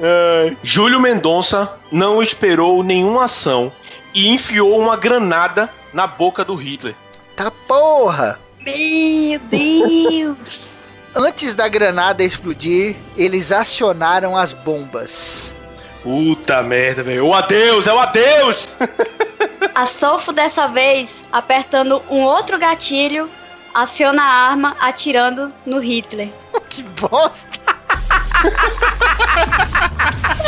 [0.00, 0.56] Ai.
[0.62, 3.72] Júlio Mendonça não esperou nenhuma ação
[4.14, 6.94] e enfiou uma granada na boca do Hitler.
[7.30, 8.38] Eita porra!
[8.60, 10.68] Meu Deus!
[11.16, 15.54] Antes da granada explodir, eles acionaram as bombas.
[16.02, 17.26] Puta merda, velho.
[17.26, 18.68] O adeus, é o adeus!
[19.74, 23.28] Astolfo dessa vez, apertando um outro gatilho,
[23.72, 26.30] aciona a arma atirando no Hitler.
[26.70, 27.63] que bosta!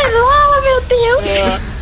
[0.08, 1.24] Ah, meu Deus!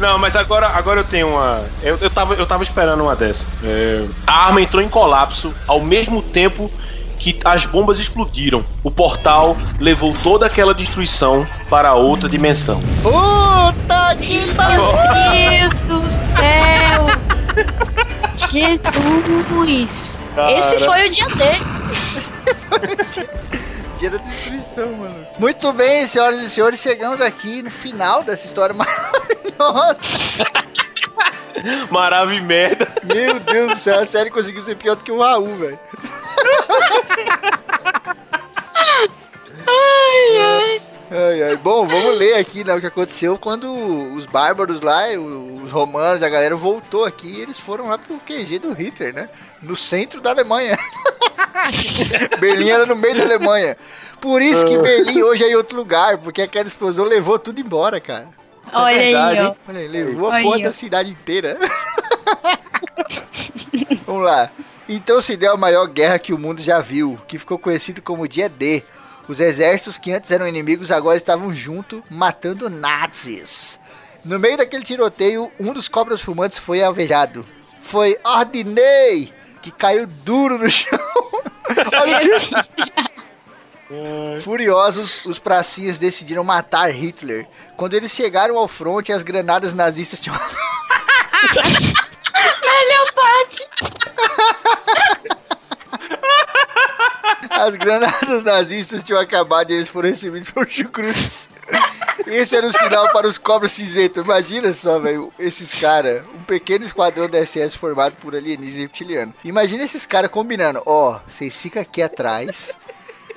[0.00, 1.62] Não, mas agora, agora eu tenho uma.
[1.82, 3.44] Eu, eu, tava, eu tava esperando uma dessa.
[3.62, 6.70] É, a arma entrou em colapso ao mesmo tempo
[7.18, 8.64] que as bombas explodiram.
[8.82, 12.82] O portal levou toda aquela destruição para outra dimensão.
[13.02, 14.92] Puta que Meu
[15.32, 17.06] Deus do céu!
[18.50, 20.18] Jesus!
[20.58, 21.64] Esse foi o dia dele.
[24.04, 25.26] Dia da destruição, mano.
[25.38, 30.44] Muito bem, senhoras e senhores, chegamos aqui no final dessa história maravilhosa.
[31.90, 32.86] Maravilha merda.
[33.02, 35.80] Meu Deus do céu, a série conseguiu ser pior do que o Raul, velho.
[39.66, 40.82] Ai, ai.
[41.62, 43.70] Bom, vamos ler aqui né, o que aconteceu quando
[44.14, 45.04] os bárbaros lá,
[45.64, 49.28] os romanos, a galera voltou aqui e eles foram lá pro QG do Hitler, né?
[49.62, 50.78] No centro da Alemanha.
[52.40, 53.76] Berlim era no meio da Alemanha.
[54.20, 58.00] Por isso que Berlim hoje é em outro lugar, porque aquela explosão levou tudo embora,
[58.00, 58.28] cara.
[58.72, 59.54] Olha aí, ó.
[59.68, 61.58] Olha aí, levou a Aí, porra da cidade inteira.
[64.06, 64.50] Vamos lá.
[64.88, 68.28] Então se deu a maior guerra que o mundo já viu, que ficou conhecido como
[68.28, 68.82] Dia D.
[69.26, 73.80] Os exércitos que antes eram inimigos agora estavam juntos, matando nazis.
[74.24, 77.46] No meio daquele tiroteio, um dos cobras fumantes foi alvejado.
[77.82, 80.98] Foi Ordinei, que caiu duro no chão.
[82.00, 82.38] Olha que...
[84.42, 87.46] Furiosos, os pracinhas decidiram matar Hitler.
[87.76, 90.36] Quando eles chegaram ao fronte, as granadas nazistas tinham
[92.62, 93.68] Melhor parte.
[97.50, 101.48] As granadas nazistas tinham acabado e eles foram recebidos por chucrutes.
[102.26, 104.22] Esse era o sinal para os cobras cinzentos.
[104.22, 109.34] Imagina só, velho, esses caras, um pequeno esquadrão da SS formado por alienígenas reptiliano.
[109.44, 112.72] Imagina esses caras combinando, ó, vocês ficam aqui atrás,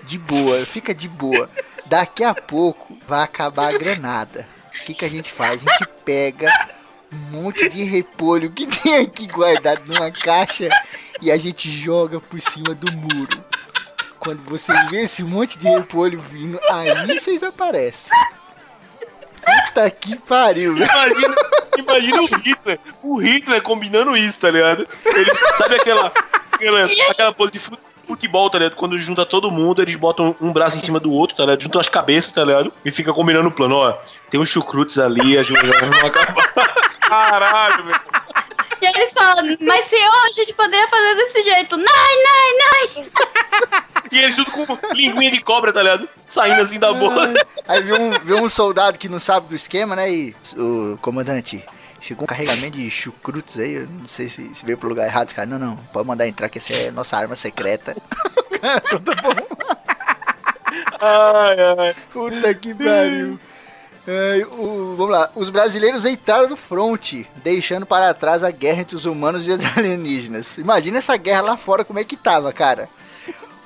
[0.03, 1.49] de boa, fica de boa.
[1.85, 4.47] Daqui a pouco vai acabar a granada.
[4.67, 5.61] O que, que a gente faz?
[5.65, 6.47] A gente pega
[7.11, 10.67] um monte de repolho que tem aqui guardado numa caixa
[11.21, 13.43] e a gente joga por cima do muro.
[14.19, 18.11] Quando você vê esse monte de repolho vindo, aí vocês aparecem.
[19.41, 20.89] Puta que pariu, velho.
[20.91, 21.35] Imagina,
[21.77, 22.79] imagina o Hitler.
[23.01, 24.87] O Hitler combinando isso, tá ligado?
[25.05, 26.11] Ele, sabe aquela,
[26.51, 28.75] aquela, aquela pose de fut- futebol, tá ligado?
[28.75, 31.61] Quando junta todo mundo, eles botam um braço em cima do outro, tá ligado?
[31.63, 32.73] Juntam as cabeças, tá ligado?
[32.83, 33.93] E fica combinando o plano, ó.
[34.29, 36.51] Tem uns chucrutes ali, a gente vai acabar.
[37.01, 38.01] Caralho, velho.
[38.81, 41.77] E eles falam, mas senhor, a gente poderia fazer desse jeito.
[41.77, 41.85] Nai,
[42.23, 43.83] nai, nai.
[44.17, 46.09] E eles junto com linguinha de cobra, tá ligado?
[46.29, 47.33] Saindo assim da boca.
[47.67, 50.11] Aí vê um, vê um soldado que não sabe do esquema, né?
[50.11, 51.63] E o comandante,
[52.01, 53.73] chegou um carregamento de chucrutes aí.
[53.75, 55.27] Eu não sei se, se veio pro lugar errado.
[55.27, 57.95] Os caras, não, não, pode mandar entrar que essa é nossa arma secreta.
[58.61, 59.35] Cara, tá bom.
[60.99, 61.95] Ai, ai.
[62.11, 63.39] Puta que pariu.
[64.57, 65.29] O- vamos lá.
[65.35, 69.63] Os brasileiros entraram no fronte, deixando para trás a guerra entre os humanos e os
[69.77, 70.57] alienígenas.
[70.57, 72.89] Imagina essa guerra lá fora, como é que tava, cara.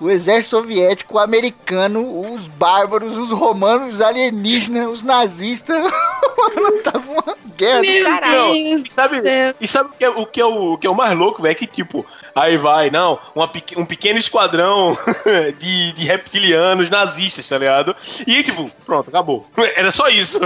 [0.02, 5.78] O exército soviético, o americano, os bárbaros, os romanos, os alienígenas, os nazistas.
[5.78, 8.36] Mano, tava uma guerra do Meu caralho.
[8.36, 9.56] Não, Deus e sabe, Deus.
[9.62, 11.44] e sabe o, que é, o, que é o, o que é o mais louco,
[11.44, 11.52] velho?
[11.52, 12.04] É que, tipo,
[12.34, 13.48] aí vai, não, uma,
[13.78, 14.98] um pequeno esquadrão
[15.60, 17.96] de, de reptilianos nazistas, tá ligado?
[18.26, 19.46] E tipo, pronto, acabou.
[19.76, 20.40] Era só isso.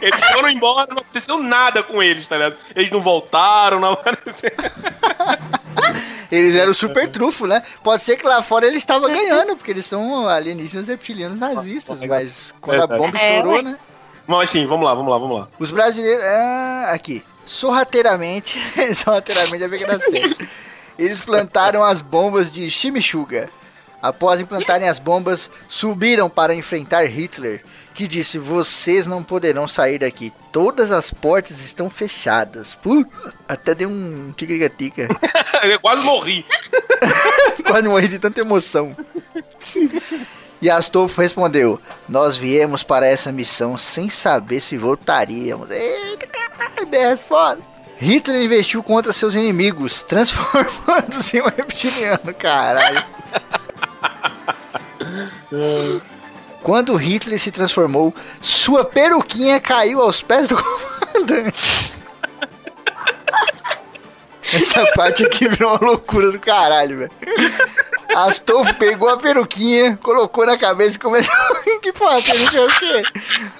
[0.00, 2.56] Eles foram embora, não aconteceu nada com eles, tá ligado?
[2.74, 3.96] Eles não voltaram, não
[6.32, 7.62] Eles eram super trufo, né?
[7.84, 12.54] Pode ser que lá fora eles estavam ganhando, porque eles são alienígenas reptilianos nazistas, mas
[12.58, 13.62] quando a bomba É, estourou, ué.
[13.62, 13.78] né?
[14.26, 15.48] Mas sim, vamos lá, vamos lá, vamos lá.
[15.58, 16.24] Os brasileiros.
[16.24, 17.22] Ah, aqui.
[17.44, 18.58] Sorrateiramente.
[18.96, 20.48] sorrateiramente é bem certo.
[20.98, 23.48] Eles plantaram as bombas de chimichurri.
[24.00, 30.32] Após implantarem as bombas, subiram para enfrentar Hitler, que disse: Vocês não poderão sair daqui.
[30.50, 32.74] Todas as portas estão fechadas.
[32.74, 33.06] Puh,
[33.48, 35.08] até deu um tigrigatica.
[35.62, 36.44] Eu quase morri.
[37.64, 38.96] Quase morri de tanta emoção.
[40.60, 45.70] E Astolfo respondeu: Nós viemos para essa missão sem saber se voltaríamos.
[45.70, 47.72] Eita, caralho, BR é foda.
[47.96, 53.04] Hitler investiu contra seus inimigos, transformando-se em um reptiliano, caralho.
[56.62, 61.92] Quando Hitler se transformou, sua peruquinha caiu aos pés do comandante.
[64.52, 67.10] Essa parte aqui virou uma loucura do caralho, velho.
[68.14, 71.34] Astolfo pegou a peruquinha, colocou na cabeça e começou.
[71.80, 73.02] que porra, peruca é o quê?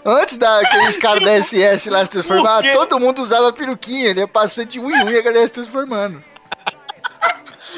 [0.05, 4.69] Antes daqueles caras da SS lá se transformar, todo mundo usava peruquinha, ele ia passando
[4.69, 6.23] de um em um e a galera se transformando.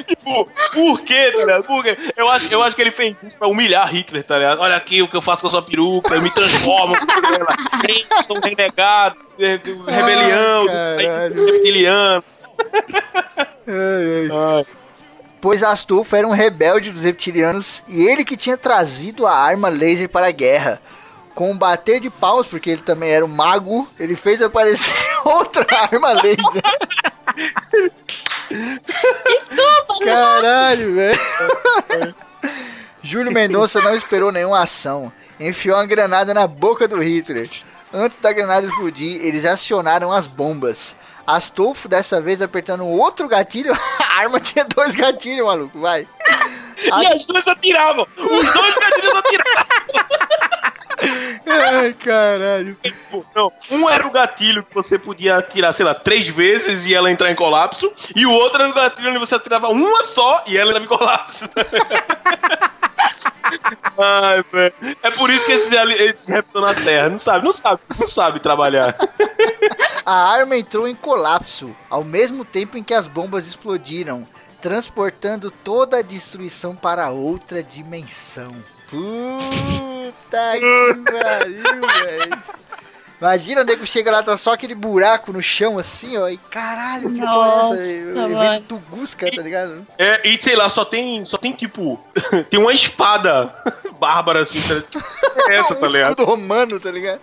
[0.06, 1.64] Tipo, por quê, tá ligado?
[1.64, 1.96] Por quê?
[2.16, 4.60] Eu acho, eu acho que ele fez isso pra humilhar Hitler, tá ligado?
[4.60, 7.46] Olha aqui o que eu faço com a sua peruca, eu me transformo com ela.
[8.26, 10.66] Sou um renegado, é, rebelião,
[11.34, 12.24] reptiliano.
[13.66, 14.66] Ai, ai.
[15.40, 20.08] Pois Astolfo era um rebelde dos reptilianos e ele que tinha trazido a arma laser
[20.08, 20.80] para a guerra.
[21.34, 25.66] Com um bater de paus, porque ele também era um mago, ele fez aparecer outra
[25.82, 26.62] arma laser.
[29.26, 32.14] Desculpa, Caralho, velho.
[33.02, 35.12] Júlio Mendonça não esperou nenhuma ação.
[35.38, 37.48] Enfiou uma granada na boca do Hitler.
[37.92, 40.96] Antes da granada explodir, eles acionaram as bombas.
[41.26, 43.72] Astolfo, dessa vez apertando outro gatilho.
[44.00, 46.06] A arma tinha dois gatilhos, maluco, vai.
[46.82, 48.06] E as duas atiravam!
[48.16, 49.66] Os dois gatilhos atiravam!
[51.46, 52.76] Ai, caralho.
[53.34, 57.10] Não, um era o gatilho que você podia atirar, sei lá, três vezes e ela
[57.10, 60.56] entrar em colapso, e o outro era o gatilho onde você atirava uma só e
[60.56, 61.44] ela entrava em colapso.
[63.98, 64.74] Ai, velho.
[65.02, 67.08] É por isso que esses, esses rap estão na Terra.
[67.08, 68.96] Não sabe, não sabe, não sabe trabalhar.
[70.04, 74.26] A arma entrou em colapso ao mesmo tempo em que as bombas explodiram,
[74.60, 78.50] transportando toda a destruição para outra dimensão.
[78.94, 82.42] Puta que pariu, velho.
[83.20, 86.28] Imagina o nego chega lá, tá só aquele buraco no chão assim, ó.
[86.28, 88.12] E caralho, que porra é essa?
[88.12, 89.86] Nossa, Evento Tugusca, tá ligado?
[89.98, 91.98] É, e sei lá, só tem, só tem tipo,
[92.50, 93.54] tem uma espada
[93.98, 95.00] bárbara assim, tá,
[95.48, 96.10] é essa, tá um ligado?
[96.10, 97.20] escudo romano, tá ligado?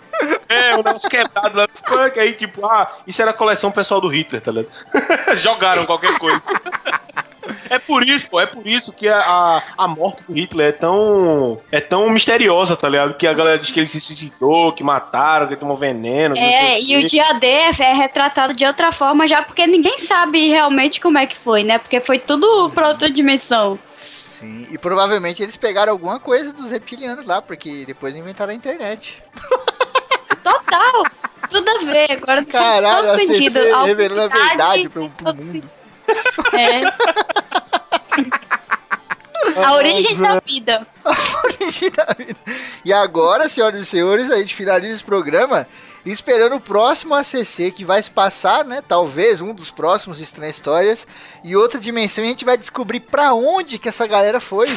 [0.50, 1.68] É, um negócio quebrado lá,
[2.16, 4.72] aí tipo, ah, isso era a coleção pessoal do Hitler, tá ligado?
[5.38, 6.42] Jogaram qualquer coisa.
[7.70, 11.60] É por isso, pô, é por isso que a, a, morte do Hitler é tão,
[11.72, 13.16] é tão misteriosa, tá ligado?
[13.16, 16.38] Que a galera diz que ele se suicidou, que mataram, que tomou veneno.
[16.38, 21.00] É, e o dia D é retratado de outra forma já, porque ninguém sabe realmente
[21.00, 21.78] como é que foi, né?
[21.78, 23.80] Porque foi tudo pra outra dimensão.
[24.28, 29.22] Sim, e provavelmente eles pegaram alguma coisa dos reptilianos lá, porque depois inventaram a internet.
[30.44, 31.04] Total!
[31.50, 33.84] Tudo a ver, agora Caralho, a faz todo sentido.
[33.84, 35.81] Revelando a verdade pro, pro mundo.
[36.54, 36.82] É.
[39.64, 40.88] A origem da vida.
[41.44, 42.40] Origem da vida.
[42.86, 45.68] E agora, senhoras e senhores, a gente finaliza esse programa
[46.06, 48.82] esperando o próximo ACC que vai se passar, né?
[48.88, 51.08] Talvez um dos próximos Estranhas Histórias.
[51.44, 54.68] E outra dimensão, e a gente vai descobrir pra onde que essa galera foi.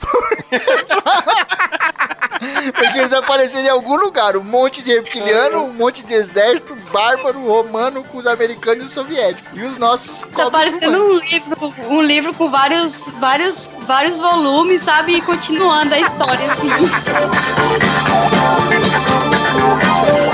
[2.74, 7.38] Porque eles apareceram em algum lugar, um monte de reptiliano, um monte de exército bárbaro,
[7.40, 9.58] romano, com os americanos e os soviéticos.
[9.58, 15.14] E os nossos Tá parecendo um livro, um livro com vários, vários, vários volumes, sabe?
[15.16, 16.68] E continuando a história, assim.